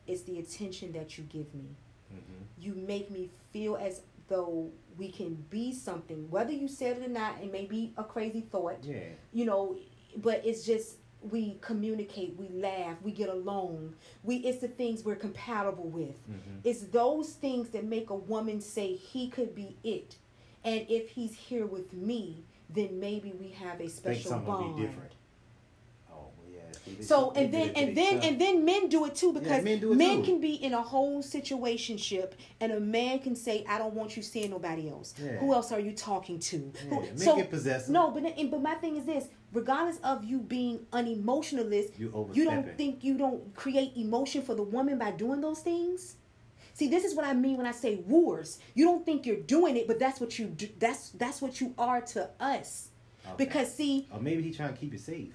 It's 0.07 0.23
the 0.23 0.39
attention 0.39 0.93
that 0.93 1.19
you 1.19 1.25
give 1.25 1.53
me. 1.55 1.77
hmm 2.11 2.43
You 2.59 2.75
make 2.75 3.11
me 3.11 3.31
feel 3.53 3.77
as 3.77 4.03
though 4.29 4.71
we 4.97 5.11
can 5.11 5.35
be 5.51 5.73
something, 5.73 6.29
whether 6.31 6.53
you 6.53 6.69
said 6.69 6.99
it 6.99 7.05
or 7.05 7.09
not. 7.09 7.37
It 7.43 7.51
may 7.53 7.65
be 7.67 7.93
a 7.97 8.05
crazy 8.05 8.43
thought, 8.43 8.79
Yeah. 8.85 9.01
you 9.33 9.45
know, 9.45 9.77
but 10.17 10.43
it's 10.45 10.65
just 10.65 10.97
we 11.21 11.59
communicate, 11.61 12.37
we 12.37 12.49
laugh, 12.49 12.97
we 13.03 13.11
get 13.11 13.29
along. 13.29 13.95
We 14.23 14.37
it's 14.37 14.59
the 14.61 14.69
things 14.69 15.05
we're 15.05 15.17
compatible 15.17 15.89
with. 15.89 16.17
hmm 16.27 16.59
It's 16.65 16.83
those 16.83 17.31
things 17.33 17.71
that 17.71 17.85
make 17.85 18.11
a 18.11 18.15
woman 18.15 18.61
say 18.61 18.95
he 18.95 19.29
could 19.29 19.55
be 19.55 19.77
it. 19.83 20.17
And 20.65 20.87
if 20.89 21.11
he's 21.11 21.35
here 21.35 21.67
with 21.67 21.93
me, 21.93 22.45
then 22.71 23.01
maybe 23.01 23.33
we 23.39 23.49
have 23.51 23.81
a 23.81 23.89
special 23.89 24.31
something 24.31 24.53
will 24.53 24.61
bond. 24.63 24.77
be 24.77 24.83
different. 24.83 25.13
Oh 26.13 26.27
yeah. 26.51 26.61
So 27.01 27.33
and 27.33 27.53
then 27.53 27.71
and 27.75 27.97
then 27.97 28.21
and 28.23 28.41
then 28.41 28.65
men 28.65 28.89
do 28.89 29.05
it 29.07 29.15
too 29.15 29.33
because 29.33 29.63
men 29.65 29.79
do 29.81 29.93
it 29.93 29.97
men 29.97 30.19
too. 30.19 30.25
can 30.25 30.41
be 30.41 30.55
in 30.55 30.75
a 30.75 30.83
whole 30.83 31.23
situationship 31.23 32.33
and 32.61 32.73
a 32.73 32.81
man 32.81 33.19
can 33.21 33.37
say 33.37 33.65
I 33.69 33.79
don't 33.79 33.95
want 33.95 34.17
you 34.17 34.23
seeing 34.23 34.51
nobody 34.51 34.89
else. 34.91 35.15
Yeah. 35.23 35.39
Who 35.39 35.53
else 35.55 35.73
are 35.73 35.81
you 35.81 35.93
talking 35.93 36.39
to? 36.41 36.57
Yeah, 36.75 36.91
Who, 36.91 37.01
men 37.01 37.19
so 37.19 37.37
get 37.37 37.51
possessive. 37.51 37.91
no, 37.91 38.11
but 38.11 38.25
and- 38.25 38.51
but 38.51 38.61
my 38.63 38.75
thing 38.77 38.97
is 38.97 39.05
this: 39.05 39.29
regardless 39.53 39.99
of 40.05 40.25
you 40.25 40.39
being 40.39 40.81
unemotionalist, 40.93 41.99
You 41.99 42.31
you 42.33 42.45
don't 42.45 42.77
think 42.77 43.03
you 43.05 43.17
don't 43.19 43.55
create 43.55 43.93
emotion 43.97 44.43
for 44.43 44.55
the 44.55 44.63
woman 44.63 44.99
by 44.99 45.11
doing 45.13 45.41
those 45.41 45.61
things. 45.61 46.17
See, 46.79 46.87
this 46.87 47.03
is 47.03 47.17
what 47.17 47.27
I 47.27 47.33
mean 47.33 47.57
when 47.57 47.67
I 47.67 47.73
say 47.73 47.97
wooers. 48.07 48.61
You 48.75 48.85
don't 48.85 49.05
think 49.05 49.27
you're 49.27 49.41
doing 49.41 49.77
it, 49.77 49.89
but 49.89 49.99
that's 49.99 50.21
what 50.21 50.39
you 50.39 50.47
do. 50.47 50.69
That's 50.79 51.11
that's 51.11 51.43
what 51.43 51.61
you 51.61 51.75
are 51.77 52.01
to 52.01 52.31
us. 52.39 52.91
Okay. 53.27 53.35
Because 53.45 53.75
see, 53.75 54.07
or 54.15 54.21
maybe 54.21 54.45
he's 54.45 54.57
trying 54.57 54.73
to 54.75 54.79
keep 54.79 54.95
it 54.95 55.01
safe. 55.01 55.33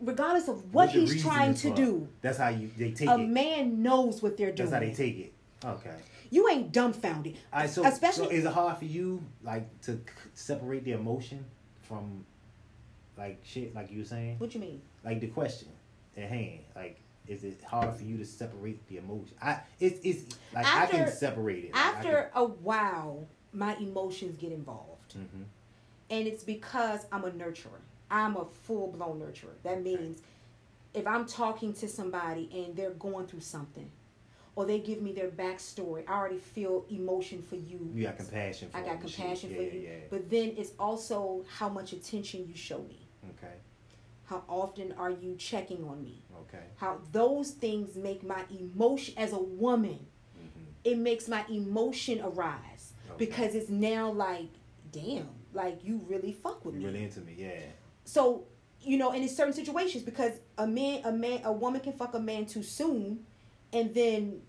regardless 0.00 0.48
of 0.48 0.74
what 0.74 0.88
What 0.88 0.90
he's 0.90 1.22
trying 1.22 1.54
to 1.54 1.72
do, 1.72 2.08
That's 2.20 2.38
how 2.38 2.48
you 2.48 2.68
they 2.76 2.90
take 2.90 3.08
a 3.08 3.12
it. 3.12 3.14
A 3.14 3.18
man 3.18 3.80
knows 3.80 4.22
what 4.24 4.36
they're 4.36 4.50
doing. 4.50 4.70
That's 4.70 4.72
how 4.72 4.80
they 4.80 4.92
take 4.92 5.18
it. 5.20 5.32
Okay. 5.64 5.94
You 6.30 6.48
ain't 6.48 6.72
dumbfounded. 6.72 7.36
All 7.52 7.60
right, 7.60 7.70
so, 7.70 7.84
Especially- 7.86 8.24
so 8.26 8.32
is 8.32 8.44
it 8.44 8.52
hard 8.52 8.78
for 8.78 8.86
you 8.86 9.22
like 9.44 9.80
to 9.82 10.00
separate 10.34 10.82
the 10.82 10.92
emotion 10.92 11.44
from 11.82 12.26
like 13.16 13.38
shit 13.44 13.72
like 13.72 13.92
you 13.92 14.00
were 14.00 14.04
saying? 14.04 14.40
What 14.40 14.52
you 14.52 14.60
mean? 14.60 14.82
Like 15.04 15.20
the 15.20 15.28
question 15.28 15.68
at 16.16 16.28
hand. 16.28 16.58
Like 16.74 17.01
is 17.28 17.44
it 17.44 17.62
hard 17.62 17.94
for 17.94 18.02
you 18.02 18.16
to 18.18 18.24
separate 18.24 18.86
the 18.88 18.98
emotion? 18.98 19.34
I 19.40 19.60
it's 19.80 20.00
it's 20.04 20.36
like 20.54 20.66
I 20.66 20.86
can 20.86 21.10
separate 21.10 21.64
it. 21.64 21.74
Like, 21.74 21.84
After 21.84 22.30
a 22.34 22.44
while, 22.44 23.26
my 23.52 23.76
emotions 23.76 24.36
get 24.38 24.52
involved. 24.52 25.12
can, 25.12 25.20
Mhm. 25.20 25.44
and 26.10 26.28
it's 26.28 26.42
because 26.44 27.06
I'm 27.12 27.24
a 27.24 27.30
nurturer. 27.30 27.80
I'm 28.10 28.36
a 28.36 28.44
full 28.44 28.88
blown 28.88 29.20
nurturer. 29.20 29.54
That 29.62 29.82
means 29.82 30.20
if 30.94 31.06
I'm 31.06 31.26
talking 31.26 31.72
to 31.74 31.88
somebody 31.88 32.50
and 32.52 32.76
they're 32.76 32.90
going 32.90 33.26
through 33.26 33.40
something, 33.40 33.90
or 34.54 34.66
they 34.66 34.80
give 34.80 35.00
me 35.00 35.12
their 35.12 35.30
backstory, 35.30 36.04
I 36.06 36.12
already 36.12 36.38
feel 36.38 36.84
emotion 36.90 37.42
for 37.42 37.56
you. 37.56 37.90
you 37.94 38.02
got 38.04 38.18
compassion 38.18 38.68
for 38.68 38.76
me. 38.76 38.82
I 38.82 38.86
got 38.86 38.92
them 38.96 39.00
and 39.02 39.10
shit. 39.10 39.20
compassion 39.20 39.50
yeah, 39.50 39.56
for 39.56 39.62
you. 39.62 39.80
Yeah. 39.80 39.94
But 40.10 40.28
then 40.30 40.54
it's 40.58 40.72
also 40.78 41.44
how 41.48 41.68
much 41.70 41.92
attention 41.94 42.46
you 42.46 42.54
show 42.54 42.78
me. 42.82 42.98
Okay. 43.30 43.54
How 44.32 44.42
often 44.48 44.94
are 44.96 45.10
you 45.10 45.34
checking 45.36 45.84
on 45.84 46.02
me? 46.02 46.22
Okay. 46.48 46.64
How 46.76 47.02
those 47.12 47.50
things 47.50 47.96
make 47.96 48.22
my 48.22 48.44
emotion 48.50 49.12
as 49.18 49.32
a 49.34 49.38
woman. 49.38 50.06
hmm 50.34 50.62
It 50.84 50.96
makes 50.96 51.28
my 51.28 51.44
emotion 51.50 52.18
arise 52.22 52.94
Okay. 53.10 53.18
because 53.26 53.54
it's 53.54 53.68
now 53.68 54.10
like, 54.10 54.48
damn, 54.90 55.28
like 55.52 55.84
you 55.84 56.00
really 56.08 56.32
fuck 56.32 56.64
with 56.64 56.74
You 56.74 56.80
me. 56.80 56.86
really 56.86 57.04
into 57.04 57.20
me, 57.20 57.34
yeah. 57.36 57.60
So, 58.06 58.46
you 58.80 58.96
know, 58.96 59.12
and 59.12 59.22
in 59.22 59.28
certain 59.28 59.52
situations, 59.52 60.02
because 60.02 60.32
a 60.56 60.66
man, 60.66 61.02
a 61.04 61.12
man, 61.12 61.42
a 61.44 61.52
woman 61.52 61.82
can 61.82 61.92
fuck 61.92 62.14
a 62.14 62.20
man 62.20 62.46
too 62.46 62.62
soon, 62.62 63.26
and 63.70 63.92
then 63.92 64.40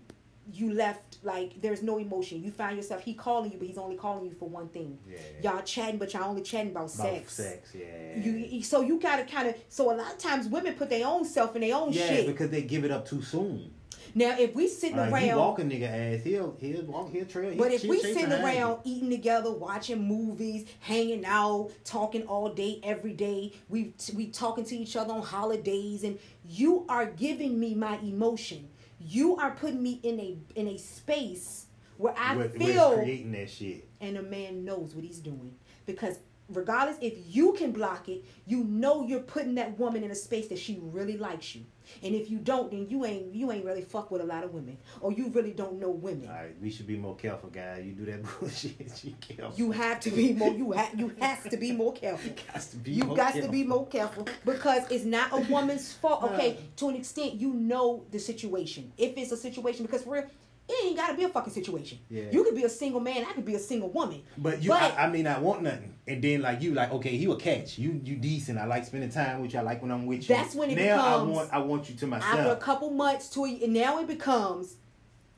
you 0.52 0.72
left 0.72 1.18
like 1.22 1.60
there's 1.62 1.82
no 1.82 1.98
emotion. 1.98 2.42
You 2.42 2.50
find 2.50 2.76
yourself 2.76 3.02
he 3.02 3.14
calling 3.14 3.52
you, 3.52 3.58
but 3.58 3.66
he's 3.66 3.78
only 3.78 3.96
calling 3.96 4.26
you 4.26 4.34
for 4.34 4.48
one 4.48 4.68
thing. 4.68 4.98
Yeah. 5.08 5.52
Y'all 5.52 5.62
chatting, 5.62 5.98
but 5.98 6.12
y'all 6.12 6.28
only 6.28 6.42
chatting 6.42 6.70
about, 6.70 6.94
About 6.94 7.06
sex. 7.06 7.34
sex, 7.34 7.74
yeah. 7.74 8.18
You 8.18 8.62
so 8.62 8.82
you 8.82 9.00
gotta 9.00 9.24
kind 9.24 9.48
of 9.48 9.56
so 9.68 9.92
a 9.92 9.94
lot 9.94 10.12
of 10.12 10.18
times 10.18 10.48
women 10.48 10.74
put 10.74 10.90
their 10.90 11.06
own 11.06 11.24
self 11.24 11.54
in 11.56 11.62
their 11.62 11.74
own 11.74 11.92
yeah, 11.92 12.06
shit. 12.06 12.26
because 12.26 12.50
they 12.50 12.62
give 12.62 12.84
it 12.84 12.90
up 12.90 13.06
too 13.06 13.22
soon. 13.22 13.70
Now, 14.16 14.36
if 14.38 14.54
we 14.54 14.68
sitting 14.68 14.96
Like, 14.96 15.12
he 15.22 15.30
around, 15.30 15.38
walking 15.38 15.70
nigga 15.70 15.88
ass, 16.18 16.22
he'll 16.22 16.56
he'll 16.60 16.84
walk, 16.84 17.10
he'll 17.10 17.24
trail. 17.26 17.56
But 17.58 17.72
if 17.72 17.82
we 17.82 17.98
sitting 17.98 18.32
around 18.32 18.80
eating 18.84 19.10
together, 19.10 19.50
watching 19.50 20.06
movies, 20.06 20.66
hanging 20.78 21.24
out, 21.24 21.72
talking 21.84 22.22
all 22.22 22.48
day, 22.54 22.80
every 22.84 23.12
day, 23.12 23.54
we 23.68 23.92
we 24.14 24.28
talking 24.28 24.64
to 24.66 24.76
each 24.76 24.94
other 24.94 25.12
on 25.12 25.22
holidays, 25.22 26.04
and 26.04 26.18
you 26.48 26.84
are 26.88 27.06
giving 27.06 27.58
me 27.58 27.74
my 27.74 27.96
emotion. 27.98 28.68
You 29.06 29.36
are 29.36 29.50
putting 29.52 29.82
me 29.82 30.00
in 30.02 30.18
a 30.20 30.36
in 30.54 30.68
a 30.68 30.78
space 30.78 31.66
where 31.98 32.14
I 32.18 32.36
is 32.38 32.52
feel, 32.56 32.94
creating 32.94 33.32
that 33.32 33.50
shit. 33.50 33.88
and 34.00 34.16
a 34.16 34.22
man 34.22 34.64
knows 34.64 34.94
what 34.94 35.04
he's 35.04 35.18
doing 35.18 35.54
because 35.86 36.18
regardless 36.48 36.96
if 37.00 37.14
you 37.28 37.52
can 37.52 37.72
block 37.72 38.08
it, 38.08 38.24
you 38.46 38.64
know 38.64 39.06
you're 39.06 39.20
putting 39.20 39.54
that 39.56 39.78
woman 39.78 40.02
in 40.02 40.10
a 40.10 40.14
space 40.14 40.48
that 40.48 40.58
she 40.58 40.78
really 40.82 41.16
likes 41.16 41.54
you. 41.54 41.64
And 42.02 42.14
if 42.14 42.30
you 42.30 42.38
don't, 42.38 42.70
then 42.70 42.86
you 42.88 43.04
ain't 43.04 43.34
you 43.34 43.50
ain't 43.52 43.64
really 43.64 43.82
fuck 43.82 44.10
with 44.10 44.20
a 44.20 44.24
lot 44.24 44.44
of 44.44 44.52
women, 44.52 44.76
or 45.00 45.12
you 45.12 45.28
really 45.28 45.52
don't 45.52 45.78
know 45.78 45.90
women. 45.90 46.28
All 46.28 46.34
right, 46.34 46.54
we 46.60 46.70
should 46.70 46.86
be 46.86 46.96
more 46.96 47.16
careful, 47.16 47.50
guys. 47.50 47.84
You 47.84 47.92
do 47.92 48.04
that 48.06 48.22
bullshit, 48.40 49.04
you 49.04 49.14
careful. 49.20 49.52
You 49.56 49.70
have 49.72 50.00
to 50.00 50.10
be 50.10 50.32
more. 50.32 50.52
You 50.52 50.72
have. 50.72 50.98
You 50.98 51.12
has 51.20 51.42
to 51.44 51.56
be 51.56 51.72
more 51.72 51.92
careful. 51.92 52.32
got 52.52 52.62
to 52.62 52.76
be 52.76 52.92
You 52.92 53.04
more 53.04 53.16
got 53.16 53.34
to 53.34 53.48
be 53.48 53.64
more 53.64 53.86
careful 53.86 54.26
because 54.44 54.90
it's 54.90 55.04
not 55.04 55.32
a 55.32 55.40
woman's 55.50 55.92
fault. 55.92 56.22
Okay, 56.34 56.58
to 56.76 56.88
an 56.88 56.96
extent, 56.96 57.34
you 57.34 57.52
know 57.52 58.04
the 58.10 58.18
situation. 58.18 58.92
If 58.96 59.16
it's 59.16 59.30
a 59.30 59.36
situation, 59.36 59.84
because 59.84 60.06
we're 60.06 60.26
it 60.68 60.86
ain't 60.86 60.96
got 60.96 61.08
to 61.08 61.14
be 61.16 61.24
a 61.24 61.28
fucking 61.28 61.52
situation. 61.52 61.98
Yeah. 62.08 62.24
You 62.30 62.42
could 62.44 62.54
be 62.54 62.64
a 62.64 62.68
single 62.68 63.00
man. 63.00 63.24
I 63.28 63.32
could 63.32 63.44
be 63.44 63.54
a 63.54 63.58
single 63.58 63.90
woman. 63.90 64.22
But 64.38 64.62
you, 64.62 64.70
But- 64.70 64.94
I, 64.98 65.04
I 65.04 65.10
mean, 65.10 65.26
I 65.26 65.38
want 65.38 65.62
nothing, 65.62 65.94
and 66.06 66.22
then 66.22 66.40
like 66.42 66.62
you, 66.62 66.72
like 66.74 66.90
okay, 66.92 67.16
he 67.16 67.26
will 67.26 67.36
catch 67.36 67.78
you. 67.78 68.00
You 68.02 68.16
decent. 68.16 68.58
I 68.58 68.64
like 68.66 68.84
spending 68.84 69.10
time 69.10 69.42
with 69.42 69.52
you. 69.52 69.58
I 69.58 69.62
like 69.62 69.82
when 69.82 69.90
I'm 69.90 70.06
with 70.06 70.28
you. 70.28 70.34
That's 70.34 70.54
when 70.54 70.70
it 70.70 70.76
now 70.76 70.96
becomes- 70.96 71.30
I 71.30 71.32
want, 71.32 71.52
I 71.52 71.58
want 71.58 71.88
you 71.90 71.96
to 71.96 72.06
myself. 72.06 72.34
After 72.34 72.50
a 72.52 72.56
couple 72.56 72.90
months 72.90 73.28
to 73.30 73.44
a, 73.44 73.64
and 73.64 73.72
now 73.74 74.00
it 74.00 74.06
becomes. 74.06 74.76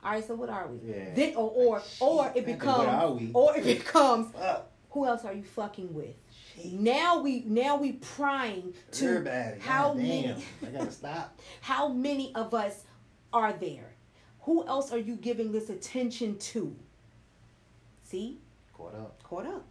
All 0.05 0.13
right, 0.13 0.25
so 0.25 0.37
what 0.37 0.49
are 0.49 0.69
we? 0.69 0.79
Yeah. 0.89 1.15
Then 1.15 1.35
or 1.35 1.51
or 1.51 1.83
or 1.99 2.27
it 2.29 2.45
Shit. 2.47 2.63
What 2.65 2.87
are 2.87 3.15
becomes 3.17 3.31
or 3.35 3.57
it 3.57 3.65
becomes 3.79 4.35
who 4.91 5.05
else 5.05 5.25
are 5.25 5.33
you 5.35 5.43
fucking 5.43 5.93
with? 5.93 6.15
Now 6.65 7.21
we 7.21 7.43
now 7.45 7.77
we 7.77 7.93
prying 7.95 8.73
to 8.93 9.05
Everybody. 9.07 9.61
how 9.61 9.95
many. 9.95 10.37
I 10.63 10.67
gotta 10.67 10.91
stop. 10.93 11.39
How 11.61 11.89
many 11.89 12.33
of 12.37 12.55
us 12.55 12.85
are 13.33 13.53
there? 13.53 13.96
Who 14.47 14.65
else 14.67 14.93
are 14.93 14.99
you 14.99 15.17
giving 15.17 15.53
this 15.53 15.71
attention 15.71 16.39
to? 16.39 16.75
See? 18.05 18.39
Caught 18.73 18.95
up. 18.95 19.23
Caught 19.23 19.47
up. 19.47 19.67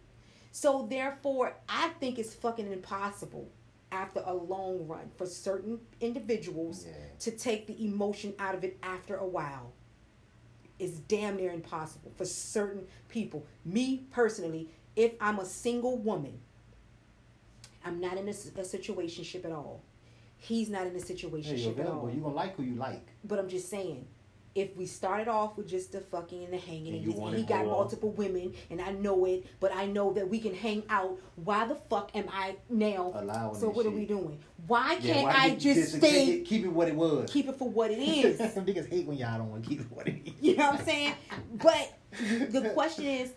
So 0.52 0.86
therefore, 0.88 1.54
I 1.68 1.88
think 2.00 2.18
it's 2.18 2.34
fucking 2.34 2.70
impossible 2.70 3.48
after 3.90 4.22
a 4.26 4.34
long 4.34 4.86
run 4.86 5.10
for 5.16 5.26
certain 5.26 5.80
individuals 6.00 6.84
Yeah. 6.86 6.92
to 7.20 7.30
take 7.30 7.66
the 7.66 7.84
emotion 7.84 8.34
out 8.38 8.54
of 8.54 8.64
it 8.64 8.76
after 8.82 9.16
a 9.16 9.26
while. 9.26 9.72
It's 10.78 10.98
damn 10.98 11.36
near 11.36 11.52
impossible 11.52 12.12
for 12.16 12.26
certain 12.26 12.86
people. 13.08 13.46
Me 13.64 14.04
personally, 14.10 14.68
if 14.94 15.12
I'm 15.22 15.38
a 15.38 15.44
single 15.46 15.96
woman, 15.96 16.38
I'm 17.82 17.98
not 18.00 18.18
in 18.18 18.26
a, 18.26 18.30
a 18.32 18.64
situationship 18.64 19.44
at 19.46 19.52
all. 19.52 19.82
He's 20.36 20.68
not 20.68 20.86
in 20.86 20.94
a 20.94 20.98
Hey, 20.98 21.14
you're 21.14 21.30
situationship 21.30 21.78
at 21.78 21.86
all. 21.86 21.92
available. 21.92 22.10
You 22.10 22.20
gonna 22.20 22.34
like 22.34 22.56
who 22.56 22.62
you 22.62 22.74
like. 22.74 23.06
But 23.24 23.38
I'm 23.38 23.48
just 23.48 23.70
saying, 23.70 24.06
if 24.56 24.74
we 24.74 24.86
started 24.86 25.28
off 25.28 25.56
with 25.58 25.68
just 25.68 25.92
the 25.92 26.00
fucking 26.00 26.44
and 26.44 26.52
the 26.52 26.56
hanging, 26.56 26.94
And 27.04 27.14
and, 27.14 27.36
he 27.36 27.44
got 27.44 27.66
multiple 27.66 28.10
women, 28.10 28.54
and 28.70 28.80
I 28.80 28.92
know 28.92 29.26
it, 29.26 29.44
but 29.60 29.74
I 29.74 29.84
know 29.86 30.14
that 30.14 30.28
we 30.28 30.40
can 30.40 30.54
hang 30.54 30.82
out. 30.88 31.18
Why 31.36 31.66
the 31.66 31.74
fuck 31.74 32.10
am 32.16 32.24
I 32.32 32.56
now? 32.70 33.12
Allowing 33.14 33.60
so 33.60 33.68
what 33.68 33.84
are 33.84 33.90
we 33.90 34.06
doing? 34.06 34.38
Why 34.66 34.96
can't 34.96 35.24
why 35.24 35.34
I 35.36 35.54
just 35.56 35.96
stay? 35.96 36.38
it, 36.38 36.46
keep 36.46 36.64
it 36.64 36.68
what 36.68 36.88
it 36.88 36.96
was. 36.96 37.30
keep 37.30 37.48
it 37.48 37.56
for 37.56 37.68
what 37.68 37.90
it 37.90 37.98
is. 38.00 38.38
Some 38.54 38.64
niggas 38.64 38.88
hate 38.88 39.06
when 39.06 39.18
y'all 39.18 39.38
don't 39.38 39.50
want 39.50 39.62
to 39.62 39.68
keep 39.68 39.80
it 39.80 39.86
what 39.90 40.08
it 40.08 40.22
is. 40.24 40.32
You 40.40 40.56
know 40.56 40.70
what 40.70 40.80
I'm 40.80 40.86
saying? 40.86 41.14
But 41.54 41.92
the 42.50 42.70
question 42.74 43.04
is, 43.04 43.32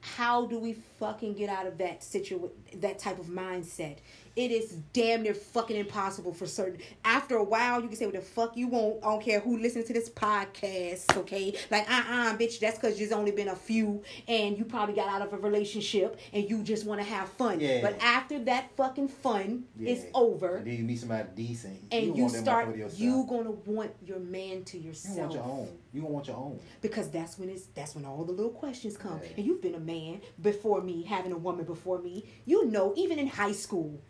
how 0.00 0.46
do 0.46 0.58
we 0.58 0.74
fucking 0.98 1.34
get 1.34 1.48
out 1.48 1.66
of 1.66 1.78
that 1.78 2.02
situ 2.02 2.50
that 2.76 2.98
type 2.98 3.20
of 3.20 3.26
mindset? 3.26 3.98
It 4.36 4.50
is 4.52 4.72
damn 4.92 5.22
near 5.22 5.34
fucking 5.34 5.76
impossible 5.76 6.32
for 6.32 6.46
certain. 6.46 6.78
After 7.04 7.36
a 7.36 7.42
while, 7.44 7.82
you 7.82 7.88
can 7.88 7.96
say 7.96 8.06
what 8.06 8.14
the 8.14 8.20
fuck 8.20 8.56
you 8.56 8.68
want. 8.68 8.98
I 9.02 9.10
don't 9.10 9.22
care 9.22 9.40
who 9.40 9.58
listens 9.58 9.86
to 9.86 9.92
this 9.92 10.08
podcast, 10.08 11.16
okay? 11.16 11.54
Like, 11.70 11.90
uh 11.90 12.02
uh 12.08 12.36
bitch, 12.36 12.60
that's 12.60 12.78
because 12.78 12.96
there's 12.98 13.12
only 13.12 13.32
been 13.32 13.48
a 13.48 13.56
few 13.56 14.02
and 14.28 14.56
you 14.56 14.64
probably 14.64 14.94
got 14.94 15.08
out 15.08 15.22
of 15.22 15.32
a 15.32 15.36
relationship 15.38 16.18
and 16.32 16.48
you 16.48 16.62
just 16.62 16.86
want 16.86 17.00
to 17.00 17.06
have 17.06 17.28
fun. 17.30 17.60
Yeah. 17.60 17.80
But 17.82 18.00
after 18.00 18.38
that 18.44 18.70
fucking 18.76 19.08
fun 19.08 19.64
is 19.80 20.06
over 20.14 20.56
And 20.58 20.66
then 20.66 20.76
you 20.78 20.84
meet 20.84 21.00
somebody 21.00 21.28
decent. 21.34 21.80
and 21.90 22.16
you 22.16 22.24
want 22.24 22.34
start, 22.36 22.76
you 22.96 23.26
gonna 23.28 23.50
want 23.50 23.92
your 24.06 24.20
man 24.20 24.64
to 24.64 24.78
yourself. 24.78 25.16
You 25.16 25.22
want 25.22 25.32
your 25.34 25.44
own. 25.44 25.68
You 25.92 26.00
gonna 26.02 26.12
want 26.14 26.26
your 26.28 26.36
own. 26.36 26.60
because 26.80 27.10
that's 27.10 27.38
when 27.38 27.48
it's 27.48 27.66
that's 27.74 27.94
when 27.96 28.04
all 28.04 28.24
the 28.24 28.32
little 28.32 28.52
questions 28.52 28.96
come 28.96 29.18
Yeah. 29.22 29.28
and 29.38 29.46
you've 29.46 29.60
been 29.60 29.74
a 29.74 29.80
man 29.80 30.20
before 30.40 30.80
me 30.82 31.02
having 31.02 31.32
a 31.32 31.36
woman 31.36 31.64
before 31.64 31.98
me 31.98 32.24
you 32.46 32.64
know 32.66 32.92
even 32.96 33.18
in 33.18 33.26
high 33.26 33.52
school 33.52 34.00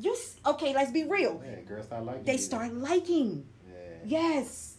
you 0.00 0.36
okay 0.46 0.72
let's 0.74 0.92
be 0.92 1.04
real. 1.04 1.42
Yeah, 1.44 1.60
girls 1.66 1.86
start 1.86 2.04
liking 2.04 2.24
they 2.24 2.32
you. 2.32 2.38
start 2.38 2.72
liking 2.74 3.44
Yeah. 3.66 4.18
yes 4.18 4.69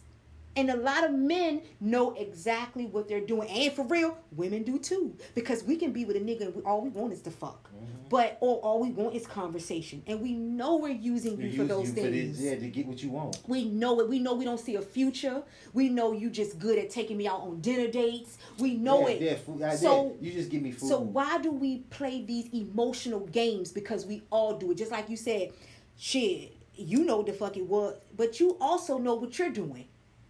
and 0.56 0.70
a 0.70 0.76
lot 0.76 1.04
of 1.04 1.12
men 1.12 1.62
know 1.80 2.12
exactly 2.14 2.86
what 2.86 3.08
they're 3.08 3.20
doing 3.20 3.48
and 3.48 3.72
for 3.72 3.84
real 3.86 4.16
women 4.32 4.62
do 4.62 4.78
too 4.78 5.16
because 5.34 5.64
we 5.64 5.76
can 5.76 5.92
be 5.92 6.04
with 6.04 6.16
a 6.16 6.20
nigga 6.20 6.42
and 6.42 6.54
we, 6.54 6.62
all 6.62 6.80
we 6.82 6.90
want 6.90 7.12
is 7.12 7.22
to 7.22 7.30
fuck 7.30 7.68
Mm-hmm. 7.72 8.08
but 8.10 8.36
all, 8.40 8.60
all 8.62 8.80
we 8.80 8.90
want 8.90 9.14
is 9.14 9.26
conversation 9.26 10.02
and 10.06 10.20
we 10.20 10.34
know 10.34 10.76
we're 10.76 10.90
using 10.90 11.40
you 11.40 11.52
for 11.56 11.64
those 11.64 11.88
you 11.88 11.94
things 11.94 12.38
this, 12.38 12.40
yeah, 12.40 12.54
to 12.54 12.68
get 12.68 12.86
what 12.86 13.02
you 13.02 13.10
want. 13.10 13.38
we 13.48 13.64
know 13.64 13.98
it. 14.00 14.08
We 14.08 14.18
know 14.18 14.34
we 14.34 14.44
don't 14.44 14.60
see 14.60 14.76
a 14.76 14.82
future. 14.82 15.42
We 15.72 15.88
know 15.88 16.12
you 16.12 16.30
just 16.30 16.58
good 16.58 16.78
at 16.78 16.90
taking 16.90 17.16
me 17.16 17.26
out 17.26 17.40
on 17.40 17.60
dinner 17.60 17.90
dates. 17.90 18.38
We 18.58 18.74
know 18.74 19.08
yeah, 19.08 19.14
it. 19.14 19.22
Yeah, 19.22 19.34
food, 19.36 19.62
I, 19.62 19.74
So- 19.74 20.16
you 20.20 20.32
just 20.32 20.50
give 20.50 20.62
me 20.62 20.70
food. 20.72 20.88
So 20.90 21.00
why 21.00 21.38
do 21.38 21.50
we 21.50 21.78
play 21.90 22.22
these 22.22 22.48
emotional 22.52 23.20
games? 23.20 23.72
Because 23.72 24.06
we 24.06 24.22
all 24.30 24.58
do 24.58 24.70
it. 24.70 24.76
Just 24.76 24.92
like 24.92 25.08
you 25.08 25.16
said, 25.16 25.52
shit, 25.96 26.54
you 26.74 27.04
know 27.04 27.16
what 27.18 27.26
the 27.26 27.32
fuck 27.32 27.56
it 27.56 27.66
was, 27.66 27.96
but 28.16 28.38
you 28.38 28.56
also 28.60 28.98
know 28.98 29.14
what 29.14 29.38
you're 29.38 29.50
doing. 29.50 29.86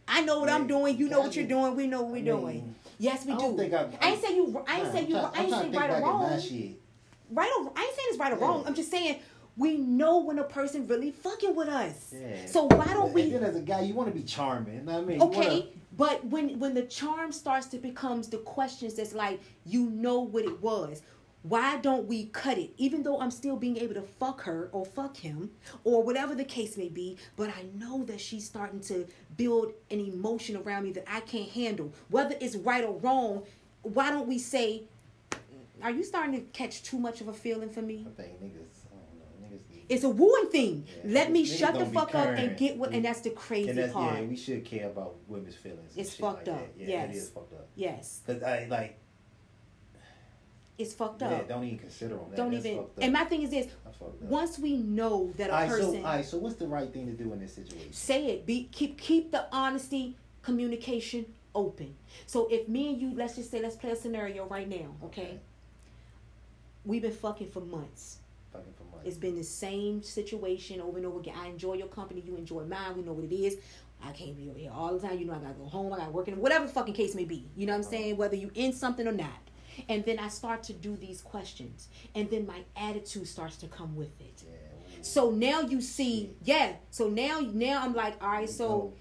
I 0.09 0.23
know 0.23 0.41
what 0.41 0.49
I'm 0.51 0.67
doing. 0.67 0.97
You 0.99 1.09
know 1.09 1.21
what 1.21 1.35
you're 1.37 1.47
doing. 1.47 1.77
We 1.77 1.87
know 1.87 2.03
what 2.03 2.13
we're 2.13 2.25
doing. 2.25 2.75
Yes, 2.99 3.25
we 3.27 3.33
I 3.33 3.39
do. 3.39 3.57
think 3.57 3.73
I- 3.75 3.89
I 4.01 4.11
ain't 4.13 4.23
say 4.23 4.37
you. 4.37 4.65
I 4.67 4.81
ain't 4.81 4.93
say 4.93 5.07
you. 5.07 5.17
I 5.17 5.43
ain't 5.43 5.51
say 5.51 5.57
right 5.57 5.67
or 5.67 5.71
back 5.73 5.91
at 5.91 6.01
my 6.03 6.09
wrong. 6.09 6.43
Right 7.31 7.51
or 7.59 7.73
I 7.77 7.83
ain't 7.83 7.97
saying 7.97 8.09
it's 8.11 8.19
right 8.19 8.33
or 8.33 8.39
Yeah. 8.39 8.45
wrong. 8.45 8.65
I'm 8.67 8.75
just 8.75 8.91
saying 8.91 9.21
we 9.57 9.77
know 9.77 10.19
when 10.19 10.39
a 10.39 10.45
person 10.45 10.87
really 10.87 11.11
fucking 11.11 11.55
with 11.55 11.69
us. 11.69 12.13
Yeah. 12.13 12.47
So 12.47 12.65
why 12.65 12.87
don't 12.93 13.13
we? 13.13 13.23
And 13.23 13.33
then 13.35 13.45
as 13.45 13.57
a 13.57 13.61
guy, 13.61 13.81
you 13.83 13.95
want 13.95 14.09
to 14.09 14.15
be 14.15 14.23
charming. 14.23 14.75
You 14.75 14.81
know 14.83 14.93
what 14.93 15.03
I 15.03 15.05
mean? 15.07 15.23
Okay, 15.23 15.49
wanna- 15.49 15.65
but 15.97 16.25
when 16.27 16.59
when 16.59 16.75
the 16.75 16.83
charm 16.83 17.33
starts 17.33 17.67
to 17.69 17.79
becomes 17.79 18.29
the 18.29 18.39
questions 18.39 18.95
that's 18.95 19.15
like 19.15 19.41
you 19.65 19.89
know 19.91 20.21
what 20.21 20.45
it 20.45 20.61
was. 20.63 21.03
Why 21.43 21.77
don't 21.79 22.07
we 22.07 22.27
cut 22.27 22.57
it? 22.59 22.71
Even 22.77 23.03
though 23.03 23.21
I'm 23.21 23.31
still 23.33 23.57
being 23.57 23.77
able 23.77 23.95
to 23.95 24.03
fuck 24.03 24.43
her 24.43 24.69
or 24.73 24.85
fuck 24.85 25.17
him 25.17 25.51
or 25.83 26.03
whatever 26.03 26.35
the 26.35 26.45
case 26.45 26.77
may 26.77 26.89
be, 26.89 27.17
but 27.37 27.49
I 27.51 27.65
know 27.75 28.05
that 28.05 28.21
she's 28.21 28.45
starting 28.47 28.81
to 28.83 29.07
build 29.37 29.73
an 29.91 29.99
emotion 30.01 30.57
around 30.57 30.85
me 30.85 30.93
that 30.93 31.05
I 31.13 31.21
can't 31.21 31.49
handle. 31.49 31.93
Whether 32.11 32.37
it's 32.41 32.55
right 32.55 32.85
or 32.85 32.93
wrong, 32.99 33.43
why 33.83 34.11
don't 34.11 34.29
we 34.29 34.39
say, 34.39 34.85
are 35.83 35.91
you 35.91 36.05
starting 36.05 36.35
to 36.35 36.41
catch 36.53 36.85
too 36.85 36.99
much 36.99 37.21
of 37.21 37.27
a 37.27 37.33
feeling 37.33 37.71
for 37.71 37.83
me? 37.83 38.07
I 38.09 38.23
think 38.23 38.41
niggas, 38.41 38.87
I 38.93 38.95
don't 38.95 39.51
know, 39.51 39.57
niggas. 39.57 39.81
It's 39.89 40.05
a 40.05 40.09
wooing 40.11 40.49
thing. 40.51 40.87
Yeah, 40.87 41.13
Let 41.13 41.33
me 41.33 41.45
niggas 41.45 41.59
shut 41.59 41.75
the 41.77 41.87
fuck 41.87 42.15
up 42.15 42.29
and 42.29 42.57
get 42.57 42.77
what, 42.77 42.93
and 42.93 43.05
that's 43.05 43.21
the 43.23 43.31
crazy 43.31 43.71
and 43.71 43.79
that's, 43.79 43.93
part. 43.93 44.15
yeah, 44.15 44.23
we 44.23 44.37
should 44.37 44.65
care 44.65 44.87
about 44.87 45.17
women's 45.27 45.57
feelings. 45.57 45.93
It's 45.97 46.15
fucked 46.15 46.47
like 46.47 46.57
up. 46.57 46.69
Yeah, 46.77 46.85
it 46.85 46.89
Yes. 46.89 47.17
is 47.17 47.31
fucked 47.31 47.53
up. 47.55 47.67
yes, 47.75 48.21
Cause 48.25 48.41
I 48.45 48.67
like, 48.71 49.01
it's 50.83 50.93
fucked 50.93 51.23
yeah, 51.23 51.29
up. 51.29 51.49
don't 51.49 51.65
even 51.65 51.79
consider 51.79 52.17
them. 52.17 52.27
That. 52.31 52.37
don't 52.37 52.53
even. 52.53 52.85
And 53.01 53.13
my 53.13 53.25
thing 53.25 53.43
is 53.43 53.51
this: 53.51 53.67
That's 53.85 53.97
fucked 53.97 54.23
up. 54.23 54.29
once 54.29 54.59
we 54.59 54.77
know 54.77 55.33
that 55.37 55.51
a 55.51 55.53
right, 55.53 55.69
person 55.69 55.93
so, 55.93 55.97
all 55.99 56.03
right, 56.03 56.25
so 56.25 56.39
what's 56.39 56.57
the 56.57 56.67
right 56.67 56.93
thing 56.93 57.07
to 57.07 57.13
do 57.13 57.33
in 57.33 57.41
this 57.41 57.55
situation? 57.55 57.93
say 57.93 58.27
it, 58.27 58.47
be 58.47 58.69
keep 58.73 58.99
keep 58.99 59.33
the 59.33 59.47
honesty, 59.53 60.17
communication 60.43 61.27
open. 61.55 61.95
So 62.27 62.49
if 62.51 62.69
me 62.69 62.91
and 62.91 63.01
you, 63.01 63.13
let's 63.15 63.37
just 63.37 63.51
say, 63.51 63.61
let's 63.63 63.77
play 63.77 63.91
a 63.91 63.97
scenario 63.97 64.47
right 64.47 64.69
now, 64.69 64.95
okay? 65.05 65.23
Okay. 65.23 65.41
We've 66.85 67.03
been 67.03 67.13
fucking 67.13 67.51
for 67.51 67.61
months. 67.61 68.19
Fucking 68.53 68.73
for 68.77 68.85
money. 68.85 69.09
It's 69.09 69.17
been 69.17 69.37
the 69.37 69.45
same 69.45 70.03
situation 70.03 70.81
over 70.81 70.99
and 70.99 71.07
over 71.07 71.21
again. 71.21 71.35
I 71.39 71.49
enjoy 71.49 71.75
your 71.75 71.87
company, 71.87 72.23
you 72.27 72.37
enjoy 72.37 72.65
mine. 72.65 72.97
We 72.97 73.03
know 73.03 73.13
what 73.13 73.25
it 73.25 73.35
is. 73.35 73.59
I 74.05 74.11
can't 74.11 74.37
be 74.37 74.49
over 74.51 74.59
here 74.59 74.73
all 74.75 74.99
the 74.99 75.07
time. 75.07 75.19
You 75.19 75.27
know, 75.27 75.35
I 75.35 75.39
gotta 75.39 75.55
go 75.55 75.65
home. 75.65 75.93
I 75.93 75.99
gotta 75.99 76.11
work 76.11 76.27
in 76.27 76.37
whatever 76.41 76.67
fucking 76.67 76.95
case 76.95 77.15
may 77.15 77.25
be. 77.25 77.49
You 77.57 77.67
know 77.67 77.73
what 77.73 77.77
I'm 77.77 77.81
uh-huh. 77.83 77.91
saying? 77.91 78.17
Whether 78.17 78.37
you 78.37 78.51
in 78.55 78.73
something 78.73 79.07
or 79.07 79.13
not. 79.13 79.29
And 79.89 80.05
then 80.05 80.19
I 80.19 80.29
start 80.29 80.63
to 80.65 80.73
do 80.73 80.97
these 80.97 81.21
questions, 81.21 81.89
and 82.15 82.31
then 82.31 82.47
my 82.47 82.61
attitude 82.77 83.29
starts 83.29 83.57
to 83.59 83.67
come 83.67 83.97
with 83.97 84.19
it. 84.21 84.43
yeah. 84.45 85.03
So 85.03 85.31
now 85.31 85.63
you 85.63 85.81
see, 85.81 86.31
yeah. 86.45 86.75
So 86.91 87.09
now, 87.09 87.41
now 87.41 87.83
I'm 87.83 87.95
like, 87.95 88.23
all 88.23 88.31
right. 88.31 88.49
So 88.49 88.95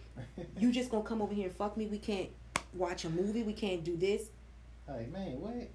you 0.57 0.71
just 0.71 0.89
gonna 0.89 1.03
come 1.03 1.21
over 1.21 1.33
here 1.33 1.47
and 1.47 1.55
fuck 1.55 1.77
me? 1.77 1.85
We 1.85 1.99
can't 1.99 2.29
watch 2.73 3.05
a 3.05 3.09
movie. 3.09 3.43
We 3.43 3.53
can't 3.53 3.83
do 3.83 3.95
this. 3.95 4.23
Hey 4.87 5.07
man, 5.11 5.39
what? 5.39 5.69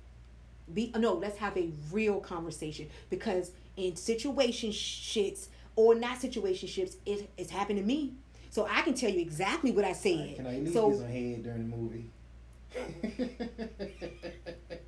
Be 0.72 0.92
no. 0.96 1.14
Let's 1.14 1.38
have 1.38 1.56
a 1.56 1.70
real 1.92 2.20
conversation 2.20 2.88
because 3.08 3.52
in 3.76 3.94
situation 3.94 4.70
shits 4.70 5.46
or 5.76 5.94
not 5.94 6.18
situationships, 6.18 6.96
it 7.06 7.30
it's 7.36 7.50
happened 7.50 7.78
to 7.78 7.84
me. 7.84 8.14
So 8.50 8.66
I 8.68 8.82
can 8.82 8.94
tell 8.94 9.10
you 9.10 9.20
exactly 9.20 9.70
what 9.70 9.84
I 9.84 9.92
said. 9.92 10.36
Can 10.36 10.46
I 10.46 10.56
at 10.56 10.62
least 10.62 10.74
so 10.74 10.90
get 10.90 10.98
some 10.98 11.08
head 11.08 11.42
during 11.44 11.70
the 11.70 11.76
movie? 11.76 12.10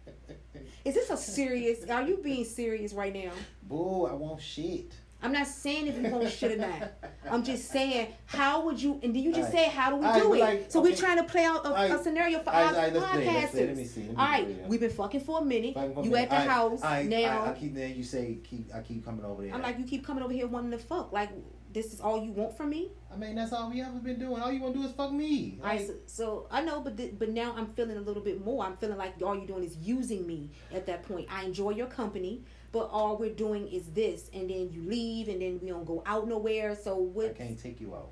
is 0.89 0.95
this 0.95 1.11
a 1.11 1.17
serious? 1.39 1.89
Are 1.89 2.03
you 2.03 2.17
being 2.19 2.45
serious 2.45 2.93
right 2.93 3.13
now? 3.15 3.33
Boo, 3.63 4.07
I 4.07 4.15
want 4.15 4.41
shit. 4.43 4.93
I'm 5.21 5.33
not 5.33 5.49
saying 5.49 5.89
if 5.89 5.97
you 5.97 6.09
want 6.11 6.31
shit 6.31 6.53
or 6.53 6.57
not. 6.59 6.93
I'm 7.29 7.43
just 7.43 7.73
saying, 7.73 8.15
how 8.27 8.65
would 8.65 8.81
you? 8.81 9.01
And 9.03 9.13
then 9.15 9.21
you 9.21 9.33
just 9.35 9.51
Alright. 9.51 9.65
say, 9.67 9.69
how 9.77 9.91
do 9.91 9.97
we 9.97 10.07
Alright, 10.07 10.23
do 10.23 10.29
but 10.29 10.39
it? 10.39 10.41
like, 10.41 10.71
so 10.71 10.81
we're 10.81 10.95
trying 10.95 11.17
to 11.17 11.25
play 11.25 11.45
out 11.45 11.67
a, 11.67 11.93
a 11.97 12.01
scenario 12.01 12.39
for 12.39 12.51
Alright, 12.51 12.67
our 12.67 12.75
alright, 12.77 12.93
let's 12.95 13.11
play, 13.11 13.27
let's 13.27 13.51
play. 13.51 13.61
podcasters. 13.63 13.67
Let 13.67 13.77
me 13.77 13.85
see, 13.85 14.01
let 14.03 14.11
me 14.11 14.17
All 14.17 14.25
right, 14.29 14.49
yeah. 14.49 14.67
we've 14.69 14.79
been 14.79 14.91
fucking 14.91 15.21
for 15.23 15.41
a 15.41 15.45
minute. 15.45 15.75
For 15.75 16.05
You 16.05 16.11
me. 16.13 16.19
at 16.21 16.31
the 16.31 16.37
I- 16.37 16.47
house 16.47 16.85
I, 16.85 17.03
now. 17.03 17.43
I, 17.47 17.51
I 17.51 17.55
keep 17.55 17.75
there. 17.75 17.89
You 17.89 18.05
say 18.05 18.39
keep. 18.49 18.73
I 18.73 18.81
keep 18.81 19.05
coming 19.05 19.25
over 19.25 19.43
there. 19.43 19.53
I'm 19.55 19.61
like, 19.63 19.77
you 19.81 19.87
keep 19.87 20.07
coming 20.07 20.23
over 20.23 20.33
here 20.33 20.47
wanting 20.47 20.71
to 20.71 20.79
fuck. 20.79 21.13
Like, 21.13 21.31
this 21.73 21.93
is 21.93 22.01
all 22.01 22.23
you 22.23 22.33
want 22.33 22.57
from 22.57 22.71
me? 22.71 22.91
I 23.13 23.17
mean, 23.17 23.35
that's 23.35 23.53
all 23.53 23.71
we 23.71 23.81
ever 23.81 23.99
been 23.99 24.19
doing. 24.19 24.41
All 24.41 24.51
you 24.51 24.61
want 24.61 24.75
to 24.75 24.81
do 24.81 24.87
is 24.87 24.93
fuck 24.93 25.13
me. 25.13 25.59
Like, 25.63 25.87
so, 25.87 25.95
so 26.07 26.47
I 26.51 26.63
know, 26.63 26.81
but 26.81 26.97
th- 26.97 27.15
but 27.19 27.31
now 27.31 27.55
I'm 27.57 27.67
feeling 27.69 27.97
a 27.97 28.01
little 28.01 28.23
bit 28.23 28.45
more. 28.45 28.65
I'm 28.65 28.77
feeling 28.77 28.99
like 28.99 29.15
all 29.23 29.35
you're 29.37 29.47
doing 29.47 29.65
is 29.65 29.77
using 29.77 30.27
me 30.27 30.51
at 30.73 30.87
that 30.87 31.03
point. 31.03 31.27
I 31.31 31.45
enjoy 31.45 31.71
your 31.71 31.87
company, 31.87 32.43
but 32.73 32.89
all 32.91 33.17
we're 33.17 33.35
doing 33.35 33.69
is 33.69 33.87
this, 33.89 34.31
and 34.33 34.49
then 34.49 34.71
you 34.73 34.83
leave, 34.83 35.29
and 35.29 35.41
then 35.41 35.59
we 35.63 35.69
don't 35.69 35.85
go 35.87 36.03
out 36.07 36.29
nowhere. 36.29 36.77
So 36.77 36.97
what? 36.97 37.27
I 37.27 37.33
can't 37.35 37.61
take 37.61 37.81
you 37.81 37.95
out. 37.95 38.11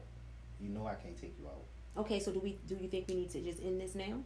You 0.60 0.70
know 0.70 0.86
I 0.86 0.94
can't 0.94 1.20
take 1.20 1.34
you 1.38 1.46
out. 1.46 1.62
Okay, 1.98 2.20
so 2.20 2.32
do 2.32 2.40
we? 2.40 2.58
Do 2.66 2.76
you 2.80 2.88
think 2.88 3.08
we 3.08 3.14
need 3.14 3.30
to 3.30 3.40
just 3.40 3.62
end 3.62 3.80
this 3.80 3.94
now? 3.94 4.22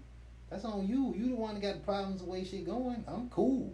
That's 0.48 0.64
on 0.64 0.86
you. 0.86 1.14
You 1.16 1.28
the 1.28 1.36
one 1.36 1.54
that 1.54 1.60
got 1.60 1.74
the 1.74 1.80
problems 1.80 2.22
the 2.22 2.28
way 2.28 2.44
shit 2.44 2.66
going. 2.66 3.04
I'm 3.06 3.28
cool. 3.30 3.72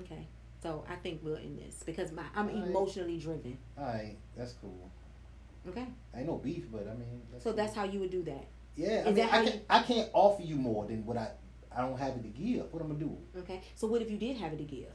Okay, 0.00 0.26
so 0.62 0.84
I 0.88 0.96
think 0.96 1.20
we'll 1.22 1.36
end 1.36 1.58
this 1.58 1.82
because 1.84 2.12
my 2.12 2.24
I'm 2.34 2.48
Alright. 2.48 2.68
emotionally 2.68 3.18
driven. 3.18 3.58
All 3.78 3.84
right, 3.84 4.16
that's 4.36 4.52
cool. 4.54 4.90
Okay, 5.68 5.86
Ain't 6.14 6.26
no 6.26 6.36
beef, 6.36 6.64
but 6.72 6.82
I 6.88 6.94
mean. 6.94 7.20
That's 7.30 7.44
so 7.44 7.50
cool. 7.50 7.56
that's 7.56 7.74
how 7.74 7.84
you 7.84 8.00
would 8.00 8.10
do 8.10 8.22
that. 8.24 8.46
Yeah, 8.76 8.88
I 8.88 8.92
Is 9.00 9.04
mean, 9.06 9.14
that 9.16 9.30
how 9.30 9.38
I, 9.38 9.42
you- 9.42 9.50
can, 9.50 9.60
I 9.70 9.82
can't 9.82 10.10
offer 10.12 10.42
you 10.42 10.56
more 10.56 10.86
than 10.86 11.04
what 11.04 11.16
I. 11.16 11.30
I 11.70 11.82
don't 11.82 11.98
have 11.98 12.14
it 12.16 12.22
to 12.22 12.28
give. 12.28 12.72
What 12.72 12.80
I'm 12.82 12.88
gonna 12.88 12.98
do? 13.00 13.16
Okay, 13.40 13.60
so 13.74 13.86
what 13.86 14.00
if 14.00 14.10
you 14.10 14.16
did 14.16 14.36
have 14.38 14.52
it 14.52 14.56
to 14.58 14.64
give? 14.64 14.88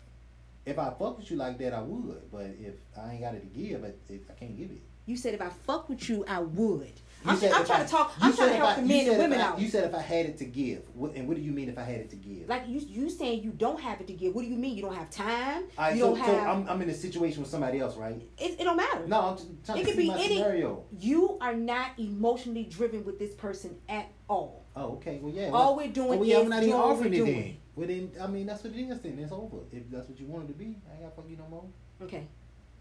If 0.66 0.80
I 0.80 0.90
fuck 0.98 1.20
with 1.20 1.30
you 1.30 1.38
like 1.38 1.58
that, 1.60 1.74
I 1.74 1.82
would. 1.82 2.32
But 2.32 2.48
if 2.60 2.74
I 2.98 3.12
ain't 3.12 3.22
got 3.22 3.36
it 3.36 3.42
to 3.42 3.60
give, 3.60 3.84
if 4.10 4.22
I 4.30 4.34
can't 4.34 4.58
give 4.58 4.72
it. 4.72 4.82
You 5.06 5.16
said 5.18 5.34
if 5.34 5.42
I 5.42 5.50
fuck 5.50 5.90
with 5.90 6.10
you, 6.10 6.24
I 6.28 6.40
would. 6.40 6.94
I'm, 7.26 7.30
I'm 7.36 7.40
trying 7.66 7.82
I- 7.82 7.84
to 7.84 7.90
talk. 7.90 8.14
I'm 8.22 8.36
trying 8.36 8.50
to 8.50 8.56
help 8.56 8.70
I- 8.78 8.82
the 8.82 8.88
men 8.88 9.08
and 9.10 9.18
women 9.18 9.40
I- 9.40 9.44
out. 9.44 9.60
You 9.60 9.68
said 9.70 9.84
if 9.86 9.96
I 9.96 10.02
had 10.02 10.26
it 10.26 10.38
to 10.40 10.46
give. 10.46 10.84
What, 10.94 11.16
and 11.16 11.28
what 11.28 11.38
do 11.38 11.44
you 11.44 11.52
mean 11.52 11.70
if 11.70 11.78
I 11.78 11.84
had 11.84 11.98
it 12.02 12.10
to 12.12 12.16
give? 12.16 12.48
Like 12.50 12.68
you, 12.68 12.80
you 12.80 13.10
saying 13.10 13.44
you 13.44 13.52
don't 13.52 13.80
have 13.80 14.02
it 14.02 14.08
to 14.08 14.14
give. 14.14 14.36
What 14.36 14.44
do 14.44 14.48
you 14.50 14.58
mean? 14.58 14.76
You 14.76 14.84
don't 14.84 14.96
have 14.96 15.10
time. 15.10 15.64
Right, 15.78 15.96
you 15.96 16.02
so, 16.02 16.16
don't 16.16 16.26
so 16.26 16.36
have. 16.36 16.48
I'm, 16.48 16.68
I'm 16.70 16.82
in 16.82 16.90
a 16.90 16.94
situation 16.94 17.42
with 17.42 17.50
somebody 17.52 17.80
else, 17.80 17.96
right? 17.98 18.22
it, 18.38 18.60
it 18.60 18.64
don't 18.64 18.78
matter. 18.78 19.08
No, 19.08 19.22
I'm 19.22 19.38
t- 19.38 19.44
trying 19.66 19.78
It 19.80 19.82
to 19.86 19.88
could 19.92 19.98
be 19.98 20.12
any- 20.12 20.38
scenario. 20.38 20.84
You 21.00 21.38
are 21.42 21.54
not 21.56 21.92
emotionally 21.98 22.64
driven 22.64 23.04
with 23.06 23.20
this 23.20 23.34
person 23.34 23.78
at 23.90 24.08
all. 24.30 24.66
Oh, 24.76 24.94
okay. 24.94 25.20
Well, 25.22 25.34
yeah. 25.34 25.46
All 25.48 25.76
well, 25.76 25.76
we're 25.78 25.94
doing 25.94 26.10
well, 26.10 26.20
we 26.20 26.32
is 26.34 26.40
I'm 26.44 26.50
not 26.50 26.64
even 26.64 26.76
offering 26.76 27.12
we're 27.12 27.24
it 27.24 27.26
then. 27.26 27.58
Well, 27.76 27.88
then, 27.88 28.12
I 28.22 28.28
mean, 28.28 28.46
that's 28.46 28.64
what 28.64 28.74
it 28.74 28.80
is 28.80 29.00
then. 29.02 29.18
It's 29.20 29.32
over. 29.32 29.58
If 29.72 29.90
that's 29.90 30.08
what 30.10 30.20
you 30.20 30.26
wanted 30.28 30.48
to 30.50 30.54
be, 30.54 30.78
I 30.90 30.94
ain't 30.96 31.04
got 31.04 31.16
fuck 31.16 31.26
you 31.30 31.38
no 31.38 31.48
more. 31.50 31.66
Okay, 32.02 32.28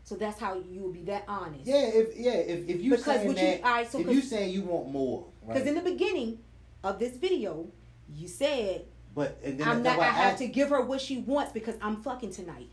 so 0.05 0.17
that's 0.17 0.39
how 0.39 0.55
you 0.55 0.81
will 0.83 0.93
be 0.93 1.03
that 1.05 1.25
honest. 1.29 1.67
Yeah, 1.67 1.87
if 1.87 2.17
yeah, 2.17 2.33
if, 2.33 2.69
if 2.69 2.81
you 2.83 2.91
Because 2.91 3.05
saying 3.05 3.29
what 3.29 3.37
you- 3.37 3.43
that, 3.43 3.65
all 3.65 3.73
right, 3.73 3.91
so 3.91 4.01
if 4.01 4.07
you 4.09 4.21
saying 4.21 4.53
you 4.53 4.63
want 4.63 4.91
more, 4.91 5.27
Because 5.47 5.67
in 5.67 5.75
the 5.75 5.81
beginning 5.81 6.39
of 6.83 6.99
this 6.99 7.17
video, 7.17 7.67
you 8.13 8.29
said 8.29 8.85
But 9.15 9.39
and 9.45 9.59
then 9.59 9.69
I'm 9.69 9.83
not. 9.83 9.99
why 9.99 10.07
I 10.07 10.11
have 10.11 10.39
to 10.39 10.47
give 10.49 10.71
her 10.71 10.81
what 10.83 11.01
she 11.01 11.19
wants 11.19 11.53
because 11.53 11.77
I'm 11.81 12.03
fucking 12.03 12.33
tonight. 12.33 12.69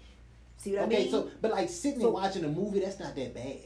See 0.57 0.73
what 0.73 0.83
I 0.83 0.85
mean? 0.87 0.99
Okay, 0.99 1.11
so 1.11 1.29
but 1.41 1.51
like 1.51 1.69
sitting 1.69 2.01
So- 2.01 2.07
and 2.07 2.13
watching 2.15 2.43
a 2.45 2.49
movie, 2.49 2.79
that's 2.79 2.99
not 2.99 3.15
that 3.15 3.33
bad. 3.33 3.57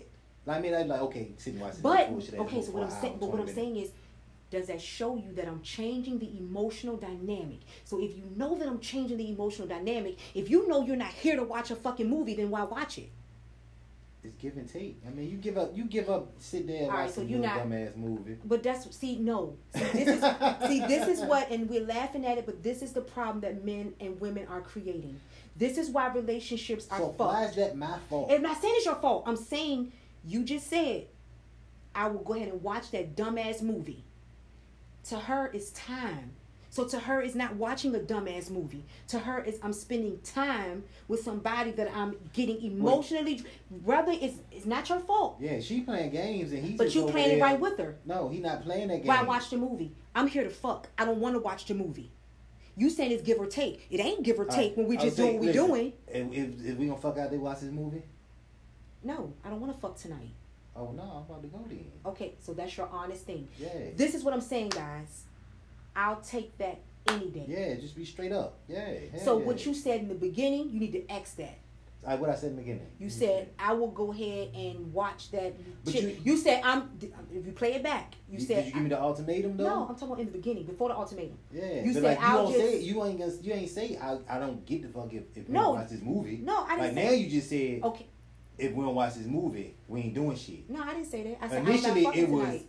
Like, 0.46 0.58
I 0.58 0.60
mean, 0.62 0.76
I'm 0.76 0.88
like 0.90 1.02
okay, 1.02 1.32
sitting 1.38 1.60
watching. 1.60 1.82
But 1.82 2.10
bullshit 2.10 2.36
okay, 2.40 2.62
so 2.62 2.72
what 2.72 2.84
I'm 2.84 3.02
saying, 3.02 3.18
but 3.20 3.30
what 3.30 3.40
I'm 3.40 3.54
saying 3.54 3.78
is, 3.78 3.92
does 4.52 4.68
that 4.68 4.82
show 4.82 5.16
you 5.16 5.32
that 5.34 5.48
I'm 5.48 5.62
changing 5.62 6.20
the 6.20 6.38
emotional 6.38 6.98
dynamic? 6.98 7.60
So 7.86 8.00
if 8.04 8.16
you 8.18 8.26
know 8.36 8.56
that 8.60 8.68
I'm 8.68 8.80
changing 8.80 9.18
the 9.18 9.30
emotional 9.30 9.70
dynamic, 9.70 10.18
if 10.36 10.50
you 10.50 10.68
know 10.68 10.86
you're 10.86 10.98
not 10.98 11.12
here 11.14 11.38
to 11.38 11.44
watch 11.44 11.72
a 11.72 11.76
fucking 11.78 12.10
movie, 12.10 12.36
then 12.36 12.50
why 12.52 12.64
watch 12.64 12.98
it? 12.98 13.10
It's 14.24 14.36
give 14.36 14.56
and 14.56 14.72
take. 14.72 15.02
I 15.06 15.10
mean, 15.10 15.30
you 15.30 15.38
give 15.38 15.58
up, 15.58 15.76
you 15.76 15.84
give 15.86 16.10
up, 16.10 16.32
sit 16.40 16.66
there 16.66 16.84
and 16.84 16.86
All 16.92 16.98
right, 16.98 17.04
watch 17.06 17.10
so 17.16 17.22
some 17.22 17.28
you're 17.30 17.40
not- 17.40 17.60
dumbass 17.60 17.96
movie. 17.98 18.38
But 18.46 18.64
that's 18.64 18.96
see, 18.96 19.18
no, 19.18 19.58
see 19.76 19.80
this 19.94 20.08
is 20.08 20.22
see 20.68 20.80
this 20.80 21.08
is 21.10 21.26
what, 21.26 21.52
and 21.52 21.70
we're 21.70 21.86
laughing 21.86 22.26
at 22.26 22.38
it, 22.38 22.46
but 22.46 22.64
this 22.64 22.82
is 22.82 22.94
the 22.94 23.02
problem 23.02 23.42
that 23.42 23.66
men 23.66 23.94
and 24.00 24.20
women 24.22 24.48
are 24.48 24.62
creating. 24.62 25.20
This 25.58 25.78
is 25.78 25.90
why 25.90 26.08
relationships 26.14 26.88
are 26.90 27.00
So 27.00 27.08
fucked. 27.10 27.20
why 27.20 27.46
is 27.46 27.56
that 27.58 27.76
my 27.78 27.98
fault? 28.10 28.32
I'm 28.32 28.42
not 28.42 28.62
saying 28.62 28.74
it's 28.78 28.86
your 28.86 28.96
fault. 28.96 29.24
I'm 29.28 29.36
saying 29.36 29.92
you 30.26 30.44
just 30.44 30.68
said 30.70 31.08
I 31.94 32.08
will 32.08 32.22
go 32.24 32.34
ahead 32.34 32.48
and 32.48 32.64
watch 32.64 32.92
that 32.92 33.16
dumbass 33.16 33.62
movie. 33.62 34.04
To 35.10 35.20
her, 35.20 35.52
it's 35.54 35.72
time. 35.72 36.32
So 36.74 36.86
to 36.86 36.98
her, 36.98 37.22
it's 37.22 37.36
not 37.36 37.56
watching 37.56 37.94
a 37.94 38.00
dumbass 38.00 38.50
movie. 38.50 38.84
To 39.10 39.20
her, 39.20 39.38
it's 39.42 39.60
I'm 39.62 39.74
spending 39.74 40.20
time 40.24 40.84
with 41.08 41.22
somebody 41.22 41.70
that 41.70 41.88
I'm 41.96 42.16
getting 42.34 42.60
emotionally. 42.64 43.44
Rather, 43.86 44.12
it's 44.12 44.38
it's 44.52 44.66
not 44.66 44.90
your 44.90 45.00
fault, 45.00 45.38
yeah, 45.40 45.60
she 45.60 45.82
playing 45.82 46.10
games 46.10 46.52
and 46.52 46.66
he's 46.66 46.76
but 46.76 46.96
you 46.96 47.06
playing 47.06 47.38
it 47.38 47.42
right 47.44 47.60
with 47.60 47.78
her. 47.78 47.98
No, 48.06 48.28
he 48.28 48.40
not 48.40 48.64
playing 48.64 48.88
that 48.88 48.98
game. 48.98 49.06
Why 49.06 49.22
watch 49.22 49.52
the 49.52 49.58
movie? 49.58 49.92
I'm 50.16 50.26
here 50.26 50.44
to 50.44 50.50
fuck. 50.50 50.90
I 50.98 51.06
don't 51.06 51.20
want 51.20 51.36
to 51.36 51.40
watch 51.40 51.66
the 51.66 51.76
movie. 51.76 52.10
You 52.76 52.90
saying 52.90 53.12
it's 53.12 53.22
give 53.22 53.38
or 53.38 53.46
take. 53.46 53.86
It 53.92 54.00
ain't 54.00 54.24
give 54.24 54.40
or 54.40 54.46
take 54.46 54.72
right, 54.72 54.78
when 54.80 54.88
we 54.88 54.98
just 54.98 55.16
doing 55.16 55.36
what 55.36 55.46
we 55.46 55.52
doing. 55.52 55.94
If, 56.08 56.34
if, 56.34 56.66
if 56.66 56.78
we 56.78 56.88
gonna 56.88 57.00
fuck 57.00 57.20
out 57.20 57.30
there 57.30 57.40
watch 57.40 57.60
this 57.60 57.70
movie, 57.70 58.02
No, 59.04 59.32
I 59.46 59.50
don't 59.52 59.62
want 59.62 59.76
to 59.76 59.80
fuck 59.80 59.96
tonight. 59.96 60.32
oh 60.76 60.92
no, 60.92 61.04
I'm 61.04 61.32
about 61.32 61.44
to 61.44 61.50
go 61.50 61.64
then. 61.70 61.86
Okay, 62.04 62.34
so 62.40 62.56
that's 62.56 62.76
your 62.76 62.90
honest 62.92 63.28
thing. 63.28 63.48
Yeah, 63.60 63.92
This 63.96 64.16
is 64.16 64.24
what 64.24 64.34
I'm 64.34 64.42
saying, 64.42 64.70
guys. 64.70 65.26
I'll 65.96 66.22
take 66.22 66.58
that 66.58 66.80
any 67.08 67.30
day. 67.30 67.46
yeah, 67.48 67.76
just 67.76 67.96
be 67.96 68.06
straight 68.06 68.32
up. 68.32 68.60
Yeah. 68.68 68.94
So 69.24 69.38
yeah. 69.40 69.46
what 69.46 69.66
you 69.66 69.74
said 69.74 70.02
in 70.02 70.08
the 70.08 70.16
beginning, 70.16 70.70
you 70.70 70.80
need 70.80 70.94
to 70.94 71.10
X 71.12 71.34
that. 71.34 71.60
Like 72.06 72.20
what 72.20 72.30
I 72.30 72.36
said 72.36 72.50
in 72.50 72.56
the 72.58 72.62
beginning. 72.64 72.88
You 73.00 73.10
said 73.10 73.52
I 73.58 73.72
will 73.74 73.88
go 73.92 74.12
ahead 74.12 74.50
and 74.54 74.92
watch 74.94 75.32
that. 75.32 75.54
But 75.86 75.94
you- 75.94 76.18
You, 76.24 76.38
said 76.38 76.62
I'm. 76.64 76.90
If 77.32 77.46
you 77.46 77.54
play 77.54 77.76
it 77.76 77.84
back, 77.84 78.16
you 78.30 78.40
Did- 78.40 78.48
said 78.48 78.56
Did 78.58 78.66
you 78.68 78.72
give 78.74 78.84
me 78.84 78.90
the 78.90 79.02
ultimatum 79.02 79.56
though? 79.56 79.64
no. 79.64 79.82
I'm 79.88 79.96
talking 79.96 80.08
about 80.10 80.20
in 80.20 80.26
the 80.26 80.32
beginning, 80.34 80.66
before 80.66 80.90
the 80.90 80.96
ultimatum. 80.98 81.38
Yeah, 81.54 81.76
You 81.82 81.84
but 81.86 81.94
said 81.94 82.04
like 82.04 82.20
you 82.20 82.26
I'll 82.26 82.44
don't 82.44 82.52
just- 82.54 82.66
say 82.66 82.80
you 82.82 83.06
ain't 83.06 83.20
gonna 83.20 83.32
you 83.42 83.54
ain't 83.54 83.70
say 83.70 83.98
I, 83.98 84.18
I 84.28 84.38
don't 84.40 84.66
get 84.66 84.82
the 84.82 84.90
fuck 84.90 85.14
if, 85.14 85.24
if 85.36 85.48
we 85.48 85.54
No. 85.54 85.62
don't 85.62 85.76
watch 85.76 85.90
this 85.90 86.02
movie. 86.02 86.42
No, 86.44 86.64
I 86.66 86.76
didn't 86.76 86.96
Like 86.96 87.06
now 87.06 87.12
you 87.12 87.30
just 87.30 87.50
said 87.50 87.82
Okay, 87.84 88.08
if 88.58 88.74
we 88.74 88.84
don't 88.84 88.96
watch 88.96 89.14
this 89.16 89.28
movie, 89.28 89.76
we 89.88 90.02
ain't 90.02 90.14
doing 90.14 90.36
shit. 90.36 90.70
no, 90.70 90.82
I 90.84 90.94
didn't 90.96 91.06
say 91.06 91.24
that. 91.24 91.38
I 91.42 91.48
said 91.48 91.66
Initially 91.66 91.90
I'm 91.90 92.04
not 92.04 92.04
fucking 92.16 92.24
it 92.24 92.30
was 92.30 92.44
tonight. 92.44 92.68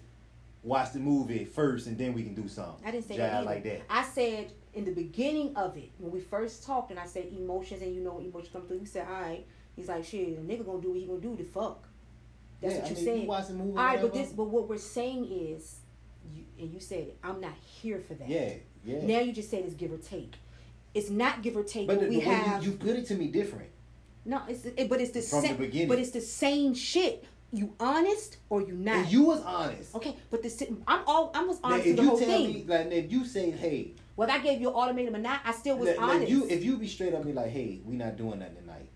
Watch 0.64 0.92
the 0.92 0.98
movie 0.98 1.44
first 1.44 1.86
and 1.86 1.96
then 1.96 2.14
we 2.14 2.22
can 2.22 2.34
do 2.34 2.48
something. 2.48 2.84
I 2.84 2.90
didn't 2.90 3.06
say 3.06 3.14
Jive 3.14 3.18
that 3.18 3.44
like 3.44 3.62
that. 3.64 3.82
I 3.88 4.02
said 4.02 4.52
in 4.72 4.84
the 4.84 4.90
beginning 4.92 5.54
of 5.56 5.76
it 5.76 5.90
when 5.98 6.10
we 6.10 6.20
first 6.20 6.64
talked, 6.64 6.90
and 6.90 6.98
I 6.98 7.06
said 7.06 7.26
emotions, 7.36 7.82
and 7.82 7.94
you 7.94 8.00
know 8.00 8.14
when 8.14 8.24
emotions 8.26 8.52
come 8.52 8.66
through. 8.66 8.78
You 8.78 8.86
said, 8.86 9.06
all 9.08 9.20
right. 9.20 9.46
He's 9.76 9.88
like, 9.88 10.04
shit, 10.04 10.38
a 10.38 10.40
nigga 10.40 10.64
gonna 10.64 10.80
do 10.80 10.90
what 10.90 10.98
he 10.98 11.06
gonna 11.06 11.20
do 11.20 11.36
to 11.36 11.44
fuck. 11.44 11.84
That's 12.60 12.74
yeah, 12.74 12.80
what 12.80 12.86
I 12.86 12.90
you 12.90 12.96
mean, 12.96 13.04
said. 13.04 13.20
You 13.20 13.26
watch 13.26 13.46
the 13.48 13.54
movie. 13.54 13.78
All 13.78 13.84
right, 13.84 14.00
but 14.00 14.14
this, 14.14 14.30
but 14.30 14.44
what 14.44 14.68
we're 14.68 14.78
saying 14.78 15.24
is, 15.26 15.76
you, 16.32 16.44
and 16.58 16.72
you 16.72 16.80
said 16.80 17.00
it, 17.00 17.18
I'm 17.22 17.40
not 17.40 17.54
here 17.82 17.98
for 17.98 18.14
that. 18.14 18.28
Yeah, 18.28 18.54
yeah. 18.84 19.04
Now 19.04 19.20
you 19.20 19.32
just 19.32 19.50
said 19.50 19.64
it's 19.64 19.74
give 19.74 19.92
or 19.92 19.98
take. 19.98 20.34
It's 20.94 21.10
not 21.10 21.42
give 21.42 21.56
or 21.56 21.64
take. 21.64 21.88
but 21.88 21.94
the, 21.94 22.00
when 22.02 22.10
the 22.10 22.18
we 22.20 22.24
way 22.24 22.32
have 22.32 22.64
you, 22.64 22.70
you 22.70 22.76
put 22.76 22.90
it 22.90 23.06
to 23.06 23.16
me 23.16 23.26
different. 23.26 23.68
no, 24.24 24.42
it's 24.48 24.64
it, 24.64 24.88
but 24.88 25.00
it's 25.00 25.10
the 25.10 25.22
same. 25.22 25.56
But 25.88 25.98
it's 25.98 26.10
the 26.10 26.20
same 26.20 26.72
shit. 26.74 27.24
You 27.54 27.72
honest 27.78 28.38
or 28.50 28.62
you 28.62 28.74
not? 28.74 29.10
You 29.10 29.22
was 29.24 29.40
honest. 29.42 29.94
okay, 29.94 30.16
but 30.30 30.42
the 30.42 30.50
si- 30.50 30.74
I'm 30.88 31.02
all 31.06 31.30
I 31.34 31.44
was 31.44 31.62
Now, 31.62 31.68
honest 31.68 31.86
if 31.86 31.96
through 31.96 31.96
the 31.96 32.02
you 32.02 32.08
whole 32.08 32.18
tell 32.18 32.28
thing. 32.28 32.52
me, 32.52 32.64
like, 32.66 32.86
if 32.90 33.12
you 33.12 33.24
say, 33.24 33.50
hey, 33.52 33.92
Whether 34.16 34.32
I 34.32 34.38
gave 34.40 34.60
you 34.60 34.70
an 34.70 34.74
ultimatum 34.74 35.14
or 35.16 35.18
not, 35.18 35.40
I 35.44 35.52
still 35.52 35.78
was 35.78 35.88
like, 35.88 36.00
honest. 36.00 36.30
you, 36.30 36.46
if 36.48 36.64
you 36.64 36.76
be 36.76 36.88
straight 36.88 37.14
up 37.14 37.24
be 37.24 37.32
like, 37.32 37.50
hey, 37.50 37.80
we 37.84 37.94
not 37.96 38.16
doing 38.16 38.40
that 38.40 38.56
tonight, 38.58 38.88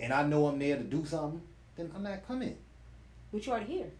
and 0.00 0.12
I 0.12 0.24
know 0.24 0.46
I'm 0.46 0.58
there 0.58 0.76
to 0.76 0.82
do 0.82 1.04
something, 1.04 1.40
then 1.76 1.90
I'm 1.94 2.02
not 2.02 2.26
coming. 2.26 2.56
but 3.32 3.46
you 3.46 3.52
already 3.52 3.72
here. 3.72 3.90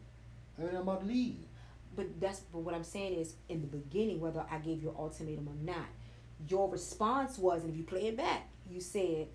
I 0.58 0.62
mean, 0.62 0.70
I'm 0.74 0.82
about 0.82 1.00
to 1.02 1.06
leave. 1.06 1.36
But 1.94 2.20
that's 2.20 2.40
but 2.52 2.58
what 2.60 2.74
I'm 2.74 2.84
saying 2.84 3.14
is 3.18 3.34
in 3.48 3.60
the 3.60 3.66
beginning, 3.68 4.20
whether 4.20 4.44
I 4.50 4.58
gave 4.58 4.82
you 4.82 4.90
an 4.90 4.96
ultimatum 4.98 5.48
or 5.48 5.54
not, 5.64 5.86
your 6.48 6.68
response 6.68 7.38
was, 7.38 7.62
and 7.62 7.70
if 7.70 7.76
you 7.76 7.84
play 7.84 8.06
it 8.08 8.16
back, 8.16 8.48
you 8.70 8.80
said, 8.80 9.28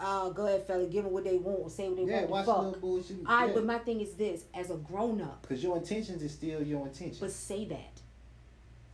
uh, 0.00 0.28
go 0.30 0.46
ahead, 0.46 0.66
fella, 0.66 0.86
give 0.86 1.04
them 1.04 1.12
what 1.12 1.24
they 1.24 1.36
want, 1.36 1.70
say 1.72 1.88
what 1.88 1.96
they 1.96 2.04
Yeah, 2.04 2.24
want. 2.24 2.46
watch 2.46 2.46
fuck. 2.72 2.80
bullshit. 2.80 3.16
All 3.26 3.36
right, 3.38 3.48
yeah. 3.48 3.54
but 3.54 3.64
my 3.64 3.78
thing 3.78 4.00
is 4.00 4.14
this: 4.14 4.44
as 4.54 4.70
a 4.70 4.76
grown 4.76 5.20
up, 5.20 5.42
Because 5.42 5.62
your 5.62 5.76
intentions 5.76 6.22
is 6.22 6.32
still 6.32 6.62
your 6.62 6.86
intentions. 6.86 7.18
but 7.18 7.30
say 7.32 7.64
that. 7.66 8.00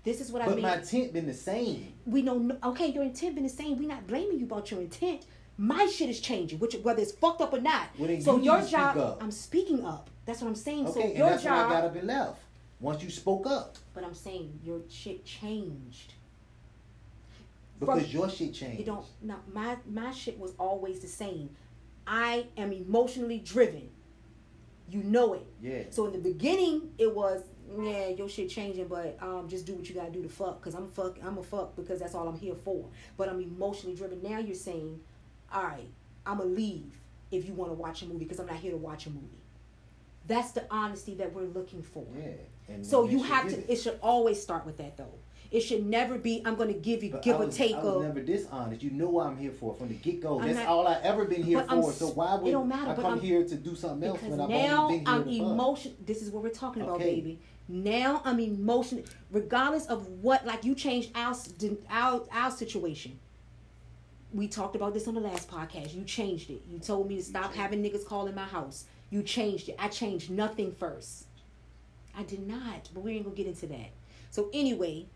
This 0.03 0.21
is 0.21 0.31
what 0.31 0.43
I 0.43 0.47
mean. 0.47 0.57
But 0.57 0.63
my 0.63 0.77
intent 0.77 1.13
been 1.15 1.27
the 1.27 1.33
same. 1.35 1.95
we 2.05 2.21
know. 2.23 2.59
Okay, 2.63 2.89
your 2.89 3.03
intent 3.05 3.35
been 3.37 3.45
the 3.45 3.49
same. 3.51 3.79
We 3.79 3.87
not 3.87 4.07
blaming 4.07 4.39
you 4.39 4.45
about 4.45 4.71
your 4.71 4.81
intent. 4.81 5.25
My 5.57 5.87
shit 5.87 6.11
is 6.11 6.21
changing, 6.21 6.59
which 6.59 6.75
whether 6.83 7.01
it's 7.01 7.13
fucked 7.13 7.41
up 7.41 7.53
or 7.55 7.61
not. 7.61 7.89
Well, 7.99 8.21
so 8.21 8.37
you 8.37 8.43
your 8.45 8.61
speak 8.61 8.73
job, 8.73 8.99
up. 8.99 9.23
I'm 9.23 9.31
speaking 9.31 9.85
up. 9.85 10.11
That's 10.27 10.41
what 10.43 10.49
I'm 10.49 10.55
saying. 10.57 10.89
Okay, 10.89 11.01
so 11.01 11.07
and 11.07 11.17
your 11.17 11.31
that's 11.31 11.43
job, 11.45 11.69
when 11.69 11.77
I 11.77 11.81
got 11.81 11.85
up 11.89 11.97
and 11.97 12.07
left. 12.09 12.41
Once 12.81 13.03
you 13.03 13.09
spoke 13.09 13.47
up. 13.47 13.77
but 13.95 14.05
I'm 14.05 14.15
saying 14.15 14.59
your 14.63 14.81
shit 14.91 15.25
changed. 15.25 16.13
Because 17.81 18.03
From- 18.03 18.11
your 18.11 18.31
shit 18.31 18.55
changed. 18.55 18.81
You 18.81 18.87
don't. 18.87 19.07
No, 19.23 19.37
my 19.53 19.77
my 19.87 20.11
shit 20.13 20.39
was 20.39 20.53
always 20.59 21.01
the 21.01 21.09
same. 21.09 21.51
I 22.07 22.47
am 22.57 22.73
emotionally 22.73 23.39
driven. 23.39 23.91
You 24.89 25.03
know 25.03 25.35
it. 25.35 25.47
Yeah. 25.61 25.83
So 25.91 26.07
in 26.07 26.13
the 26.13 26.19
beginning, 26.19 26.93
it 26.99 27.15
was 27.15 27.43
yeah, 27.81 28.09
your 28.09 28.29
shit 28.29 28.51
changing, 28.51 28.89
but 28.89 29.17
um, 29.21 29.49
just 29.49 29.67
do 29.67 29.75
what 29.75 29.89
you 29.89 29.95
gotta 29.95 30.11
do 30.11 30.23
to 30.23 30.29
fuck. 30.29 30.61
Cause 30.63 30.75
I'm 30.75 30.89
fuck, 30.89 31.19
I'm 31.25 31.39
a 31.39 31.43
fuck 31.43 31.75
because 31.77 32.01
that's 32.01 32.15
all 32.15 32.29
I'm 32.29 32.39
here 32.39 32.55
for. 32.55 32.89
But 33.17 33.29
I'm 33.29 33.41
emotionally 33.41 33.97
driven. 33.97 34.23
Now 34.23 34.39
you're 34.39 34.55
saying, 34.55 35.01
all 35.53 35.65
right, 35.65 35.89
I'm 36.27 36.39
gonna 36.39 36.51
leave 36.51 36.93
if 37.31 37.47
you 37.47 37.55
want 37.55 37.71
to 37.71 37.75
watch 37.75 38.03
a 38.03 38.07
movie 38.07 38.21
because 38.25 38.39
I'm 38.39 38.47
not 38.47 38.57
here 38.57 38.73
to 38.73 38.77
watch 38.77 39.07
a 39.07 39.11
movie. 39.11 39.44
That's 40.27 40.53
the 40.53 40.65
honesty 40.71 41.15
that 41.17 41.33
we're 41.35 41.43
looking 41.45 41.83
for. 41.83 42.07
Yeah. 42.17 42.77
So 42.83 43.05
you 43.09 43.23
have 43.23 43.49
to. 43.49 43.71
It 43.73 43.77
should 43.77 43.99
always 44.03 44.41
start 44.43 44.65
with 44.65 44.79
that 44.79 44.97
though. 44.97 45.13
It 45.51 45.61
should 45.61 45.87
never 45.87 46.19
be. 46.19 46.43
I'm 46.45 46.57
gonna 46.57 46.73
give 46.73 47.05
you 47.05 47.11
But 47.11 47.23
give 47.23 47.37
I 47.41 47.45
or 47.45 47.49
take 47.51 47.75
I 47.77 47.79
of. 47.81 47.95
was 47.97 48.07
never 48.07 48.21
dishonest. 48.21 48.83
You 48.83 48.91
know 48.91 49.09
what 49.11 49.27
I'm 49.27 49.37
here 49.37 49.53
for 49.53 49.75
from 49.75 49.89
the 49.89 49.95
get 49.95 50.21
go. 50.21 50.41
That's 50.41 50.57
not- 50.57 50.67
all 50.67 50.89
I 50.89 50.99
ever 51.03 51.27
been 51.27 51.43
here 51.43 51.65
I'm 51.69 51.83
for. 51.83 51.91
s- 51.91 51.99
So 51.99 52.09
why 52.09 52.35
it 52.37 52.43
would 52.43 52.51
don't 52.51 52.69
matter, 52.69 52.91
I 52.91 52.95
come 52.97 53.05
I'm- 53.05 53.21
here 53.21 53.45
to 53.47 53.55
do 53.55 53.75
something 53.77 54.09
else 54.09 54.21
when 54.23 54.41
I've 54.41 54.49
now 54.49 54.85
only 54.87 54.99
been 54.99 55.07
here 55.07 55.15
I'm 55.15 55.25
to 55.25 55.31
fuck? 55.39 55.49
emotion. 55.53 55.97
This 56.05 56.23
is 56.23 56.31
what 56.31 56.43
we're 56.43 56.49
talking 56.49 56.83
about, 56.83 56.97
Okay. 56.97 57.15
baby. 57.17 57.39
Now 57.69 58.21
I'm 58.25 58.41
emotional, 58.41 59.05
regardless 59.31 59.87
of 59.87 60.09
what. 60.23 60.45
Like 60.47 60.65
you 60.65 60.75
changed 60.75 61.11
our 61.15 61.37
our 61.91 62.25
our 62.33 62.51
situation. 62.51 63.21
We 64.33 64.49
talked 64.49 64.75
about 64.75 64.95
this 64.95 65.07
on 65.07 65.15
the 65.15 65.21
last 65.21 65.49
podcast. 65.49 65.95
You 65.95 66.03
changed 66.05 66.51
it. 66.51 66.63
You 66.69 66.79
told 66.81 67.09
me 67.09 67.17
to 67.17 67.23
stop 67.23 67.55
having 67.55 67.83
niggas 67.83 68.05
call 68.05 68.27
in 68.27 68.35
my 68.35 68.45
house. 68.47 68.87
You 69.15 69.23
changed 69.23 69.69
it. 69.69 69.77
I 69.79 69.87
changed 69.87 70.29
nothing 70.29 70.73
first. 70.73 71.27
I 72.19 72.25
did 72.25 72.49
not, 72.49 72.89
but 72.93 73.05
we 73.05 73.13
ain't 73.13 73.23
gonna 73.23 73.37
get 73.37 73.47
into 73.47 73.69
that. 73.69 73.91
So 74.33 74.51
anyway, 74.53 75.07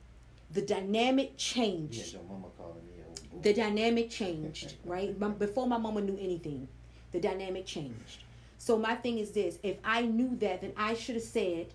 the 0.53 0.63
dynamic 0.63 1.31
Yeah, 1.31 1.37
changed. 1.37 2.13
your 2.13 2.23
mama 2.23 2.47
calling 2.57 2.87
me. 2.87 3.03
old. 3.05 3.43
The 3.43 3.53
dynamic 3.53 4.09
changed, 4.09 4.75
right? 4.85 5.19
Before 5.41 5.67
my 5.67 5.79
mama 5.79 6.01
knew 6.01 6.17
anything, 6.17 6.69
the 7.11 7.19
dynamic 7.19 7.67
changed. 7.67 8.23
So 8.57 8.79
my 8.79 8.95
thing 8.95 9.19
is 9.19 9.33
this: 9.33 9.59
if 9.65 9.79
I 9.83 10.03
knew 10.03 10.37
that, 10.37 10.61
then 10.61 10.75
I 10.77 10.95
should 10.95 11.17
have 11.17 11.25
said, 11.25 11.75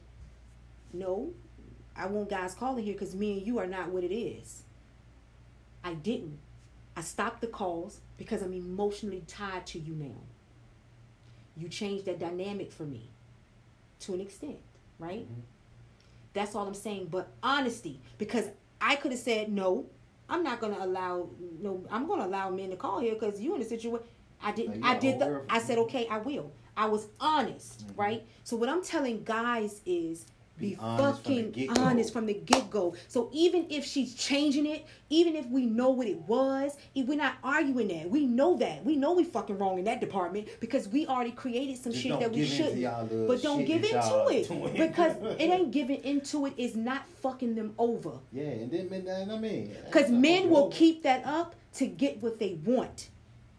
"No, 0.93 1.33
I 1.93 2.05
want 2.05 2.29
guys 2.29 2.53
calling 2.53 2.85
here 2.85 2.93
because 2.93 3.13
me 3.13 3.33
and 3.33 3.45
you 3.45 3.59
are 3.59 3.67
not 3.67 3.89
what 3.89 4.05
it 4.05 4.15
is." 4.15 4.63
I 5.83 5.93
didn't. 5.95 6.39
I 6.95 7.01
stopped 7.01 7.41
the 7.41 7.47
calls 7.47 7.99
because 8.17 8.41
I'm 8.41 8.53
emotionally 8.53 9.25
tied 9.27 9.67
to 9.67 9.77
you 9.79 9.93
now. 9.93 10.21
You 11.57 11.69
changed 11.69 12.05
that 12.05 12.19
dynamic 12.19 12.71
for 12.71 12.83
me, 12.83 13.09
to 14.01 14.13
an 14.13 14.21
extent, 14.21 14.57
right? 14.99 15.27
Mhm. 15.29 15.41
That's 16.33 16.55
all 16.55 16.67
I'm 16.67 16.73
saying. 16.73 17.07
But 17.11 17.27
honesty, 17.43 17.99
because 18.17 18.45
I 18.81 18.95
could 18.95 19.11
have 19.11 19.19
said 19.21 19.51
no. 19.51 19.85
I'm 20.29 20.41
not 20.43 20.59
gonna 20.59 20.77
allow 20.79 21.29
no. 21.61 21.83
I'm 21.91 22.07
gonna 22.07 22.25
allow 22.25 22.49
men 22.49 22.69
to 22.71 22.75
call 22.75 22.99
here 22.99 23.13
because 23.13 23.39
you 23.39 23.55
in 23.55 23.61
a 23.61 23.65
situation. 23.65 24.05
I 24.41 24.51
didn't. 24.51 24.83
I 24.83 24.97
did 24.97 25.19
the. 25.19 25.41
I 25.49 25.59
said 25.59 25.77
okay. 25.79 26.07
I 26.07 26.17
will. 26.17 26.51
I 26.75 26.87
was 26.87 27.07
honest, 27.19 27.85
Mhm. 27.87 27.97
right? 27.97 28.23
So 28.43 28.57
what 28.57 28.67
I'm 28.67 28.83
telling 28.83 29.23
guys 29.23 29.81
is 29.85 30.25
be, 30.59 30.77
honest 30.79 31.23
fucking 31.23 31.51
get-go. 31.51 31.81
honest 31.81 32.13
from 32.13 32.25
the 32.25 32.33
get 32.35 32.69
go. 32.69 32.95
So 33.07 33.29
even 33.33 33.65
if 33.69 33.85
she's 33.85 34.13
changing 34.15 34.65
it, 34.65 34.85
even 35.09 35.35
if 35.35 35.47
we 35.47 35.65
know 35.65 35.89
what 35.89 36.07
it 36.07 36.19
was, 36.27 36.75
if 36.95 37.07
we're 37.07 37.17
not 37.17 37.35
arguing 37.43 37.87
that. 37.89 38.09
We 38.09 38.25
know 38.25 38.57
that. 38.57 38.83
We 38.85 38.95
know 38.95 39.13
we 39.13 39.23
fucking 39.23 39.57
wrong 39.57 39.79
in 39.79 39.85
that 39.85 39.99
department 39.99 40.47
because 40.59 40.87
we 40.87 41.07
already 41.07 41.31
created 41.31 41.77
some 41.77 41.91
Just 41.91 42.03
shit 42.03 42.19
that 42.19 42.31
we 42.31 42.45
shouldn't. 42.45 43.27
But 43.27 43.41
don't 43.41 43.65
give 43.65 43.83
into 43.83 44.27
it 44.29 44.47
doing. 44.47 44.73
because 44.77 45.15
it 45.39 45.49
ain't 45.49 45.71
giving 45.71 46.03
into 46.03 46.45
it 46.45 46.53
is 46.57 46.75
not 46.75 47.07
fucking 47.21 47.55
them 47.55 47.73
over. 47.77 48.11
Yeah, 48.31 48.43
and 48.43 48.71
then 48.71 48.89
men, 48.89 49.29
I 49.31 49.37
mean, 49.37 49.75
Because 49.85 50.09
men 50.09 50.49
will 50.49 50.65
over. 50.65 50.75
keep 50.75 51.03
that 51.03 51.25
up 51.25 51.55
to 51.75 51.87
get 51.87 52.21
what 52.21 52.39
they 52.39 52.53
want 52.65 53.09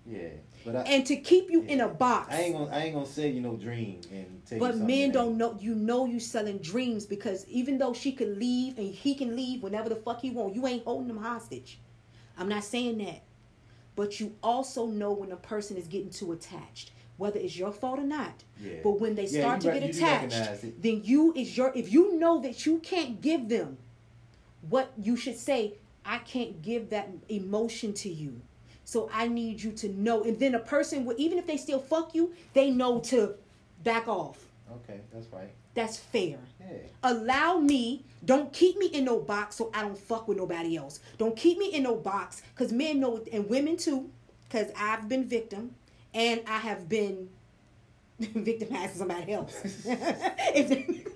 Yeah, 0.06 0.28
but 0.64 0.76
I, 0.76 0.80
and 0.82 1.06
to 1.06 1.16
keep 1.16 1.50
you 1.50 1.62
in 1.62 1.80
a 1.80 1.88
box. 1.88 2.34
I 2.34 2.42
ain't 2.42 2.54
gonna, 2.54 2.70
I 2.70 2.82
ain't 2.84 2.94
gonna 2.94 3.06
say 3.06 3.30
you 3.30 3.40
know 3.40 3.56
dream 3.56 4.00
and 4.12 4.42
But 4.58 4.76
men 4.76 5.12
don't 5.12 5.38
know. 5.38 5.56
You 5.58 5.74
know 5.74 6.04
you 6.06 6.20
selling 6.20 6.58
dreams 6.58 7.06
because 7.06 7.46
even 7.48 7.78
though 7.78 7.94
she 7.94 8.12
could 8.12 8.38
leave 8.38 8.78
and 8.78 8.92
he 8.92 9.14
can 9.14 9.34
leave 9.34 9.62
whenever 9.62 9.88
the 9.88 9.96
fuck 9.96 10.20
he 10.20 10.30
want, 10.30 10.54
you 10.54 10.66
ain't 10.66 10.84
holding 10.84 11.08
them 11.08 11.18
hostage. 11.18 11.78
I'm 12.36 12.48
not 12.48 12.64
saying 12.64 12.98
that, 12.98 13.22
but 13.96 14.20
you 14.20 14.34
also 14.42 14.86
know 14.86 15.12
when 15.12 15.32
a 15.32 15.36
person 15.36 15.76
is 15.76 15.86
getting 15.86 16.10
too 16.10 16.32
attached, 16.32 16.90
whether 17.16 17.38
it's 17.38 17.56
your 17.56 17.72
fault 17.72 17.98
or 17.98 18.04
not. 18.04 18.44
Yeah. 18.62 18.74
But 18.82 19.00
when 19.00 19.14
they 19.14 19.26
Yeah, 19.26 19.40
start 19.40 19.60
to 19.62 19.70
re- 19.70 19.80
get 19.80 19.90
attached, 19.90 20.82
then 20.82 21.02
you 21.04 21.32
is 21.34 21.56
your. 21.56 21.72
If 21.74 21.92
you 21.92 22.18
know 22.18 22.40
that 22.42 22.66
you 22.66 22.78
can't 22.80 23.22
give 23.22 23.48
them 23.48 23.78
what 24.68 24.92
you 25.00 25.16
should 25.16 25.36
say, 25.38 25.74
I 26.04 26.18
can't 26.18 26.60
give 26.60 26.90
that 26.90 27.08
emotion 27.28 27.94
to 27.94 28.08
you. 28.10 28.42
So 28.84 29.10
I 29.12 29.28
need 29.28 29.62
you 29.62 29.72
to 29.72 29.88
know. 29.88 30.22
And 30.22 30.38
then 30.38 30.54
a 30.54 30.58
person, 30.58 31.04
will, 31.04 31.14
even 31.18 31.38
if 31.38 31.46
they 31.46 31.56
still 31.56 31.80
fuck 31.80 32.14
you, 32.14 32.32
they 32.52 32.70
know 32.70 33.00
to 33.00 33.34
back 33.82 34.08
off. 34.08 34.44
Okay, 34.70 35.00
that's 35.12 35.26
right. 35.32 35.50
That's 35.74 35.96
fair. 35.96 36.38
Yeah. 36.60 36.76
Allow 37.02 37.58
me, 37.58 38.04
don't 38.24 38.52
keep 38.52 38.78
me 38.78 38.86
in 38.86 39.04
no 39.04 39.18
box 39.18 39.56
so 39.56 39.70
I 39.74 39.82
don't 39.82 39.98
fuck 39.98 40.28
with 40.28 40.38
nobody 40.38 40.76
else. 40.76 41.00
Don't 41.18 41.36
keep 41.36 41.58
me 41.58 41.70
in 41.72 41.82
no 41.82 41.96
box 41.96 42.42
because 42.54 42.72
men 42.72 43.00
know, 43.00 43.22
and 43.32 43.48
women 43.48 43.76
too, 43.76 44.10
because 44.44 44.70
I've 44.78 45.08
been 45.08 45.28
victim 45.28 45.74
and 46.12 46.42
I 46.46 46.58
have 46.58 46.88
been 46.88 47.28
victimizing 48.18 48.96
somebody 48.96 49.32
else. 49.32 49.54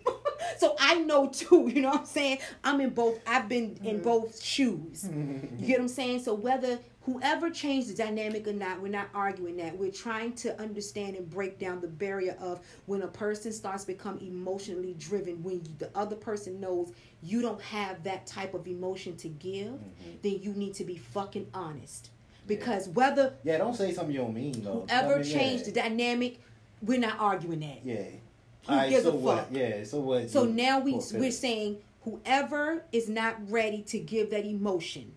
So 0.58 0.74
I 0.78 0.96
know 0.96 1.28
too, 1.28 1.70
you 1.72 1.82
know 1.82 1.90
what 1.90 2.00
I'm 2.00 2.06
saying? 2.06 2.38
I'm 2.64 2.80
in 2.80 2.90
both, 2.90 3.20
I've 3.26 3.48
been 3.48 3.78
in 3.84 3.96
mm-hmm. 3.96 4.02
both 4.04 4.42
shoes. 4.42 5.08
You 5.08 5.66
get 5.66 5.78
what 5.78 5.82
I'm 5.82 5.88
saying? 5.88 6.24
So 6.24 6.34
whether 6.34 6.80
whoever 7.08 7.48
changed 7.48 7.88
the 7.88 7.94
dynamic 7.94 8.46
or 8.46 8.52
not, 8.52 8.82
we're 8.82 8.88
not 8.88 9.08
arguing 9.14 9.56
that. 9.56 9.76
We're 9.76 9.90
trying 9.90 10.34
to 10.34 10.60
understand 10.60 11.16
and 11.16 11.28
break 11.28 11.58
down 11.58 11.80
the 11.80 11.88
barrier 11.88 12.36
of 12.38 12.60
when 12.86 13.02
a 13.02 13.08
person 13.08 13.52
starts 13.52 13.84
to 13.84 13.88
become 13.88 14.18
emotionally 14.18 14.94
driven, 14.98 15.42
when 15.42 15.54
you, 15.56 15.62
the 15.78 15.90
other 15.94 16.16
person 16.16 16.60
knows 16.60 16.92
you 17.22 17.40
don't 17.40 17.60
have 17.62 18.02
that 18.04 18.26
type 18.26 18.52
of 18.52 18.66
emotion 18.66 19.16
to 19.16 19.28
give, 19.28 19.68
mm-hmm. 19.68 20.10
then 20.22 20.40
you 20.42 20.52
need 20.52 20.74
to 20.74 20.84
be 20.84 20.98
fucking 20.98 21.46
honest. 21.54 22.10
Because 22.46 22.88
whether 22.90 23.34
Yeah, 23.42 23.58
don't 23.58 23.74
say 23.74 23.92
something 23.92 24.14
you 24.14 24.20
don't 24.20 24.34
mean 24.34 24.62
though. 24.62 24.86
whoever 24.88 25.14
I 25.14 25.18
mean, 25.18 25.26
yeah. 25.26 25.38
changed 25.38 25.64
the 25.64 25.72
dynamic, 25.72 26.40
we're 26.82 27.00
not 27.00 27.18
arguing 27.18 27.60
that. 27.60 27.80
Yeah. 27.84 28.04
Who 28.66 28.72
Alright, 28.72 28.90
gives 28.90 29.04
so 29.04 29.12
a 29.12 29.14
what? 29.14 29.38
fuck? 29.38 29.48
Yeah, 29.52 29.84
so 29.84 30.00
what? 30.00 30.30
So 30.30 30.44
now 30.44 30.78
we 30.78 31.00
we're 31.14 31.30
saying 31.30 31.78
whoever 32.02 32.84
is 32.92 33.08
not 33.08 33.50
ready 33.50 33.82
to 33.82 33.98
give 33.98 34.30
that 34.30 34.44
emotion. 34.44 35.12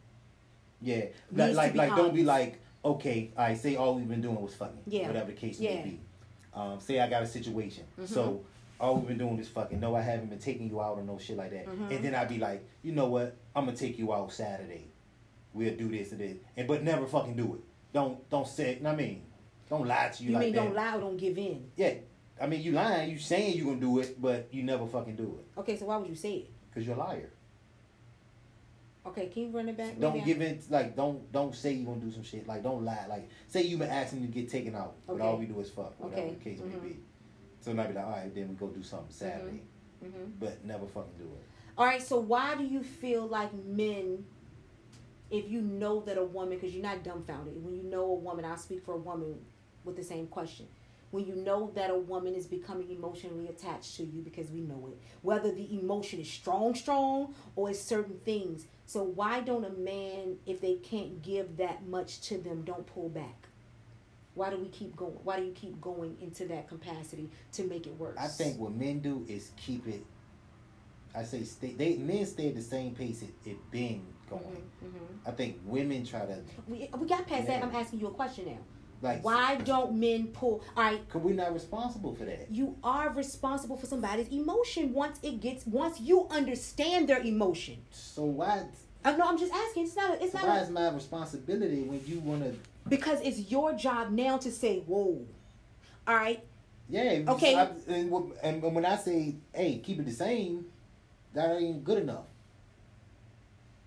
Yeah, 0.82 1.06
like 1.32 1.76
like, 1.76 1.96
don't 1.96 2.14
be 2.14 2.24
like 2.24 2.60
okay, 2.84 3.32
I 3.38 3.54
say 3.54 3.76
all 3.76 3.96
we've 3.96 4.08
been 4.10 4.22
doing 4.22 4.42
was 4.42 4.56
fucking, 4.56 4.82
Yeah. 4.88 5.06
whatever 5.08 5.28
the 5.28 5.38
case 5.38 5.60
Yeah. 5.60 5.76
may 5.76 5.82
be. 5.84 6.00
Um, 6.54 6.80
say 6.80 7.00
I 7.00 7.08
got 7.08 7.22
a 7.22 7.28
situation, 7.28 7.84
so 8.06 8.44
all 8.80 8.96
we've 8.96 9.08
been 9.08 9.20
doing 9.20 9.38
is 9.38 9.48
fucking. 9.48 9.80
No, 9.80 9.96
I 9.96 10.02
haven't 10.02 10.30
been 10.30 10.40
taking 10.40 10.68
you 10.68 10.82
out 10.82 10.98
or 10.98 11.04
no 11.04 11.20
shit 11.20 11.38
like 11.38 11.52
that. 11.52 11.68
Mhm. 11.68 11.92
And 11.96 12.04
then 12.04 12.16
I'd 12.16 12.28
be 12.28 12.40
like, 12.40 12.64
you 12.82 12.92
know 12.92 13.08
what? 13.08 13.38
I'm 13.56 13.66
gonna 13.66 13.78
take 13.78 14.00
you 14.00 14.12
out 14.14 14.34
Saturday. 14.34 14.88
We'll 15.54 15.76
do 15.76 15.90
this 15.90 16.12
and 16.12 16.22
this, 16.22 16.38
and 16.58 16.68
but 16.68 16.84
never 16.84 17.06
fucking 17.06 17.36
do 17.36 17.56
it. 17.56 17.62
Don't 17.94 18.28
don't 18.30 18.48
say. 18.48 18.80
I 18.84 18.96
mean, 18.96 19.22
don't 19.70 19.86
lie 19.88 20.10
to 20.10 20.24
you, 20.24 20.32
like 20.32 20.32
that. 20.32 20.32
You 20.32 20.34
like 20.34 20.46
mean 20.48 20.56
that. 20.56 20.64
don't 20.66 20.76
lie 20.76 20.98
or 20.98 21.02
don't 21.02 21.18
give 21.18 21.38
in? 21.38 21.70
Yeah, 21.76 21.94
I 22.42 22.48
mean 22.48 22.62
you 22.64 22.72
lying. 22.72 23.12
You 23.12 23.20
saying 23.20 23.56
you 23.58 23.66
gonna 23.66 23.80
do 23.80 24.00
it, 24.00 24.20
but 24.20 24.48
you 24.52 24.64
never 24.64 24.88
fucking 24.88 25.16
do 25.16 25.38
it 25.40 25.60
Okay, 25.60 25.78
so 25.78 25.86
why 25.86 25.98
would 25.98 26.10
you 26.10 26.16
say 26.16 26.34
it? 26.38 26.50
because 26.70 26.88
you're 26.88 26.96
a 26.96 27.00
liar. 27.00 27.30
Okay, 29.06 29.28
can 29.28 29.44
you 29.44 29.50
run 29.50 29.68
it 29.68 29.78
back? 29.78 30.00
Don't 30.00 30.24
give 30.24 30.42
it 30.42 30.64
Like 30.70 30.96
don't 30.96 31.32
don't 31.32 31.56
say 31.56 31.74
you 31.74 31.86
gonna 31.86 32.00
do 32.00 32.12
some 32.12 32.24
shit. 32.24 32.48
Like 32.48 32.62
don't 32.64 32.86
lie. 32.86 33.06
Like 33.10 33.30
say 33.48 33.64
you've 33.64 33.80
been 33.80 33.90
asking 33.90 34.22
to 34.22 34.28
get 34.28 34.50
taken 34.50 34.76
out, 34.76 34.96
but 35.08 35.20
all 35.22 35.38
we 35.38 35.46
do 35.46 35.60
is 35.60 35.70
fuck. 35.72 36.00
Whatever 36.00 36.22
Okay. 36.22 36.30
the 36.36 36.44
case 36.44 36.60
Mhm. 36.60 36.82
may 36.84 36.90
be. 36.90 37.00
So 37.62 37.74
now 37.74 37.88
be 37.88 37.94
like, 37.94 38.06
all 38.06 38.12
right, 38.12 38.34
then 38.34 38.50
we 38.50 38.56
go 38.56 38.68
do 38.68 38.84
something 38.84 39.12
Saturday, 39.12 39.62
Mhm. 40.04 40.34
but 40.40 40.64
never 40.66 40.86
fucking 40.86 41.14
do 41.18 41.26
it. 41.26 41.44
All 41.78 41.86
right, 41.86 42.02
so 42.02 42.20
why 42.20 42.56
do 42.56 42.64
you 42.64 42.84
feel 42.84 43.28
like 43.28 43.54
men, 43.54 44.26
if 45.30 45.50
you 45.50 45.62
know 45.62 46.02
that 46.02 46.18
a 46.18 46.26
woman, 46.26 46.56
because 46.58 46.74
you're 46.74 46.84
not 46.84 47.04
dumbfounded, 47.04 47.64
when 47.64 47.76
you 47.76 47.84
know 47.84 48.04
a 48.06 48.14
woman, 48.16 48.46
I'll 48.46 48.58
speak 48.58 48.84
for 48.84 48.94
a 48.94 48.98
woman 48.98 49.40
with 49.84 49.96
the 49.96 50.04
same 50.04 50.28
question. 50.28 50.68
When 51.12 51.26
you 51.26 51.36
know 51.36 51.72
that 51.76 51.90
a 51.90 51.96
woman 51.98 52.36
is 52.36 52.46
becoming 52.48 52.90
emotionally 52.90 53.48
attached 53.48 53.96
to 53.98 54.04
you 54.04 54.22
because 54.22 54.50
we 54.50 54.62
know 54.62 54.88
it, 54.88 54.98
whether 55.22 55.52
the 55.52 55.78
emotion 55.78 56.20
is 56.20 56.30
strong, 56.30 56.74
strong, 56.76 57.34
or 57.56 57.70
it's 57.70 57.80
certain 57.82 58.20
things. 58.24 58.66
So 58.92 59.04
why 59.04 59.40
don't 59.40 59.64
a 59.64 59.70
man, 59.70 60.36
if 60.46 60.60
they 60.60 60.74
can't 60.76 61.22
give 61.22 61.56
that 61.56 61.88
much 61.88 62.20
to 62.24 62.38
them, 62.38 62.64
don't 62.64 62.86
pull 62.86 63.08
back? 63.08 63.48
Why 64.34 64.50
do 64.50 64.58
we 64.58 64.68
keep 64.68 64.98
going? 64.98 65.14
Why 65.24 65.40
do 65.40 65.46
you 65.46 65.54
keep 65.54 65.80
going 65.80 66.18
into 66.20 66.46
that 66.48 66.68
capacity 66.68 67.30
to 67.54 67.64
make 67.64 67.88
it 67.88 67.98
worse? 67.98 68.18
I 68.20 68.28
think 68.28 68.60
what 68.60 68.74
men 68.74 69.00
do 69.00 69.26
is 69.30 69.52
keep 69.56 69.88
it. 69.88 70.06
I 71.16 71.24
say 71.24 71.46
stay. 71.46 71.72
They 71.72 71.96
men 71.96 72.26
stay 72.26 72.50
at 72.50 72.56
the 72.56 72.62
same 72.62 72.94
pace 72.94 73.22
it, 73.22 73.34
it 73.46 73.72
been 73.72 74.06
going. 74.30 74.44
Mhm, 74.84 75.26
I 75.26 75.32
think 75.32 75.62
women 75.64 76.06
try 76.06 76.26
to. 76.26 76.40
We, 76.68 76.90
we 77.00 77.08
got 77.08 77.26
past 77.26 77.48
that. 77.48 77.64
I'm 77.64 77.74
asking 77.74 78.02
you 78.02 78.08
a 78.08 78.12
question 78.12 78.48
now. 78.48 78.58
Like. 79.02 79.24
Why 79.24 79.56
don't 79.56 79.96
men 79.96 80.28
pull? 80.28 80.64
All 80.78 80.84
right, 80.84 81.10
Cause 81.10 81.22
we're 81.22 81.34
not 81.36 81.54
responsible 81.54 82.14
for 82.16 82.26
that. 82.26 82.48
you 82.52 82.76
are 82.84 83.10
responsible 83.14 83.78
for 83.78 83.86
somebody's 83.88 84.28
emotion 84.30 84.94
once 84.94 85.20
it 85.24 85.40
gets 85.42 85.66
once 85.66 86.00
you 86.00 86.28
understand 86.30 87.08
their 87.10 87.22
emotion. 87.22 87.78
So 87.92 88.24
why? 88.26 88.64
Uh, 89.04 89.16
no, 89.18 89.26
I'm 89.28 89.38
just 89.38 89.52
asking. 89.54 89.86
It's 89.86 89.96
not. 89.96 90.12
A, 90.12 90.24
it's 90.24 90.32
So 90.34 90.38
not 90.40 90.48
why 90.48 90.58
a, 90.60 90.64
is 90.64 90.70
my 90.70 90.90
responsibility 90.92 91.82
when 91.84 92.02
you 92.06 92.20
wanna? 92.20 92.54
because 92.88 93.20
it's 93.22 93.52
your 93.52 93.74
job 93.74 94.12
now 94.12 94.38
to 94.38 94.52
say, 94.52 94.80
"Whoa." 94.82 95.26
All 96.08 96.16
right. 96.16 96.44
Yeah. 96.90 97.22
Okay. 97.28 97.56
I, 97.56 97.70
and, 97.88 98.12
and 98.44 98.62
when 98.76 98.86
I 98.86 98.96
say, 98.98 99.36
"Hey, 99.54 99.78
keep 99.84 100.00
it 100.00 100.06
the 100.06 100.12
same," 100.12 100.66
that 101.34 101.56
ain't 101.58 101.84
good 101.84 102.00
enough. 102.00 102.26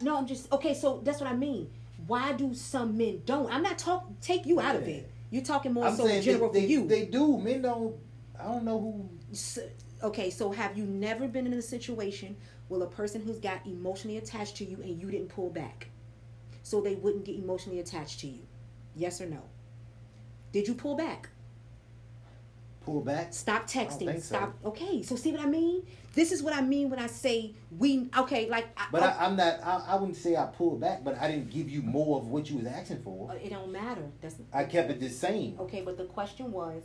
No, 0.01 0.17
I'm 0.19 0.27
just 0.27 0.51
okay. 0.53 0.75
So 0.75 1.01
that's 1.05 1.21
what 1.21 1.31
I 1.31 1.35
mean. 1.37 1.71
Why 2.07 2.33
do 2.33 2.55
some 2.55 2.97
men 2.97 3.23
don't? 3.25 3.53
I'm 3.53 3.63
not 3.63 3.79
talking. 3.79 4.17
Take 4.21 4.47
you 4.47 4.61
out 4.61 4.77
of 4.77 4.87
it. 4.89 5.11
You're 5.31 5.45
talking 5.45 5.73
more 5.73 5.87
I'm 5.87 5.97
so 5.97 6.07
general 6.21 6.53
they, 6.53 6.61
for 6.61 6.67
they, 6.67 6.73
you. 6.73 6.87
They 6.87 7.05
do. 7.07 7.39
Men 7.39 7.63
don't. 7.63 7.97
I 8.39 8.45
don't 8.45 8.65
know 8.65 8.81
who. 8.81 9.09
S- 9.33 9.59
okay, 10.03 10.31
so 10.31 10.51
have 10.53 10.77
you 10.77 10.85
never 10.85 11.29
been 11.29 11.47
in 11.47 11.55
a 11.55 11.63
situation 11.63 12.37
where 12.69 12.83
a 12.83 12.87
person 12.87 13.23
who's 13.23 13.39
got 13.39 13.67
emotionally 13.67 14.19
attached 14.19 14.57
to 14.57 14.65
you 14.65 14.77
and 14.83 15.01
you 15.01 15.11
didn't 15.11 15.29
pull 15.29 15.51
back, 15.51 15.89
so 16.63 16.81
they 16.81 16.95
wouldn't 16.97 17.25
get 17.25 17.37
emotionally 17.37 17.81
attached 17.81 18.21
to 18.21 18.27
you? 18.27 18.43
Yes 18.97 19.21
or 19.21 19.27
no? 19.27 19.43
Did 20.53 20.69
you 20.69 20.75
pull 20.75 20.97
back? 20.97 21.31
pull 22.85 23.01
back. 23.01 23.33
Stop 23.33 23.69
texting. 23.69 24.15
so. 24.15 24.21
Stop. 24.21 24.55
Okay, 24.65 25.03
so 25.03 25.17
see 25.17 25.33
what 25.33 25.41
I 25.41 25.47
mean? 25.47 25.87
This 26.15 26.31
is 26.33 26.43
what 26.43 26.55
I 26.55 26.61
mean 26.61 26.91
when 26.91 26.99
I 26.99 27.07
say 27.09 27.55
we. 27.77 28.09
Okay, 28.17 28.49
like. 28.49 28.67
I, 28.77 28.87
But 28.93 29.03
oh, 29.03 29.07
I, 29.07 29.27
I'm 29.27 29.37
not. 29.37 29.61
I, 29.63 29.85
I 29.89 29.95
wouldn't 29.97 30.17
say 30.17 30.37
I 30.37 30.47
pulled 30.47 30.81
back, 30.81 31.03
but 31.05 31.19
I 31.19 31.29
didn't 31.29 31.51
give 31.51 31.69
you 31.69 31.83
more 31.83 32.19
of 32.19 32.29
what 32.29 32.49
you 32.51 32.59
was 32.59 32.67
asking 32.67 33.03
for. 33.03 33.31
uh, 33.31 33.35
it 33.35 33.51
don't 33.51 33.73
matter. 33.73 34.11
That's. 34.21 34.37
I 34.53 34.65
kept 34.65 34.91
it 34.91 35.01
the 35.01 35.09
same. 35.11 35.57
Okay, 35.61 35.83
but 35.83 35.97
the 35.97 36.05
question 36.05 36.53
was, 36.53 36.85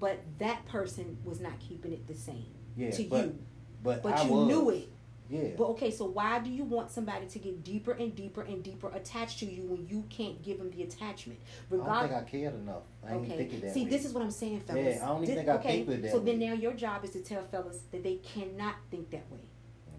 but 0.00 0.18
that 0.38 0.66
person 0.66 1.18
was 1.24 1.40
not 1.40 1.58
keeping 1.60 1.92
it 1.92 2.06
the 2.06 2.14
same 2.14 2.46
Yeah, 2.76 2.90
to 2.90 3.04
but 3.04 3.24
you, 3.26 3.38
but, 3.82 4.02
but 4.02 4.18
I 4.18 4.24
you 4.24 4.32
was. 4.32 4.46
knew 4.48 4.70
it. 4.70 4.88
Yeah. 5.30 5.50
But 5.56 5.64
okay, 5.70 5.90
so 5.90 6.04
why 6.04 6.38
do 6.38 6.50
you 6.50 6.64
want 6.64 6.90
somebody 6.90 7.26
to 7.26 7.38
get 7.38 7.64
deeper 7.64 7.92
and 7.92 8.14
deeper 8.14 8.42
and 8.42 8.62
deeper 8.62 8.90
attached 8.90 9.38
to 9.38 9.46
you 9.46 9.62
when 9.62 9.86
you 9.86 10.04
can't 10.10 10.42
give 10.42 10.58
them 10.58 10.70
the 10.70 10.82
attachment? 10.82 11.38
I 11.72 11.76
don't 11.76 12.00
think 12.02 12.12
I 12.12 12.22
cared 12.22 12.54
enough. 12.54 12.82
I 13.06 13.14
ain't 13.14 13.32
okay. 13.32 13.72
See, 13.72 13.84
way. 13.84 13.90
this 13.90 14.04
is 14.04 14.12
what 14.12 14.22
I'm 14.22 14.30
saying, 14.30 14.60
fellas. 14.60 14.96
Yeah, 14.96 15.04
I 15.04 15.08
don't 15.08 15.22
even 15.22 15.34
Thi- 15.34 15.40
think 15.40 15.48
I 15.48 15.52
okay, 15.54 15.80
of 15.80 16.02
that 16.02 16.10
So 16.10 16.18
then 16.18 16.38
now 16.38 16.52
your 16.52 16.74
job 16.74 17.04
is 17.04 17.10
to 17.10 17.20
tell 17.20 17.42
fellas 17.44 17.80
that 17.90 18.02
they 18.02 18.16
cannot 18.16 18.76
think 18.90 19.10
that 19.10 19.30
way. 19.30 19.38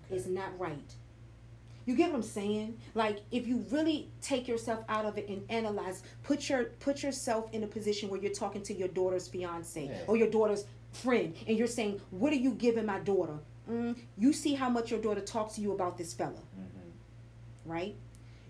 Okay. 0.06 0.16
It's 0.16 0.28
not 0.28 0.58
right. 0.60 0.94
You 1.86 1.96
get 1.96 2.10
what 2.10 2.18
I'm 2.18 2.22
saying? 2.24 2.78
Like 2.94 3.20
if 3.32 3.48
you 3.48 3.66
really 3.72 4.10
take 4.22 4.48
yourself 4.48 4.84
out 4.90 5.06
of 5.06 5.18
it 5.18 5.28
and 5.28 5.44
analyze, 5.50 6.04
put 6.24 6.50
your 6.50 6.66
put 6.80 7.04
yourself 7.04 7.52
in 7.52 7.64
a 7.64 7.68
position 7.68 8.10
where 8.10 8.20
you're 8.20 8.34
talking 8.34 8.62
to 8.64 8.74
your 8.74 8.88
daughter's 8.90 9.28
fiance 9.28 9.86
Yeah. 9.86 9.98
or 10.08 10.18
your 10.18 10.30
daughter's 10.30 10.66
friend, 10.92 11.36
and 11.48 11.58
you're 11.58 11.68
saying, 11.68 12.00
"What 12.10 12.32
are 12.32 12.38
you 12.38 12.54
giving 12.54 12.86
my 12.86 13.00
daughter?" 13.00 13.40
Mm, 13.70 13.96
you 14.18 14.32
see 14.34 14.54
how 14.54 14.70
much 14.70 14.92
your 14.92 15.00
daughter 15.02 15.22
talks 15.22 15.56
to 15.56 15.62
you 15.62 15.72
about 15.72 15.98
this 15.98 16.14
fella, 16.14 16.34
Mhm. 16.58 16.92
right? 17.66 17.96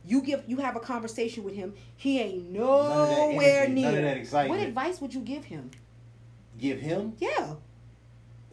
You 0.06 0.22
give 0.22 0.44
you 0.48 0.58
have 0.58 0.76
a 0.76 0.80
conversation 0.80 1.44
with 1.44 1.56
him. 1.56 1.74
He 1.96 2.20
ain't 2.20 2.52
None 2.52 2.62
of 2.62 3.10
that 3.10 3.18
nowhere 3.18 3.64
energy, 3.64 3.74
near. 3.74 3.92
none 3.92 4.18
of 4.18 4.32
that 4.32 4.50
what 4.50 4.60
advice 4.60 5.02
would 5.02 5.14
you 5.14 5.22
give 5.22 5.46
him? 5.46 5.72
Give 6.60 6.80
him 6.80 7.14
Yeah. 7.20 7.56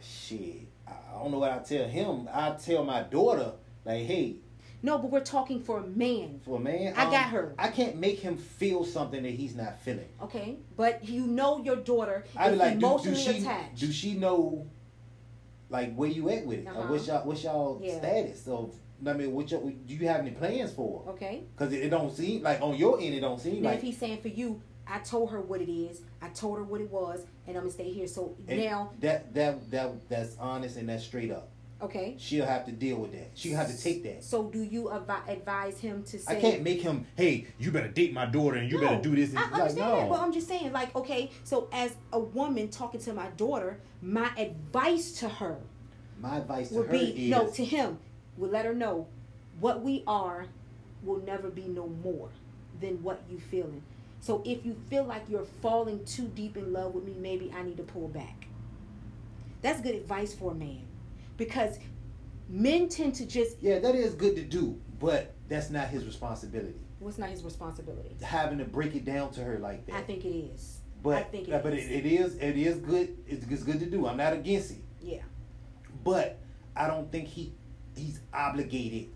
shit. 0.00 0.66
I 0.86 0.92
don't 1.18 1.30
know 1.30 1.38
what 1.38 1.50
I 1.52 1.58
tell 1.58 1.86
him. 1.86 2.28
I 2.32 2.50
tell 2.52 2.84
my 2.84 3.02
daughter 3.02 3.52
like, 3.84 4.04
hey, 4.06 4.36
No, 4.84 4.98
but 4.98 5.10
we're 5.12 5.20
talking 5.20 5.60
for 5.60 5.78
a 5.78 5.86
man. 5.86 6.40
for 6.44 6.56
a 6.56 6.60
man, 6.60 6.94
I 6.96 7.04
um, 7.04 7.10
got 7.12 7.30
her. 7.30 7.54
I 7.56 7.68
can't 7.68 7.96
make 7.98 8.18
him 8.18 8.36
feel 8.36 8.84
something 8.84 9.22
that 9.22 9.30
he's 9.30 9.54
not 9.54 9.78
feeling. 9.80 10.08
Okay, 10.20 10.56
but 10.76 11.08
you 11.08 11.24
know 11.26 11.62
your 11.62 11.76
daughter 11.76 12.24
I 12.36 12.46
is 12.48 12.52
be 12.52 12.58
like, 12.58 12.74
do, 12.74 12.80
do 12.80 12.86
emotionally 12.86 13.20
she 13.20 13.38
attached. 13.42 13.78
do 13.78 13.92
she 13.92 14.14
know 14.14 14.66
like 15.72 15.94
where 15.94 16.08
you 16.08 16.28
at 16.30 16.46
with 16.46 16.60
it? 16.60 16.68
Uh-huh. 16.68 16.82
what's 16.82 17.06
y'all 17.06 17.26
what's 17.26 17.42
y'all 17.42 17.80
Yeah. 17.82 17.98
status? 17.98 18.44
So 18.44 18.72
I 19.04 19.14
mean, 19.14 19.32
what 19.32 19.50
y'all, 19.50 19.68
do 19.68 19.94
you 19.94 20.06
have 20.06 20.20
any 20.20 20.30
plans 20.30 20.72
for? 20.72 21.02
okay. 21.08 21.42
Because 21.56 21.72
it, 21.72 21.82
it 21.86 21.88
don't 21.90 22.14
seem 22.14 22.42
like 22.42 22.60
on 22.60 22.76
your 22.76 23.00
end, 23.00 23.14
it 23.14 23.20
don't 23.20 23.40
seem 23.40 23.62
Now, 23.62 23.70
like 23.70 23.78
if 23.78 23.82
he's 23.84 23.98
saying 23.98 24.20
for 24.20 24.28
you, 24.28 24.62
I 24.86 24.98
told 25.00 25.30
her 25.30 25.40
what 25.40 25.60
it 25.60 25.72
is. 25.72 26.02
I 26.20 26.28
told 26.28 26.58
her 26.58 26.64
what 26.64 26.80
it 26.80 26.90
was, 26.90 27.24
and 27.46 27.56
I'm 27.56 27.62
gonna 27.64 27.72
stay 27.72 27.90
here. 27.90 28.06
So 28.06 28.36
now, 28.48 28.92
that 29.00 29.34
that 29.34 29.70
that 29.70 30.08
that's 30.08 30.36
honest 30.38 30.76
and 30.76 30.88
that's 30.88 31.04
straight 31.04 31.30
up. 31.32 31.48
Okay. 31.82 32.16
She'll 32.18 32.46
have 32.46 32.64
to 32.66 32.72
deal 32.72 32.96
with 32.96 33.12
that. 33.12 33.30
She'll 33.34 33.56
have 33.56 33.70
to 33.70 33.80
take 33.80 34.02
that. 34.04 34.24
So 34.24 34.44
do 34.44 34.62
you 34.62 34.84
advi- 34.84 35.28
advise 35.28 35.78
him 35.78 36.02
to 36.04 36.18
say? 36.18 36.36
I 36.36 36.40
can't 36.40 36.62
make 36.62 36.80
him. 36.80 37.06
Hey, 37.16 37.46
you 37.58 37.70
better 37.70 37.88
date 37.88 38.12
my 38.12 38.26
daughter 38.26 38.56
and 38.56 38.70
you 38.70 38.80
No, 38.80 38.88
better 38.88 39.02
do 39.02 39.14
this. 39.14 39.30
And, 39.30 39.38
I 39.38 39.42
like 39.42 39.52
understand 39.52 39.92
that, 39.92 40.08
but. 40.08 40.20
I'm 40.20 40.32
just 40.32 40.48
saying, 40.48 40.72
like, 40.72 40.94
okay, 40.96 41.30
so 41.44 41.68
as 41.72 41.94
a 42.12 42.18
woman 42.18 42.68
talking 42.68 43.00
to 43.02 43.12
my 43.12 43.28
daughter, 43.36 43.78
my 44.00 44.30
advice 44.36 45.12
to 45.20 45.28
her 45.28 45.58
My 46.20 46.38
advice 46.38 46.68
to 46.70 46.76
would 46.76 46.86
her 46.86 46.92
be 46.92 47.26
is 47.26 47.30
no 47.30 47.48
to 47.48 47.64
him. 47.64 47.98
Would 48.38 48.50
let 48.50 48.64
her 48.64 48.74
know 48.74 49.06
what 49.60 49.82
we 49.82 50.02
are 50.06 50.46
will 51.02 51.20
never 51.22 51.48
be 51.50 51.62
no 51.62 51.88
more 51.88 52.28
than 52.80 53.02
what 53.02 53.22
you 53.30 53.38
feeling. 53.38 53.82
So 54.20 54.40
if 54.44 54.64
you 54.64 54.76
feel 54.88 55.04
like 55.04 55.24
you're 55.28 55.46
falling 55.60 56.04
too 56.04 56.28
deep 56.28 56.56
in 56.56 56.72
love 56.72 56.94
with 56.94 57.04
me, 57.04 57.14
maybe 57.18 57.52
I 57.56 57.62
need 57.62 57.76
to 57.76 57.82
pull 57.82 58.08
back. 58.08 58.46
That's 59.62 59.80
good 59.80 59.94
advice 59.94 60.32
for 60.32 60.52
a 60.52 60.54
man, 60.54 60.82
because 61.44 61.78
men 62.48 62.88
tend 62.88 63.14
to 63.16 63.26
just 63.26 63.60
yeah, 63.60 63.78
that 63.78 63.94
is 63.94 64.14
good 64.14 64.36
to 64.36 64.42
do, 64.42 64.78
but 65.00 65.34
that's 65.48 65.70
not 65.70 65.88
his 65.88 66.04
responsibility. 66.04 66.80
what's 66.98 67.18
not 67.18 67.30
his 67.30 67.42
responsibility. 67.42 68.16
Having 68.22 68.58
to 68.58 68.64
break 68.64 68.94
it 68.94 69.04
down 69.04 69.30
to 69.32 69.42
her 69.42 69.58
like 69.58 69.86
that. 69.86 69.96
I 69.96 70.02
think 70.02 70.24
it 70.24 70.28
is. 70.28 70.78
But 71.02 71.18
I 71.18 71.22
think 71.22 71.48
it 71.48 71.52
uh, 71.54 71.58
but 71.58 71.72
is. 71.74 71.90
it, 71.90 72.06
it 72.06 72.06
is 72.06 72.36
it 72.36 72.56
is 72.56 72.78
good. 72.78 73.16
It's, 73.26 73.44
it's 73.46 73.64
good 73.64 73.80
to 73.80 73.86
do. 73.86 74.06
I'm 74.06 74.16
not 74.16 74.32
against 74.32 74.70
it, 74.70 74.78
Yeah. 75.00 75.22
but 76.04 76.38
I 76.76 76.86
don't 76.86 77.10
think 77.10 77.26
he 77.28 77.52
he's 77.96 78.20
obligated 78.32 79.08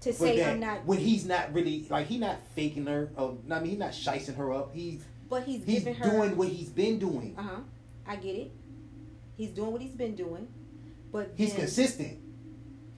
To 0.00 0.12
say 0.12 0.38
that 0.38 0.50
I'm 0.50 0.60
not, 0.60 0.84
when 0.84 0.98
he's 0.98 1.24
not 1.24 1.54
really 1.54 1.86
like 1.88 2.08
he's 2.08 2.20
not 2.20 2.38
faking 2.56 2.86
her. 2.86 3.10
Or, 3.16 3.38
I 3.50 3.60
mean, 3.60 3.70
he's 3.70 3.78
not 3.78 3.92
shicing 3.92 4.36
her 4.36 4.52
up. 4.52 4.74
He's 4.74 5.04
but 5.28 5.44
he's, 5.44 5.64
he's 5.64 5.84
giving 5.84 5.94
her. 5.94 6.10
doing 6.10 6.36
what 6.36 6.48
he's 6.48 6.68
been 6.68 6.98
doing. 6.98 7.36
Uh 7.38 7.42
huh. 7.42 7.60
I 8.06 8.16
get 8.16 8.34
it. 8.34 8.50
He's 9.36 9.50
doing 9.50 9.70
what 9.70 9.80
he's 9.80 9.94
been 9.94 10.16
doing, 10.16 10.48
but 11.12 11.32
He's 11.36 11.50
then 11.50 11.60
consistent. 11.60 12.18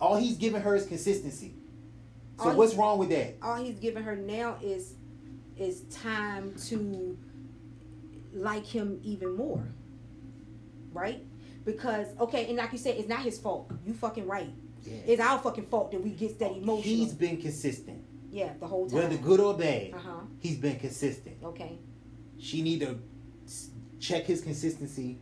All 0.01 0.17
he's 0.17 0.37
giving 0.37 0.61
her 0.61 0.75
is 0.75 0.87
consistency. 0.87 1.55
So 2.43 2.55
what's 2.55 2.75
wrong 2.75 2.99
with 2.99 3.11
that? 3.11 3.37
all 3.41 3.57
he's 3.57 3.79
giving 3.79 4.03
her 4.03 4.17
now 4.17 4.57
is 4.63 4.95
is 5.57 5.83
time 5.91 6.55
to 6.67 7.17
like 8.33 8.67
him 8.67 8.99
even 9.05 9.37
more. 9.37 9.63
Right? 10.93 11.25
Because 11.65 12.09
okay, 12.19 12.49
and 12.49 12.57
like 12.57 12.73
you 12.73 12.79
said, 12.79 12.97
it's 12.97 13.09
not 13.09 13.21
his 13.21 13.39
fault. 13.39 13.71
You 13.87 13.95
fucking 13.95 14.27
right. 14.27 14.51
Yeah. 14.83 14.95
It's 15.07 15.21
our 15.23 15.39
fucking 15.39 15.67
fault 15.67 15.93
that 15.93 16.03
we 16.03 16.11
get 16.11 16.39
that 16.41 16.51
emotional. 16.51 16.83
He's 16.83 17.13
been 17.15 17.37
consistent, 17.41 18.03
yeah, 18.33 18.55
the 18.59 18.67
whole 18.67 18.89
time. 18.89 18.99
whether 18.99 19.17
good 19.17 19.39
or 19.39 19.57
bad. 19.57 19.93
Uh 19.95 19.99
huh. 19.99 20.11
He's 20.41 20.57
been 20.57 20.81
consistent. 20.81 21.37
Okay. 21.45 21.79
She 22.39 22.63
need 22.63 22.81
to 22.81 22.99
check 24.01 24.25
his 24.25 24.41
consistency 24.41 25.21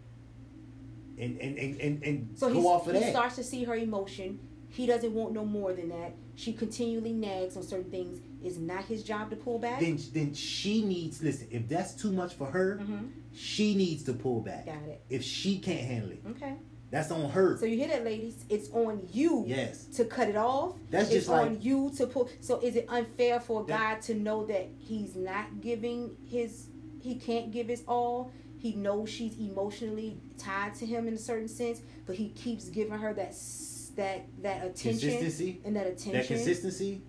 and 1.21 1.39
and 1.41 1.59
and 1.59 1.81
and, 1.81 2.03
and 2.03 2.39
So 2.39 2.49
go 2.49 2.61
he, 2.61 2.67
off 2.67 2.87
of 2.89 2.95
he 2.95 3.01
that. 3.01 3.11
starts 3.11 3.37
to 3.37 3.45
see 3.45 3.65
her 3.65 3.75
emotion. 3.75 4.41
He 4.69 4.87
doesn't 4.87 5.13
want 5.13 5.33
no 5.33 5.45
more 5.45 5.73
than 5.73 5.89
that. 5.89 6.15
She 6.37 6.53
continually 6.53 7.13
nags 7.13 7.57
on 7.57 7.63
certain 7.65 7.91
things. 7.91 8.21
It's 8.43 8.57
not 8.57 8.85
his 8.85 9.03
job 9.03 9.29
to 9.31 9.37
pull 9.37 9.59
back. 9.59 9.81
then 9.81 9.99
then 10.13 10.33
she 10.35 10.85
needs 10.85 11.23
listen. 11.23 11.49
If 11.51 11.69
that's 11.69 11.93
too 11.95 12.13
much 12.13 12.35
for 12.35 12.47
her, 12.47 12.79
mm-hmm. 12.81 13.07
she 13.33 13.75
needs 13.75 14.05
to 14.05 14.13
pull 14.13 14.41
back. 14.41 14.67
Got 14.67 14.83
it. 14.89 15.03
If 15.11 15.23
she 15.25 15.59
can't 15.59 15.81
handle 15.81 16.13
it, 16.13 16.23
Okay. 16.31 16.55
that's 16.91 17.11
on 17.11 17.29
her. 17.31 17.59
So 17.59 17.67
you 17.67 17.77
hear 17.77 17.89
that, 17.89 18.05
ladies? 18.05 18.45
It's 18.49 18.71
on 18.71 19.07
you 19.13 19.45
yes, 19.47 19.85
to 19.97 20.05
cut 20.05 20.29
it 20.29 20.37
off. 20.37 20.77
That's 20.91 21.07
it's 21.09 21.15
just 21.15 21.29
like- 21.29 21.47
on 21.47 21.61
you 21.61 21.91
to 21.99 22.07
pull. 22.07 22.31
So 22.41 22.61
is 22.61 22.77
it 22.77 22.87
unfair 22.89 23.41
for 23.41 23.63
a 23.63 23.67
That- 23.67 23.79
guy 23.97 24.01
to 24.07 24.15
know 24.15 24.47
that 24.47 24.69
he's 24.79 25.17
not 25.17 25.61
giving 25.61 26.17
his, 26.25 26.69
he 27.03 27.17
can't 27.17 27.51
give 27.51 27.67
his 27.69 27.83
all. 27.89 28.33
He 28.61 28.75
knows 28.75 29.09
she's 29.09 29.39
emotionally 29.39 30.19
tied 30.37 30.75
to 30.77 30.87
him 30.87 31.09
in 31.09 31.15
a 31.15 31.19
certain 31.19 31.49
sense, 31.49 31.81
but 32.07 32.17
he 32.17 32.29
keeps 32.29 32.69
giving 32.69 32.93
her 32.93 33.15
that 33.15 33.35
that 33.97 34.27
that 34.43 34.67
attention 34.67 35.11
consistency. 35.11 35.61
and 35.65 35.75
that 35.77 35.87
attention. 35.87 36.13
That 36.13 36.27
consistency. 36.27 37.01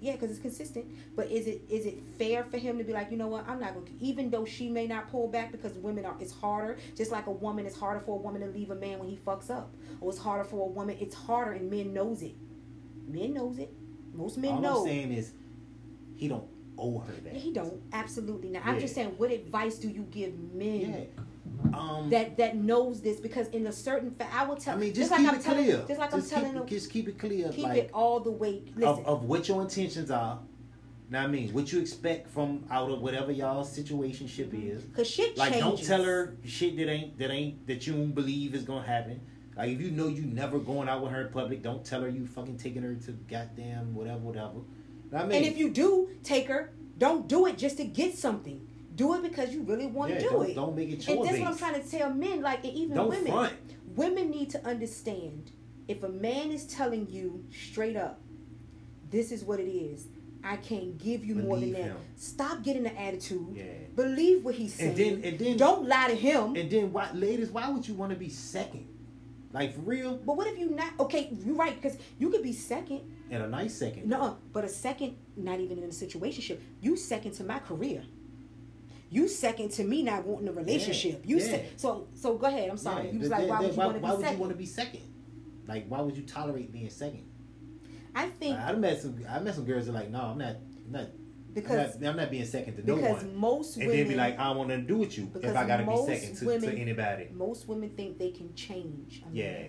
Yeah, 0.00 0.12
because 0.12 0.32
it's 0.32 0.40
consistent. 0.40 0.86
But 1.14 1.28
is 1.30 1.46
it 1.46 1.62
is 1.70 1.86
it 1.86 2.02
fair 2.18 2.42
for 2.42 2.58
him 2.58 2.76
to 2.78 2.84
be 2.84 2.92
like, 2.92 3.12
you 3.12 3.16
know 3.16 3.28
what, 3.28 3.48
I'm 3.48 3.60
not 3.60 3.74
gonna 3.74 3.86
even 4.00 4.30
though 4.30 4.44
she 4.44 4.68
may 4.68 4.88
not 4.88 5.08
pull 5.08 5.28
back 5.28 5.52
because 5.52 5.74
women 5.74 6.04
are 6.04 6.16
it's 6.18 6.32
harder. 6.32 6.76
Just 6.96 7.12
like 7.12 7.28
a 7.28 7.32
woman, 7.32 7.66
it's 7.66 7.78
harder 7.78 8.00
for 8.00 8.18
a 8.18 8.20
woman 8.20 8.40
to 8.40 8.48
leave 8.48 8.72
a 8.72 8.74
man 8.74 8.98
when 8.98 9.08
he 9.08 9.16
fucks 9.16 9.48
up. 9.48 9.72
Or 10.00 10.10
it's 10.10 10.18
harder 10.18 10.42
for 10.42 10.66
a 10.66 10.68
woman, 10.68 10.96
it's 10.98 11.14
harder 11.14 11.52
and 11.52 11.70
men 11.70 11.94
knows 11.94 12.20
it. 12.22 12.34
Men 13.06 13.32
knows 13.32 13.60
it. 13.60 13.72
Most 14.12 14.38
men 14.38 14.54
All 14.54 14.60
know. 14.60 14.80
I'm 14.80 14.86
saying 14.86 15.12
is, 15.12 15.30
he 16.16 16.26
don't 16.26 16.55
owe 16.78 16.98
her 16.98 17.12
that. 17.24 17.34
He 17.34 17.52
don't. 17.52 17.80
Absolutely 17.92 18.50
not. 18.50 18.62
I'm 18.64 18.80
just 18.80 18.94
saying 18.94 19.14
what 19.16 19.30
advice 19.30 19.76
do 19.78 19.88
you 19.88 20.02
give 20.10 20.38
men 20.54 20.80
Yeah. 20.80 21.22
Um, 21.72 22.10
that 22.10 22.36
that 22.36 22.56
knows 22.56 23.00
this? 23.00 23.18
Because 23.18 23.48
in 23.48 23.66
a 23.66 23.72
certain 23.72 24.10
fa- 24.12 24.28
I 24.32 24.44
will 24.46 24.56
tell 24.56 24.76
I 24.76 24.78
mean, 24.78 24.94
just, 24.94 25.10
like 25.10 25.20
keep 25.20 25.28
I'm 25.28 25.34
it 25.36 25.42
telling 25.42 25.64
clear. 25.64 25.84
just 25.88 26.00
like 26.00 26.10
just 26.10 26.32
I'm 26.32 26.42
telling 26.42 26.54
them 26.54 26.66
just 26.66 26.90
keep 26.90 27.08
it 27.08 27.18
clear. 27.18 27.48
keep 27.50 27.64
like 27.64 27.78
it 27.78 27.90
all 27.92 28.20
the 28.20 28.30
way 28.30 28.62
listen. 28.74 28.88
of, 28.88 29.06
of 29.06 29.24
what 29.24 29.48
your 29.48 29.62
intentions 29.62 30.10
are. 30.10 30.38
Now 31.08 31.24
I 31.24 31.26
mean, 31.28 31.52
what 31.52 31.72
you 31.72 31.80
expect 31.80 32.28
from 32.28 32.64
out 32.70 32.90
of 32.90 33.00
whatever 33.00 33.32
y'all 33.32 33.64
situationship 33.64 34.52
is. 34.52 34.84
Cause 34.94 35.08
shit 35.08 35.36
Like, 35.36 35.54
don't 35.58 35.82
tell 35.82 36.02
her 36.02 36.36
shit 36.44 36.76
that 36.76 36.88
ain't 36.88 37.18
that 37.18 37.30
ain't 37.30 37.66
that 37.66 37.86
you 37.86 37.94
don't 37.94 38.12
believe 38.12 38.54
is 38.54 38.62
gonna 38.64 38.86
happen. 38.86 39.20
Like, 39.56 39.70
if 39.70 39.80
you 39.80 39.90
know 39.90 40.08
you 40.08 40.22
never 40.22 40.58
going 40.58 40.88
out 40.88 41.02
with 41.02 41.12
her 41.12 41.22
in 41.22 41.32
public, 41.32 41.62
don't 41.62 41.84
tell 41.84 42.02
her 42.02 42.08
you 42.08 42.26
fucking 42.26 42.58
taking 42.58 42.82
her 42.82 42.94
to 42.94 43.12
goddamn 43.12 43.94
whatever, 43.94 44.18
whatever. 44.18 44.60
I 45.16 45.24
mean, 45.24 45.32
And 45.38 45.46
if 45.46 45.56
you 45.58 45.70
do 45.70 46.10
take 46.22 46.48
her, 46.48 46.72
don't 46.98 47.28
do 47.28 47.46
it 47.46 47.58
just 47.58 47.76
to 47.78 47.84
get 47.84 48.16
something. 48.16 48.66
Do 48.94 49.14
it 49.14 49.22
because 49.22 49.52
you 49.52 49.62
really 49.62 49.86
want 49.86 50.12
yeah, 50.12 50.18
to 50.18 50.24
do 50.24 50.30
don't, 50.30 50.50
it. 50.50 50.54
don't 50.54 50.76
make 50.76 50.88
it 50.88 50.92
and 50.94 51.02
chore 51.02 51.24
that's 51.26 51.38
what 51.38 51.48
I'm 51.48 51.58
trying 51.58 51.82
to 51.82 51.88
tell 51.88 52.12
men, 52.12 52.40
like 52.40 52.64
and 52.64 52.72
even 52.72 52.96
Don't 52.96 53.08
women. 53.10 53.32
front. 53.32 53.52
Women 53.94 54.30
need 54.30 54.50
to 54.50 54.66
understand 54.66 55.52
if 55.88 56.02
a 56.02 56.08
man 56.08 56.50
is 56.50 56.66
telling 56.66 57.08
you 57.10 57.44
straight 57.50 57.96
up, 57.96 58.20
this 59.10 59.32
is 59.32 59.44
what 59.44 59.60
it 59.60 59.70
is. 59.70 60.08
I 60.42 60.56
can't 60.56 60.96
give 60.96 61.24
you 61.24 61.34
more 61.34 61.58
than 61.58 61.72
that. 61.72 61.82
him. 61.82 61.96
Stop 62.16 62.62
getting 62.62 62.84
the 62.84 62.98
attitude. 62.98 63.48
Yeah. 63.54 63.64
Believe 63.96 64.44
what 64.44 64.54
he's 64.54 64.74
saying. 64.74 64.90
And 64.90 64.98
then 64.98 65.24
and 65.24 65.38
then 65.38 65.56
don't 65.56 65.88
lie 65.88 66.08
to 66.08 66.14
him. 66.14 66.54
and 66.54 66.70
then 66.70 66.92
why, 66.92 67.10
ladies? 67.12 67.50
Why 67.50 67.68
would 67.68 67.86
you 67.86 67.94
want 67.94 68.12
to 68.12 68.16
be 68.18 68.28
second? 68.28 68.86
Like 69.52 69.74
for 69.74 69.80
real? 69.80 70.16
but 70.18 70.36
what 70.36 70.46
if 70.46 70.58
you 70.58 70.70
not 70.70 70.92
okay? 71.00 71.30
You're 71.44 71.56
right 71.56 71.80
because 71.80 71.98
you 72.18 72.30
could 72.30 72.42
be 72.42 72.52
second. 72.52 73.00
And 73.30 73.42
a 73.42 73.48
nice 73.48 73.74
second. 73.74 74.08
No, 74.08 74.38
but 74.52 74.64
a 74.64 74.68
second, 74.68 75.16
not 75.36 75.58
even 75.60 75.78
in 75.78 75.84
a 75.84 75.88
situationship. 75.88 76.58
You 76.80 76.96
second 76.96 77.32
to 77.32 77.44
my 77.44 77.58
career. 77.58 78.02
You 79.10 79.28
second 79.28 79.70
to 79.72 79.84
me 79.84 80.02
not 80.02 80.24
wanting 80.26 80.48
a 80.48 80.52
relationship. 80.52 81.22
you 81.24 81.38
yeah. 81.38 81.44
se- 81.44 81.66
so 81.76 82.08
so 82.14 82.36
go 82.36 82.46
ahead. 82.46 82.68
I'm 82.70 82.76
sorry. 82.76 83.06
Yeah, 83.06 83.12
you 83.12 83.18
was 83.20 83.28
like, 83.30 83.48
why 83.48 83.60
would 83.60 83.72
you 83.72 83.76
want 83.78 83.94
to 83.94 83.98
be 84.00 84.04
why 84.04 84.12
would 84.12 84.20
second? 84.20 84.36
you 84.36 84.40
want 84.40 84.52
to 84.52 84.58
be 84.58 84.66
second? 84.66 85.00
Like, 85.66 85.86
why 85.88 86.00
would 86.00 86.16
you 86.16 86.22
tolerate 86.24 86.72
being 86.72 86.90
second? 86.90 87.24
I 88.14 88.26
think 88.26 88.58
I 88.58 88.72
met 88.72 89.00
some. 89.00 89.16
I 89.28 89.38
met 89.40 89.54
some 89.54 89.64
girls 89.64 89.86
that 89.86 89.92
are 89.92 89.94
like, 89.94 90.10
no, 90.10 90.20
I'm 90.20 90.38
not. 90.38 90.56
I'm 90.86 90.92
not. 90.92 91.08
because 91.52 91.96
I'm 91.96 92.00
not, 92.02 92.10
I'm 92.10 92.16
not 92.16 92.30
being 92.30 92.44
second 92.44 92.76
to 92.76 92.86
no 92.86 92.96
because 92.96 93.22
one. 93.22 93.36
most 93.36 93.76
And 93.76 93.86
women 93.86 93.98
then 93.98 94.08
be 94.08 94.14
like, 94.14 94.38
I 94.38 94.44
don't 94.44 94.56
want 94.58 94.68
nothing 94.70 94.86
to 94.86 94.88
do 94.88 94.98
with 94.98 95.18
you 95.18 95.30
if 95.42 95.56
I 95.56 95.66
gotta 95.66 95.84
be 95.84 95.96
second 96.06 96.36
to, 96.38 96.46
women- 96.46 96.70
to 96.70 96.78
anybody. 96.78 97.28
most 97.32 97.68
women 97.68 97.90
think 97.90 98.18
they 98.18 98.30
can 98.30 98.54
change. 98.54 99.22
a 99.22 99.26
man. 99.26 99.34
Yeah, 99.34 99.62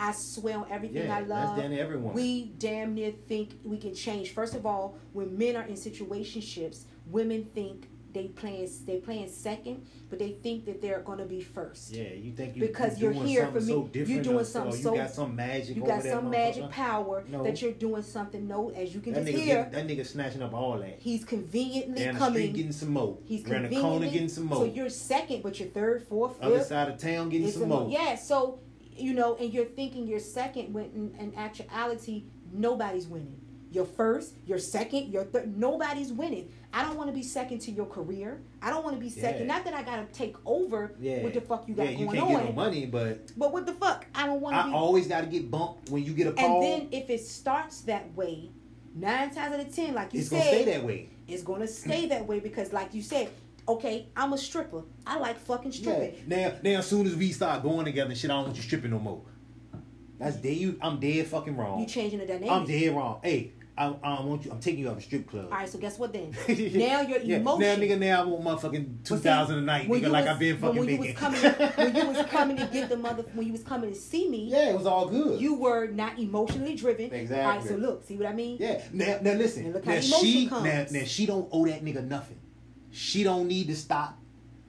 I 0.00 0.12
swear 0.12 0.56
on 0.58 0.66
everything 0.70 1.06
yeah, 1.06 1.16
I 1.16 1.20
love. 1.20 1.58
down 1.58 1.70
to 1.70 1.78
everyone. 1.78 2.14
We 2.14 2.52
damn 2.58 2.94
near 2.94 3.12
think 3.28 3.58
we 3.64 3.76
can 3.76 3.94
change. 3.94 4.32
First 4.32 4.54
of 4.54 4.64
all, 4.64 4.96
when 5.12 5.36
men 5.36 5.56
are 5.56 5.64
in 5.64 5.74
situationships, 5.74 6.84
women 7.06 7.44
think 7.54 7.86
they 8.12 8.26
playing 8.26 8.68
they 8.86 8.96
playing 8.96 9.28
second, 9.28 9.86
but 10.08 10.18
they 10.18 10.32
think 10.42 10.64
that 10.64 10.80
they're 10.82 10.98
gonna 11.00 11.26
be 11.26 11.40
first. 11.40 11.92
yeah, 11.94 12.12
you 12.12 12.32
think 12.32 12.56
you 12.56 12.62
Because 12.66 12.98
you 12.98 13.04
you're 13.04 13.12
doing 13.12 13.26
here 13.28 13.46
for 13.46 13.60
me. 13.60 13.66
So 13.66 13.88
You're 13.92 14.22
doing 14.22 14.44
something 14.44 14.72
you 14.76 14.82
so- 14.82 14.94
got 14.96 15.10
some 15.12 15.36
magic. 15.36 15.76
You 15.76 15.84
got 15.84 16.02
some 16.02 16.28
magic 16.28 16.68
power 16.70 17.22
No. 17.30 17.44
that 17.44 17.62
you're 17.62 17.70
doing 17.70 18.02
something. 18.02 18.48
No, 18.48 18.70
as 18.70 18.92
you 18.94 19.00
can 19.00 19.12
That 19.12 19.26
just 19.26 19.36
nigga, 19.38 19.42
hear, 19.42 19.68
that 19.70 19.86
nigga 19.86 20.04
snatching 20.04 20.42
up 20.42 20.52
all 20.54 20.78
that. 20.78 20.96
he's 20.98 21.24
conveniently 21.24 22.02
Down 22.02 22.14
the 22.14 22.18
coming. 22.18 22.42
street 22.42 22.54
getting 22.56 22.72
some 22.72 22.90
more. 22.90 23.18
he's 23.24 23.46
Around 23.48 23.70
the 23.70 23.80
corner 23.80 24.10
getting 24.10 24.28
some 24.28 24.46
more. 24.46 24.58
So 24.58 24.64
you're 24.64 24.88
second, 24.88 25.42
but 25.44 25.60
you're 25.60 25.68
third, 25.68 26.02
fourth, 26.08 26.32
fifth. 26.34 26.42
Other 26.44 26.64
side 26.64 26.88
of 26.88 26.98
town 26.98 27.28
getting 27.28 27.48
some 27.52 27.68
more. 27.68 27.88
Yeah, 27.88 28.16
so 28.16 28.58
you 28.96 29.12
know, 29.14 29.36
and 29.36 29.52
you're 29.52 29.64
thinking 29.64 30.06
you're 30.06 30.18
second 30.18 30.72
when 30.72 30.84
in, 30.86 31.14
in 31.18 31.34
actuality 31.36 32.24
nobody's 32.52 33.06
winning. 33.06 33.36
You're 33.72 33.84
first, 33.84 34.34
you're 34.46 34.58
second, 34.58 35.12
you're 35.12 35.22
third. 35.22 35.56
Nobody's 35.56 36.12
winning. 36.12 36.50
I 36.74 36.82
don't 36.82 36.96
want 36.96 37.08
to 37.08 37.14
be 37.14 37.22
second 37.22 37.60
to 37.60 37.70
your 37.70 37.86
career. 37.86 38.40
I 38.60 38.68
don't 38.70 38.82
want 38.84 38.96
to 38.96 39.00
be 39.00 39.08
second. 39.08 39.42
Yeah. 39.42 39.54
Not 39.54 39.64
that 39.64 39.74
I 39.74 39.82
gotta 39.84 40.06
take 40.12 40.34
over 40.44 40.92
Yeah. 41.00 41.22
what 41.22 41.34
the 41.34 41.40
fuck 41.40 41.68
you 41.68 41.74
got 41.74 41.84
yeah, 41.84 41.90
you 41.92 42.06
going 42.06 42.18
can't 42.18 42.30
on. 42.32 42.36
get 42.36 42.44
no 42.46 42.52
money, 42.52 42.86
but 42.86 43.30
But 43.38 43.52
what 43.52 43.66
the 43.66 43.72
fuck? 43.72 44.06
I 44.12 44.26
don't 44.26 44.40
want 44.40 44.56
to 44.56 44.60
I 44.62 44.66
be. 44.66 44.72
always 44.72 45.06
got 45.06 45.20
to 45.20 45.26
get 45.28 45.50
bumped 45.52 45.88
when 45.88 46.02
you 46.04 46.12
get 46.14 46.26
a 46.26 46.32
call. 46.32 46.62
and 46.64 46.64
then 46.64 46.88
if 47.00 47.10
it 47.10 47.20
starts 47.20 47.82
that 47.82 48.12
way, 48.16 48.50
nine 48.96 49.30
times 49.30 49.54
out 49.54 49.60
of 49.60 49.72
ten, 49.74 49.94
like 49.94 50.12
you 50.14 50.20
it's 50.20 50.30
said, 50.30 50.38
it's 50.38 50.46
gonna 50.50 50.62
stay 50.62 50.72
that 50.72 50.84
way. 50.84 51.08
it's 51.28 51.42
gonna 51.44 51.68
stay 51.68 52.06
that 52.08 52.26
way 52.26 52.40
because, 52.40 52.72
like 52.72 52.92
you 52.92 53.02
said, 53.02 53.28
okay, 53.72 54.08
I'm 54.16 54.32
a 54.32 54.38
stripper. 54.38 54.82
I 55.06 55.18
like 55.18 55.38
fucking 55.38 55.72
stripping. 55.72 56.14
Yeah. 56.28 56.50
Now, 56.50 56.54
now, 56.62 56.78
as 56.78 56.86
soon 56.86 57.06
as 57.06 57.14
we 57.14 57.32
start 57.32 57.62
going 57.62 57.84
together 57.84 58.10
and 58.10 58.18
shit, 58.18 58.30
I 58.30 58.34
don't 58.34 58.44
want 58.44 58.56
you 58.56 58.62
stripping 58.62 58.90
no 58.90 58.98
more. 58.98 59.22
That's 60.18 60.36
dead. 60.36 60.56
You, 60.56 60.78
I'm 60.82 61.00
dead 61.00 61.26
fucking 61.26 61.56
wrong. 61.56 61.80
You 61.80 61.86
changing 61.86 62.18
the 62.18 62.26
dynamic. 62.26 62.50
I'm 62.50 62.66
dead 62.66 62.94
wrong. 62.94 63.20
Hey, 63.22 63.52
I, 63.80 63.94
I 64.02 64.16
don't 64.16 64.26
want 64.26 64.44
you. 64.44 64.50
I'm 64.50 64.60
taking 64.60 64.80
you 64.80 64.88
out 64.88 64.92
of 64.92 64.98
a 64.98 65.00
strip 65.00 65.26
club. 65.26 65.46
All 65.46 65.56
right, 65.56 65.66
so 65.66 65.78
guess 65.78 65.98
what 65.98 66.12
then? 66.12 66.36
now 66.48 67.00
your 67.00 67.20
Yeah, 67.20 67.36
emotion. 67.36 67.60
Now, 67.60 67.74
nigga, 67.76 67.98
now 67.98 68.20
I 68.20 68.24
want 68.26 68.62
motherfucking 68.62 68.96
But 69.08 69.22
two 69.22 69.28
a 69.54 69.60
night, 69.62 69.88
nigga, 69.88 70.00
you 70.02 70.08
like 70.08 70.26
I've 70.26 70.38
been 70.38 70.58
fucking 70.58 70.78
when 70.78 70.88
you 70.90 70.98
making. 70.98 71.14
was 71.14 71.40
coming, 71.40 71.70
when 71.76 71.96
you 71.96 72.06
was 72.06 72.26
coming 72.26 72.56
to 72.58 72.66
get 72.66 72.90
the 72.90 72.98
mother, 72.98 73.22
when 73.32 73.46
you 73.46 73.52
was 73.52 73.62
coming 73.62 73.90
to 73.90 73.98
see 73.98 74.28
me, 74.28 74.48
yeah, 74.50 74.70
it 74.70 74.76
was 74.76 74.84
all 74.86 75.08
good. 75.08 75.40
you 75.40 75.54
were 75.54 75.86
not 75.86 76.18
emotionally 76.18 76.74
driven. 76.74 77.10
Exactly. 77.10 77.40
All 77.40 77.56
right, 77.56 77.66
so 77.66 77.76
look, 77.76 78.04
see 78.04 78.18
what 78.18 78.26
I 78.26 78.34
mean? 78.34 78.58
Yeah. 78.60 78.82
Now, 78.92 79.18
now 79.22 79.32
listen. 79.32 79.72
How 79.72 79.80
now 79.80 80.00
she, 80.00 80.46
now, 80.46 80.86
now 80.90 81.04
she 81.04 81.24
don't 81.24 81.48
owe 81.50 81.64
that 81.66 81.82
nigga 81.82 82.06
nothing. 82.06 82.39
She 82.90 83.22
don't 83.22 83.46
need 83.46 83.68
to 83.68 83.76
stop. 83.76 84.18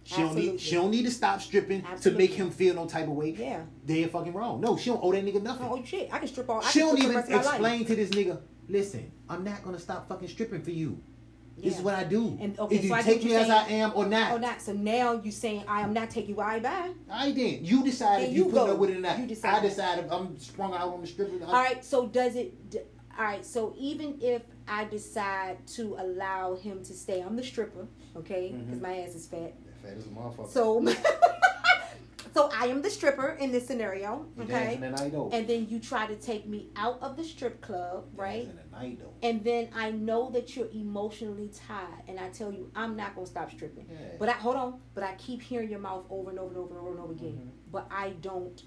She 0.04 0.18
don't 0.18 0.36
need. 0.36 0.60
She 0.60 0.76
don't 0.76 0.92
need 0.92 1.06
to 1.06 1.12
stop 1.12 1.42
stripping 1.42 1.84
Absolutely. 1.86 2.12
to 2.12 2.18
make 2.18 2.38
him 2.38 2.52
feel 2.52 2.76
no 2.76 2.86
type 2.86 3.08
of 3.08 3.14
way. 3.14 3.32
Yeah. 3.32 3.62
they're 3.86 4.08
fucking 4.08 4.34
wrong. 4.34 4.60
No, 4.60 4.78
she 4.78 4.90
don't 4.90 5.04
owe 5.04 5.12
that 5.12 5.24
nigga 5.24 5.38
oh, 5.38 5.40
nothing. 5.40 5.68
Oh 5.70 5.84
shit, 5.86 6.10
I 6.12 6.20
can 6.20 6.28
strip 6.28 6.50
all. 6.50 6.62
I 6.62 6.70
she 6.70 6.80
don't 6.80 6.98
even 6.98 7.10
the 7.10 7.16
rest 7.16 7.28
of 7.28 7.34
my 7.34 7.38
life. 7.44 7.54
explain 7.54 7.86
to 7.86 7.96
this 7.96 8.10
nigga. 8.10 8.42
Listen, 8.68 9.12
I'm 9.30 9.44
not 9.44 9.64
gonna 9.64 9.80
stop 9.80 10.08
fucking 10.08 10.28
stripping 10.28 10.62
for 10.62 10.72
you. 10.72 11.02
This 11.58 11.78
is 11.78 11.82
what 11.82 11.94
I 11.94 12.04
do. 12.04 12.38
And, 12.42 12.58
okay, 12.60 12.76
if 12.76 12.84
you 12.84 12.90
so 12.90 13.02
take 13.02 13.24
me 13.24 13.32
you're 13.32 13.40
as 13.40 13.50
I 13.50 13.68
am 13.68 13.92
or 13.94 14.08
not, 14.08 14.32
Oh, 14.32 14.38
not 14.38 14.62
so 14.62 14.74
now 14.74 15.22
you 15.22 15.32
saying 15.32 15.64
I 15.68 15.82
am 15.82 15.94
not 15.94 16.10
taking 16.10 16.36
you. 16.36 16.42
I 16.42 16.60
bye. 16.60 16.92
I 17.10 17.32
didn't. 17.32 17.66
You 17.66 17.84
decide 17.84 18.24
if 18.24 18.34
you, 18.34 18.46
you 18.46 18.52
put 18.52 18.70
up 18.70 18.78
with 18.78 18.90
it 18.90 18.98
or 18.98 19.02
not. 19.02 19.20
You 19.20 19.28
decide. 19.28 19.56
I 19.56 19.60
decide 19.62 20.00
if 20.00 20.12
I'm 20.12 20.40
sprung 20.40 20.74
out 20.74 20.90
on 20.90 21.02
the 21.02 21.08
stripper. 21.08 21.46
All 21.46 21.54
right, 21.54 21.84
so 21.84 22.08
does 22.08 22.36
it? 22.36 22.54
All 23.18 23.26
right, 23.26 23.46
so 23.46 23.76
even 23.78 24.18
if 24.22 24.42
I 24.72 24.86
decide 24.86 25.68
to 25.76 25.98
allow 26.00 26.56
him 26.56 26.82
to 26.86 26.94
stay, 26.94 27.20
I'm 27.20 27.36
the 27.36 27.44
stripper, 27.44 27.88
okay? 28.16 28.54
Because 28.58 28.80
Mhm. 28.80 28.82
my 28.82 29.00
ass 29.02 29.16
is 29.16 29.28
fat. 29.28 29.54
Fat 29.84 29.98
as 29.98 30.06
a 30.06 30.10
motherfucker. 30.10 30.48
So, 30.48 30.86
so 32.34 32.50
I 32.54 32.68
am 32.68 32.82
the 32.82 32.90
stripper 32.90 33.32
in 33.42 33.52
this 33.52 33.68
scenario, 33.68 34.26
okay? 34.40 34.78
night 34.80 35.12
though. 35.12 35.30
And 35.34 35.46
then 35.46 35.68
you 35.70 35.80
try 35.80 36.08
to 36.08 36.16
take 36.16 36.48
me 36.48 36.70
out 36.78 37.00
of 37.02 37.18
the 37.18 37.24
strip 37.26 37.60
club, 37.60 38.06
right? 38.16 38.48
Night 38.72 38.98
though. 39.02 39.12
And 39.28 39.44
then 39.44 39.68
I 39.76 39.92
know 39.92 40.30
that 40.30 40.56
you're 40.56 40.70
emotionally 40.74 41.50
tied, 41.50 42.04
and 42.08 42.18
I 42.18 42.30
tell 42.30 42.50
you 42.54 42.72
I'm 42.74 42.96
not 42.96 43.14
gonna 43.14 43.28
stop 43.28 43.52
stripping. 43.52 43.88
Yeah. 43.92 43.98
But 44.20 44.30
I 44.30 44.34
hold 44.34 44.56
on, 44.56 44.80
but 44.96 45.04
I 45.04 45.16
keep 45.16 45.42
hearing 45.42 45.70
your 45.70 45.80
mouth 45.80 46.06
over 46.10 46.30
and 46.30 46.40
over 46.40 46.52
and 46.52 46.58
over 46.60 46.78
and 46.78 46.80
over 46.88 46.92
and 46.92 47.00
over 47.02 47.12
again. 47.12 47.52
Mhm. 47.52 47.72
But 47.74 47.88
I 47.92 48.12
don't. 48.22 48.64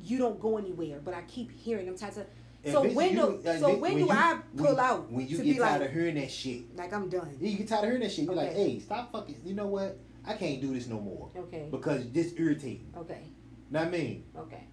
You 0.00 0.16
don't 0.16 0.40
go 0.40 0.56
anywhere, 0.56 1.00
but 1.04 1.12
I 1.12 1.20
keep 1.22 1.50
hearing. 1.50 1.86
I'm 1.86 1.96
tired 1.98 2.16
of. 2.16 2.26
So 2.72 2.88
when 2.88 3.14
do 3.14 3.40
uh, 3.46 3.58
so 3.58 3.68
when 3.70 3.80
when 3.80 3.98
you- 3.98 4.04
do 4.06 4.10
I 4.10 4.38
pull 4.56 4.66
when- 4.66 4.78
out 4.78 5.10
When 5.12 5.26
you 5.28 5.36
to 5.38 5.44
get 5.44 5.52
be 5.54 5.58
tired 5.58 5.80
like 5.80 5.88
of 5.90 5.94
hearing 5.94 6.14
that 6.16 6.30
shit, 6.30 6.76
like 6.76 6.92
I'm 6.92 7.08
done? 7.08 7.36
you 7.40 7.56
get 7.56 7.68
tired 7.68 7.80
of 7.84 7.84
hearing 7.86 8.00
that 8.02 8.12
shit. 8.12 8.24
You're 8.24 8.34
like, 8.34 8.52
hey, 8.52 8.78
stop 8.80 9.12
fucking. 9.12 9.40
You 9.44 9.54
know 9.54 9.66
what? 9.66 9.98
I 10.26 10.34
can't 10.34 10.60
do 10.60 10.74
this 10.74 10.86
no 10.86 11.00
more 11.00 11.30
Okay. 11.36 11.68
because 11.70 12.10
this 12.12 12.34
irritating. 12.36 12.92
Okay. 12.96 13.22
Know 13.70 13.80
what 13.80 13.88
I 13.88 13.90
mean? 13.90 14.24
Okay. 14.36 14.64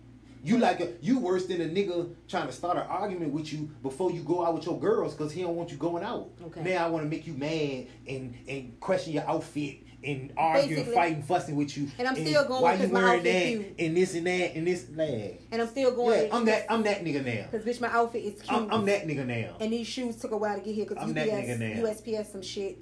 You 0.43 0.60
like 0.60 0.80
a, 0.80 0.93
you 1.02 1.18
worse 1.20 1.48
than 1.48 1.60
a 1.62 1.66
nigga 1.66 2.14
trying 2.28 2.46
to 2.46 2.54
start 2.54 2.78
an 2.78 2.84
argument 2.84 3.32
with 3.34 3.52
you 3.52 3.70
before 3.82 4.12
you 4.12 4.22
go 4.22 4.46
out 4.46 4.54
with 4.54 4.66
your 4.66 4.80
girls 4.80 5.16
because 5.16 5.32
he 5.32 5.41
don't 5.41 5.56
want 5.56 5.72
you 5.72 5.78
going 5.78 6.04
out. 6.04 6.30
Okay. 6.48 6.62
Now 6.62 6.86
I 6.86 6.89
want 6.89 7.04
to 7.04 7.10
make 7.10 7.26
you 7.26 7.34
mad 7.34 7.88
and 8.08 8.36
and 8.48 8.80
question 8.80 9.14
your 9.14 9.24
outfit 9.28 9.80
and 10.06 10.34
arguing, 10.38 10.70
Basically. 10.70 10.95
fighting, 10.95 11.24
fussing 11.24 11.56
with 11.56 11.78
you. 11.78 11.89
And 11.97 12.08
I'm 12.08 12.16
still 12.16 12.47
going 12.47 12.62
Why 12.62 12.74
you 12.76 12.88
my 12.88 12.99
wearing 12.99 13.20
outfit 13.20 13.34
that 13.34 13.47
cute. 13.47 13.76
and 13.80 13.97
this 13.97 14.16
and 14.16 14.28
that 14.28 14.56
and 14.56 14.68
this 14.68 14.88
and 14.88 14.99
that. 14.99 15.39
And 15.51 15.62
I'm 15.62 15.68
still 15.68 15.95
going. 15.95 16.28
Yeah, 16.28 16.36
I'm 16.36 16.45
that 16.45 16.66
I'm 16.70 16.84
that 16.84 17.03
nigga 17.03 17.26
now. 17.26 17.47
Because 17.51 17.66
bitch, 17.66 17.82
my 17.82 17.89
outfit 17.89 18.24
is 18.24 18.41
cute. 18.41 18.51
I'm, 18.51 18.72
I'm 18.72 18.86
that 18.86 19.08
nigga 19.08 19.26
now. 19.26 19.56
And 19.60 19.74
these 19.74 19.88
shoes 19.88 20.16
took 20.18 20.32
a 20.32 20.38
while 20.38 20.56
to 20.58 20.62
get 20.62 20.76
here 20.76 20.86
because 20.86 21.10
UPS. 21.10 22.01
USPS, 22.01 22.32
some 22.32 22.41
shit. 22.41 22.80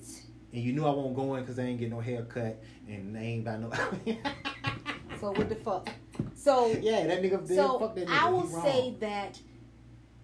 And 0.51 0.61
you 0.61 0.73
knew 0.73 0.85
I 0.85 0.91
won't 0.91 1.15
go 1.15 1.33
in 1.35 1.41
because 1.41 1.57
I 1.57 1.63
ain't 1.63 1.79
get 1.79 1.89
no 1.89 1.99
haircut 1.99 2.61
and 2.87 3.17
I 3.17 3.21
ain't 3.21 3.45
got 3.45 3.59
no. 3.59 3.71
So 5.23 5.31
what 5.31 5.47
the 5.47 5.55
fuck? 5.55 5.87
So 6.35 6.67
yeah, 6.81 7.07
that 7.07 7.23
nigga. 7.23 7.47
did 7.47 7.55
so 7.55 7.79
fuck 7.79 7.95
that 7.95 8.09
nigga. 8.09 8.21
I 8.21 8.29
will 8.29 8.45
say 8.45 8.93
that 8.99 9.39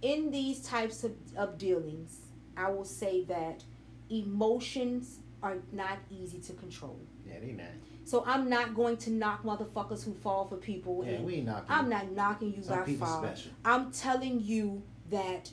in 0.01 0.29
these 0.29 0.61
types 0.61 1.05
of, 1.05 1.13
of 1.37 1.57
dealings, 1.57 2.17
I 2.57 2.69
will 2.69 2.83
say 2.83 3.23
that 3.23 3.63
emotions 4.09 5.19
are 5.41 5.57
not 5.71 5.97
easy 6.09 6.39
to 6.39 6.53
control. 6.53 6.99
Yeah, 7.27 7.39
they 7.41 7.51
not. 7.51 7.67
So 8.05 8.23
I'm 8.25 8.49
not 8.49 8.73
going 8.73 8.97
to 8.97 9.11
knock 9.11 9.43
motherfuckers 9.43 10.03
who 10.03 10.13
fall 10.15 10.47
for 10.47 10.55
people. 10.57 11.03
Yeah, 11.05 11.13
and 11.13 11.25
we 11.25 11.41
knocking. 11.41 11.65
I'm 11.69 11.89
not 11.89 12.11
knocking 12.11 12.53
you 12.55 12.63
Some 12.63 12.79
by 12.79 12.85
people 12.85 13.07
far. 13.07 13.23
special. 13.23 13.51
I'm 13.63 13.91
telling 13.91 14.41
you 14.41 14.81
that 15.11 15.51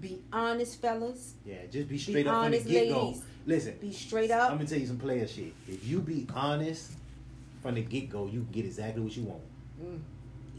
be 0.00 0.22
honest, 0.32 0.80
fellas. 0.80 1.34
Yeah, 1.44 1.66
just 1.70 1.88
be 1.88 1.98
straight 1.98 2.26
up 2.26 2.44
from 2.44 2.52
the 2.52 2.60
get 2.60 2.88
go. 2.90 3.14
Listen, 3.46 3.76
Be 3.80 3.92
straight 3.92 4.30
up. 4.30 4.50
I'm 4.50 4.58
gonna 4.58 4.68
tell 4.68 4.78
you 4.78 4.86
some 4.86 4.98
player 4.98 5.26
shit. 5.26 5.54
If 5.66 5.86
you 5.86 6.00
be 6.00 6.26
honest 6.34 6.92
from 7.62 7.76
the 7.76 7.82
get 7.82 8.10
go, 8.10 8.26
you 8.26 8.42
can 8.42 8.50
get 8.52 8.66
exactly 8.66 9.02
what 9.02 9.16
you 9.16 9.24
want. 9.24 9.42
Mm. 9.82 10.00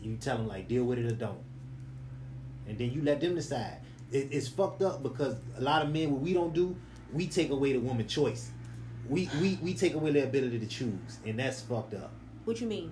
You 0.01 0.15
tell 0.15 0.37
them 0.37 0.47
like 0.47 0.67
deal 0.67 0.85
with 0.85 0.99
it 0.99 1.05
or 1.05 1.15
don't, 1.15 1.43
and 2.67 2.77
then 2.77 2.91
you 2.91 3.01
let 3.03 3.21
them 3.21 3.35
decide. 3.35 3.77
It, 4.11 4.29
it's 4.31 4.47
fucked 4.47 4.81
up 4.81 5.03
because 5.03 5.35
a 5.57 5.61
lot 5.61 5.83
of 5.85 5.91
men, 5.91 6.11
what 6.11 6.21
we 6.21 6.33
don't 6.33 6.53
do, 6.53 6.75
we 7.13 7.27
take 7.27 7.49
away 7.49 7.73
the 7.73 7.79
woman 7.79 8.07
choice. 8.07 8.51
We 9.07 9.29
we 9.41 9.57
we 9.61 9.73
take 9.73 9.93
away 9.95 10.11
their 10.11 10.25
ability 10.25 10.59
to 10.59 10.67
choose, 10.67 11.17
and 11.25 11.39
that's 11.39 11.61
fucked 11.61 11.93
up. 11.95 12.11
What 12.45 12.61
you 12.61 12.67
mean? 12.67 12.91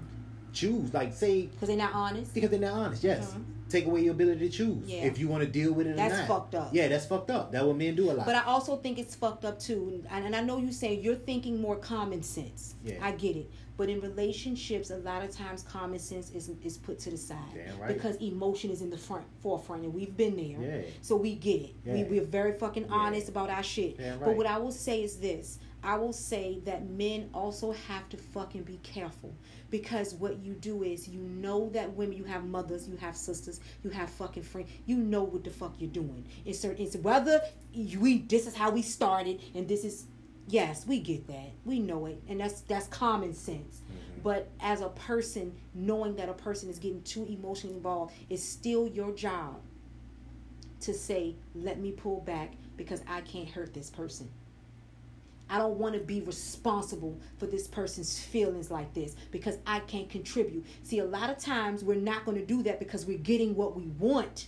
Choose 0.53 0.93
like 0.93 1.13
say 1.13 1.43
Because 1.47 1.67
they're 1.67 1.77
not 1.77 1.93
honest. 1.93 2.33
because 2.33 2.49
they're 2.49 2.59
not 2.59 2.73
honest. 2.73 3.03
Yes, 3.03 3.33
Mhm. 3.33 3.43
take 3.69 3.85
away 3.85 4.01
your 4.01 4.13
ability 4.13 4.49
to 4.49 4.57
choose 4.57 4.89
Yeah. 4.89 5.03
if 5.05 5.19
you 5.19 5.27
want 5.27 5.43
to 5.43 5.49
deal 5.49 5.73
with 5.73 5.85
it. 5.85 5.95
That's 5.95 6.15
or 6.15 6.17
not. 6.19 6.27
fucked 6.27 6.55
up. 6.55 6.69
Yeah, 6.73 6.87
that's 6.87 7.05
fucked 7.05 7.29
up. 7.29 7.51
That's 7.51 7.63
what 7.65 7.75
men 7.77 7.95
do 7.95 8.09
a 8.09 8.13
lot. 8.13 8.25
But 8.25 8.35
I 8.35 8.43
also 8.45 8.77
think 8.77 8.97
it's 8.97 9.13
fucked 9.13 9.45
up 9.45 9.59
too. 9.59 10.03
And, 10.09 10.25
and 10.25 10.35
I 10.35 10.41
know 10.41 10.57
you 10.57 10.71
say 10.71 10.95
you're 10.99 11.15
thinking 11.15 11.61
more 11.61 11.75
common 11.75 12.23
sense. 12.23 12.73
Yeah. 12.83 12.95
I 13.01 13.11
get 13.11 13.35
it. 13.35 13.51
But 13.77 13.89
in 13.89 14.01
relationships, 14.01 14.89
a 14.89 14.97
lot 14.97 15.23
of 15.23 15.31
times 15.31 15.61
common 15.61 15.99
sense 15.99 16.31
is 16.31 16.49
is 16.63 16.77
put 16.77 16.97
to 16.99 17.11
the 17.11 17.17
side 17.17 17.37
right. 17.79 17.93
because 17.93 18.15
emotion 18.17 18.71
is 18.71 18.81
in 18.81 18.89
the 18.89 18.97
front 18.97 19.25
forefront, 19.41 19.83
and 19.83 19.93
we've 19.93 20.17
been 20.17 20.35
there. 20.35 20.79
Yeah. 20.79 20.81
So 21.01 21.15
we 21.15 21.35
get 21.35 21.61
it. 21.61 21.75
We, 21.85 21.99
Yeah. 21.99 22.05
we're 22.09 22.25
very 22.25 22.53
fucking 22.57 22.85
Yeah. 22.85 22.95
honest 22.95 23.29
about 23.29 23.49
our 23.49 23.63
shit. 23.63 23.97
Damn 23.97 24.19
But 24.19 24.35
what 24.35 24.47
I 24.47 24.57
will 24.57 24.71
say 24.71 25.03
is 25.03 25.17
this: 25.17 25.59
I 25.83 25.95
will 25.95 26.13
say 26.13 26.59
that 26.65 26.89
men 26.89 27.29
also 27.33 27.71
have 27.71 28.09
to 28.09 28.17
fucking 28.17 28.63
be 28.63 28.77
careful 28.81 29.33
because 29.69 30.13
what 30.15 30.39
you 30.39 30.53
do 30.53 30.83
is 30.83 31.07
you 31.07 31.21
know 31.21 31.69
that 31.69 31.93
women, 31.95 32.17
you 32.17 32.23
have 32.23 32.45
mothers, 32.45 32.87
you 32.87 32.97
have 32.97 33.15
sisters, 33.15 33.59
you 33.83 33.89
have 33.91 34.09
fucking 34.09 34.43
friends, 34.43 34.69
you 34.85 34.97
know 34.97 35.23
what 35.23 35.43
the 35.43 35.49
fuck 35.49 35.75
you're 35.79 35.89
doing. 35.89 36.25
It's 36.45 36.59
certain, 36.59 36.83
it's 36.83 36.95
whether 36.97 37.41
we 37.73 38.19
this 38.19 38.47
is 38.47 38.55
how 38.55 38.71
we 38.71 38.81
started 38.81 39.39
and 39.53 39.67
this 39.67 39.83
is 39.85 40.05
yes, 40.47 40.85
we 40.87 40.99
get 40.99 41.27
that, 41.27 41.51
we 41.65 41.79
know 41.79 42.05
it, 42.05 42.21
and 42.27 42.39
that's 42.39 42.61
that's 42.61 42.87
common 42.87 43.33
sense. 43.33 43.77
Mm-hmm. 43.81 44.21
But 44.23 44.49
as 44.59 44.81
a 44.81 44.89
person, 44.89 45.53
knowing 45.73 46.15
that 46.15 46.29
a 46.29 46.33
person 46.33 46.69
is 46.69 46.79
getting 46.79 47.03
too 47.03 47.25
emotionally 47.29 47.75
involved 47.75 48.13
is 48.29 48.43
still 48.43 48.87
your 48.87 49.11
job 49.11 49.61
to 50.81 50.93
say, 50.93 51.35
let 51.55 51.79
me 51.79 51.91
pull 51.91 52.21
back 52.21 52.53
because 52.75 53.01
I 53.07 53.21
can't 53.21 53.49
hurt 53.49 53.73
this 53.73 53.89
person. 53.89 54.29
I 55.49 55.59
don't 55.59 55.77
want 55.77 55.93
to 55.93 55.99
be 55.99 56.21
responsible 56.21 57.19
for 57.37 57.45
this 57.45 57.67
person's 57.67 58.19
feelings 58.19 58.69
like 58.69 58.93
this 58.93 59.15
because 59.31 59.57
I 59.65 59.79
can't 59.79 60.09
contribute. 60.09 60.65
See, 60.83 60.99
a 60.99 61.05
lot 61.05 61.29
of 61.29 61.37
times 61.37 61.83
we're 61.83 61.95
not 61.95 62.25
going 62.25 62.37
to 62.37 62.45
do 62.45 62.63
that 62.63 62.79
because 62.79 63.05
we're 63.05 63.17
getting 63.17 63.55
what 63.55 63.75
we 63.75 63.87
want. 63.87 64.47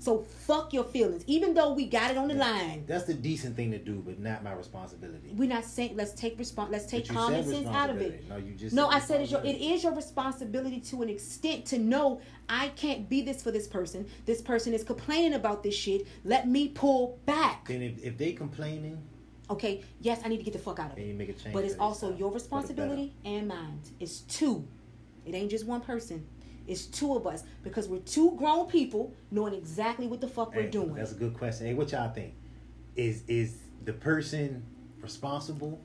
So 0.00 0.20
fuck 0.20 0.72
your 0.72 0.84
feelings. 0.84 1.24
Even 1.26 1.54
though 1.54 1.72
we 1.72 1.86
got 1.86 2.10
it 2.10 2.16
on 2.16 2.28
the 2.28 2.34
line, 2.34 2.84
That's 2.86 3.04
the 3.04 3.14
decent 3.14 3.56
thing 3.56 3.72
to 3.72 3.78
do, 3.78 4.02
but 4.04 4.20
not 4.20 4.44
my 4.44 4.52
responsibility. 4.52 5.32
we're 5.34 5.48
not 5.48 5.64
saying 5.64 5.96
let's 5.96 6.12
take 6.12 6.38
respons- 6.38 6.70
let's 6.70 6.86
take 6.86 7.08
common 7.08 7.44
sense 7.44 7.66
out 7.66 7.90
of 7.90 8.00
it. 8.00 8.28
No, 8.28 8.36
you 8.36 8.54
just 8.54 8.74
No, 8.74 8.86
I 8.88 9.00
said 9.00 9.20
it's 9.20 9.32
your, 9.32 9.44
it 9.44 9.60
is 9.60 9.82
your 9.82 9.94
responsibility 9.94 10.80
to 10.80 11.02
an 11.02 11.08
extent 11.08 11.66
to 11.66 11.78
know 11.78 12.20
I 12.48 12.68
can't 12.70 13.08
be 13.08 13.22
this 13.22 13.42
for 13.42 13.50
this 13.50 13.66
person. 13.66 14.06
This 14.24 14.40
person 14.40 14.72
is 14.72 14.84
complaining 14.84 15.34
about 15.34 15.62
this 15.62 15.74
shit. 15.74 16.06
Let 16.24 16.48
me 16.48 16.68
pull 16.68 17.18
back. 17.26 17.66
Then 17.66 17.82
if, 17.82 18.02
if 18.02 18.16
they 18.16 18.32
complaining, 18.32 19.02
Okay, 19.50 19.82
yes, 20.00 20.20
I 20.24 20.28
need 20.28 20.36
to 20.36 20.42
get 20.42 20.52
the 20.52 20.58
fuck 20.58 20.78
out 20.78 20.92
of 20.92 20.98
it. 20.98 21.06
you 21.06 21.14
make 21.14 21.30
a 21.30 21.32
change. 21.32 21.54
But 21.54 21.64
it's 21.64 21.78
also 21.78 22.14
your 22.14 22.30
responsibility 22.30 23.14
and 23.24 23.48
mine. 23.48 23.80
It's 23.98 24.20
two. 24.20 24.66
It 25.24 25.34
ain't 25.34 25.50
just 25.50 25.66
one 25.66 25.80
person. 25.80 26.26
It's 26.68 26.86
two 26.86 27.14
of 27.16 27.26
us 27.26 27.42
because 27.62 27.88
we're 27.88 28.00
two 28.00 28.36
grown 28.36 28.66
people 28.66 29.14
knowing 29.30 29.54
exactly 29.54 30.06
what 30.06 30.20
the 30.20 30.28
fuck 30.28 30.50
better. 30.52 30.64
we're 30.64 30.70
doing. 30.70 30.94
That's 30.94 31.12
a 31.12 31.16
good 31.16 31.34
question. 31.34 31.66
Hey, 31.66 31.74
what 31.74 31.90
y'all 31.92 32.12
think? 32.12 32.34
Is 32.94 33.22
is 33.26 33.56
the 33.84 33.92
person 33.92 34.64
responsible? 35.00 35.80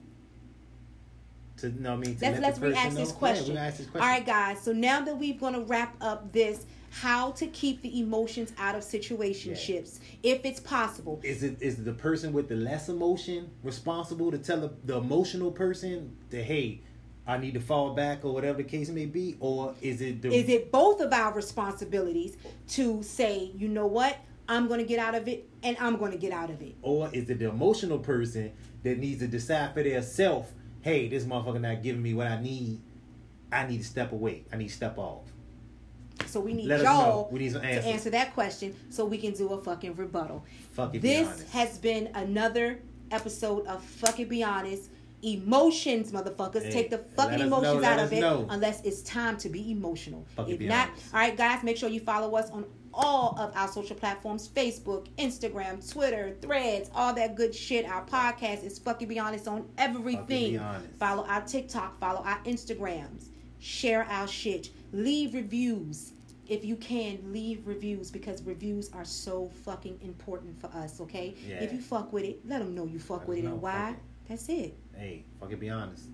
To 1.57 1.69
no, 1.81 1.93
I 1.93 1.95
mean, 1.97 2.15
to 2.15 2.21
Let's 2.25 2.33
let 2.33 2.41
let's 2.41 2.59
the 2.59 2.67
re-ask 2.69 2.93
know? 2.95 2.99
this 2.99 3.09
Yeah, 3.09 3.15
question. 3.15 3.53
we 3.53 3.59
ask 3.59 3.77
this 3.77 3.87
question. 3.87 4.07
right, 4.09 4.25
guys. 4.25 4.61
So 4.61 4.73
now 4.73 5.01
that 5.01 5.17
we're 5.17 5.35
gonna 5.35 5.61
wrap 5.61 5.95
up 6.01 6.31
this, 6.33 6.65
how 6.89 7.31
to 7.31 7.47
keep 7.47 7.81
the 7.81 7.99
emotions 7.99 8.51
out 8.57 8.75
of 8.75 8.81
situationships 8.81 9.99
if 10.21 10.43
it's 10.45 10.59
possible. 10.59 11.19
Is 11.23 11.43
it 11.43 11.61
is 11.61 11.83
the 11.83 11.93
person 11.93 12.33
with 12.33 12.49
the 12.49 12.55
less 12.55 12.89
emotion 12.89 13.51
responsible 13.63 14.31
to 14.31 14.37
tell 14.37 14.59
the, 14.61 14.71
the 14.83 14.97
emotional 14.97 15.51
person 15.51 16.17
that 16.31 16.43
hey, 16.43 16.81
I 17.25 17.37
need 17.37 17.53
to 17.53 17.59
fall 17.59 17.93
back 17.93 18.25
or 18.25 18.33
whatever 18.33 18.57
the 18.57 18.63
case 18.65 18.89
may 18.89 19.05
be, 19.05 19.37
or 19.39 19.75
is 19.81 20.01
it 20.01 20.21
the 20.21 20.33
Is 20.33 20.49
it 20.49 20.71
both 20.71 20.99
of 20.99 21.13
our 21.13 21.33
responsibilities 21.33 22.37
to 22.69 23.01
say, 23.01 23.51
you 23.55 23.69
know 23.69 23.87
what, 23.87 24.17
I'm 24.49 24.67
going 24.67 24.81
to 24.81 24.85
get 24.85 24.99
out 24.99 25.15
of 25.15 25.27
it 25.27 25.47
and 25.63 25.77
I'm 25.79 25.97
going 25.97 26.11
to 26.11 26.17
get 26.17 26.33
out 26.33 26.49
of 26.49 26.61
it? 26.61 26.75
or 26.81 27.09
is 27.13 27.29
it 27.29 27.39
the 27.39 27.47
emotional 27.47 27.99
person 27.99 28.51
that 28.83 28.97
needs 28.97 29.19
to 29.19 29.27
decide 29.27 29.73
for 29.73 29.83
their 29.83 30.01
self, 30.01 30.51
hey, 30.81 31.07
this 31.07 31.23
motherfucker 31.23 31.61
not 31.61 31.81
giving 31.81 32.01
me 32.01 32.13
what 32.13 32.27
I 32.27 32.41
need. 32.41 32.81
I 33.51 33.65
need 33.65 33.77
to 33.77 33.83
step 33.83 34.11
away. 34.11 34.43
I 34.51 34.57
need 34.57 34.67
to 34.67 34.73
step 34.73 34.97
off. 34.97 35.23
So 36.25 36.39
we 36.39 36.53
need 36.53 36.67
Let 36.67 36.81
y'all 36.81 37.29
We 37.31 37.39
need 37.39 37.53
to 37.53 37.61
answer 37.63 38.09
that 38.11 38.33
question 38.33 38.75
so 38.89 39.05
we 39.05 39.17
can 39.17 39.33
do 39.33 39.49
a 39.49 39.61
fucking 39.61 39.95
rebuttal. 39.95 40.43
Fuck 40.71 40.95
it, 40.95 41.01
be 41.01 41.07
This 41.07 41.49
has 41.51 41.77
been 41.77 42.09
another 42.13 42.79
episode 43.11 43.65
of 43.67 43.83
Fuck 43.83 44.19
It 44.19 44.29
Be 44.29 44.43
Honest. 44.43 44.89
Emotions, 45.23 46.11
motherfuckers. 46.11 46.63
Hey, 46.63 46.71
Take 46.71 46.89
the 46.89 46.97
fucking 46.97 47.39
emotions 47.39 47.81
know, 47.81 47.87
out 47.87 47.99
of 47.99 48.11
it 48.13 48.19
know. 48.21 48.45
unless 48.49 48.81
it's 48.81 49.01
time 49.03 49.37
to 49.37 49.49
be 49.49 49.71
emotional. 49.71 50.25
Fuck 50.35 50.49
if 50.49 50.59
not, 50.59 50.89
honest. 50.89 51.13
all 51.13 51.19
right, 51.19 51.37
guys, 51.37 51.63
make 51.63 51.77
sure 51.77 51.89
you 51.89 51.99
follow 52.01 52.35
us 52.35 52.49
on 52.51 52.65
all 52.93 53.35
of 53.39 53.51
our 53.55 53.67
social 53.67 53.95
platforms 53.95 54.47
Facebook, 54.47 55.07
Instagram, 55.17 55.89
Twitter, 55.91 56.35
Threads, 56.41 56.91
all 56.93 57.13
that 57.13 57.35
good 57.35 57.55
shit. 57.55 57.85
Our 57.85 58.05
podcast 58.05 58.63
is 58.63 58.77
fucking 58.79 59.07
Be 59.07 59.17
Honest 59.19 59.47
on 59.47 59.67
everything. 59.77 60.59
Honest. 60.59 60.89
Follow 60.99 61.25
our 61.25 61.41
TikTok, 61.41 61.99
follow 61.99 62.21
our 62.23 62.39
Instagrams, 62.43 63.29
share 63.59 64.03
our 64.09 64.27
shit, 64.27 64.69
leave 64.91 65.33
reviews. 65.33 66.11
If 66.47 66.65
you 66.65 66.75
can, 66.75 67.19
leave 67.31 67.65
reviews 67.65 68.11
because 68.11 68.43
reviews 68.43 68.91
are 68.91 69.05
so 69.05 69.49
fucking 69.63 69.99
important 70.01 70.59
for 70.59 70.67
us, 70.67 70.99
okay? 70.99 71.33
Yeah. 71.47 71.63
If 71.63 71.71
you 71.71 71.79
fuck 71.79 72.11
with 72.11 72.25
it, 72.25 72.45
let 72.45 72.59
them 72.59 72.75
know 72.75 72.85
you 72.85 72.99
fuck 72.99 73.19
Let 73.19 73.27
with 73.29 73.37
it 73.39 73.43
know, 73.45 73.51
and 73.53 73.61
why. 73.61 73.91
it. 73.91 73.95
That's 74.27 74.49
it. 74.49 74.77
Hey, 74.95 75.25
fuck 75.39 75.51
it, 75.51 75.59
be 75.59 75.69
honest. 75.69 76.09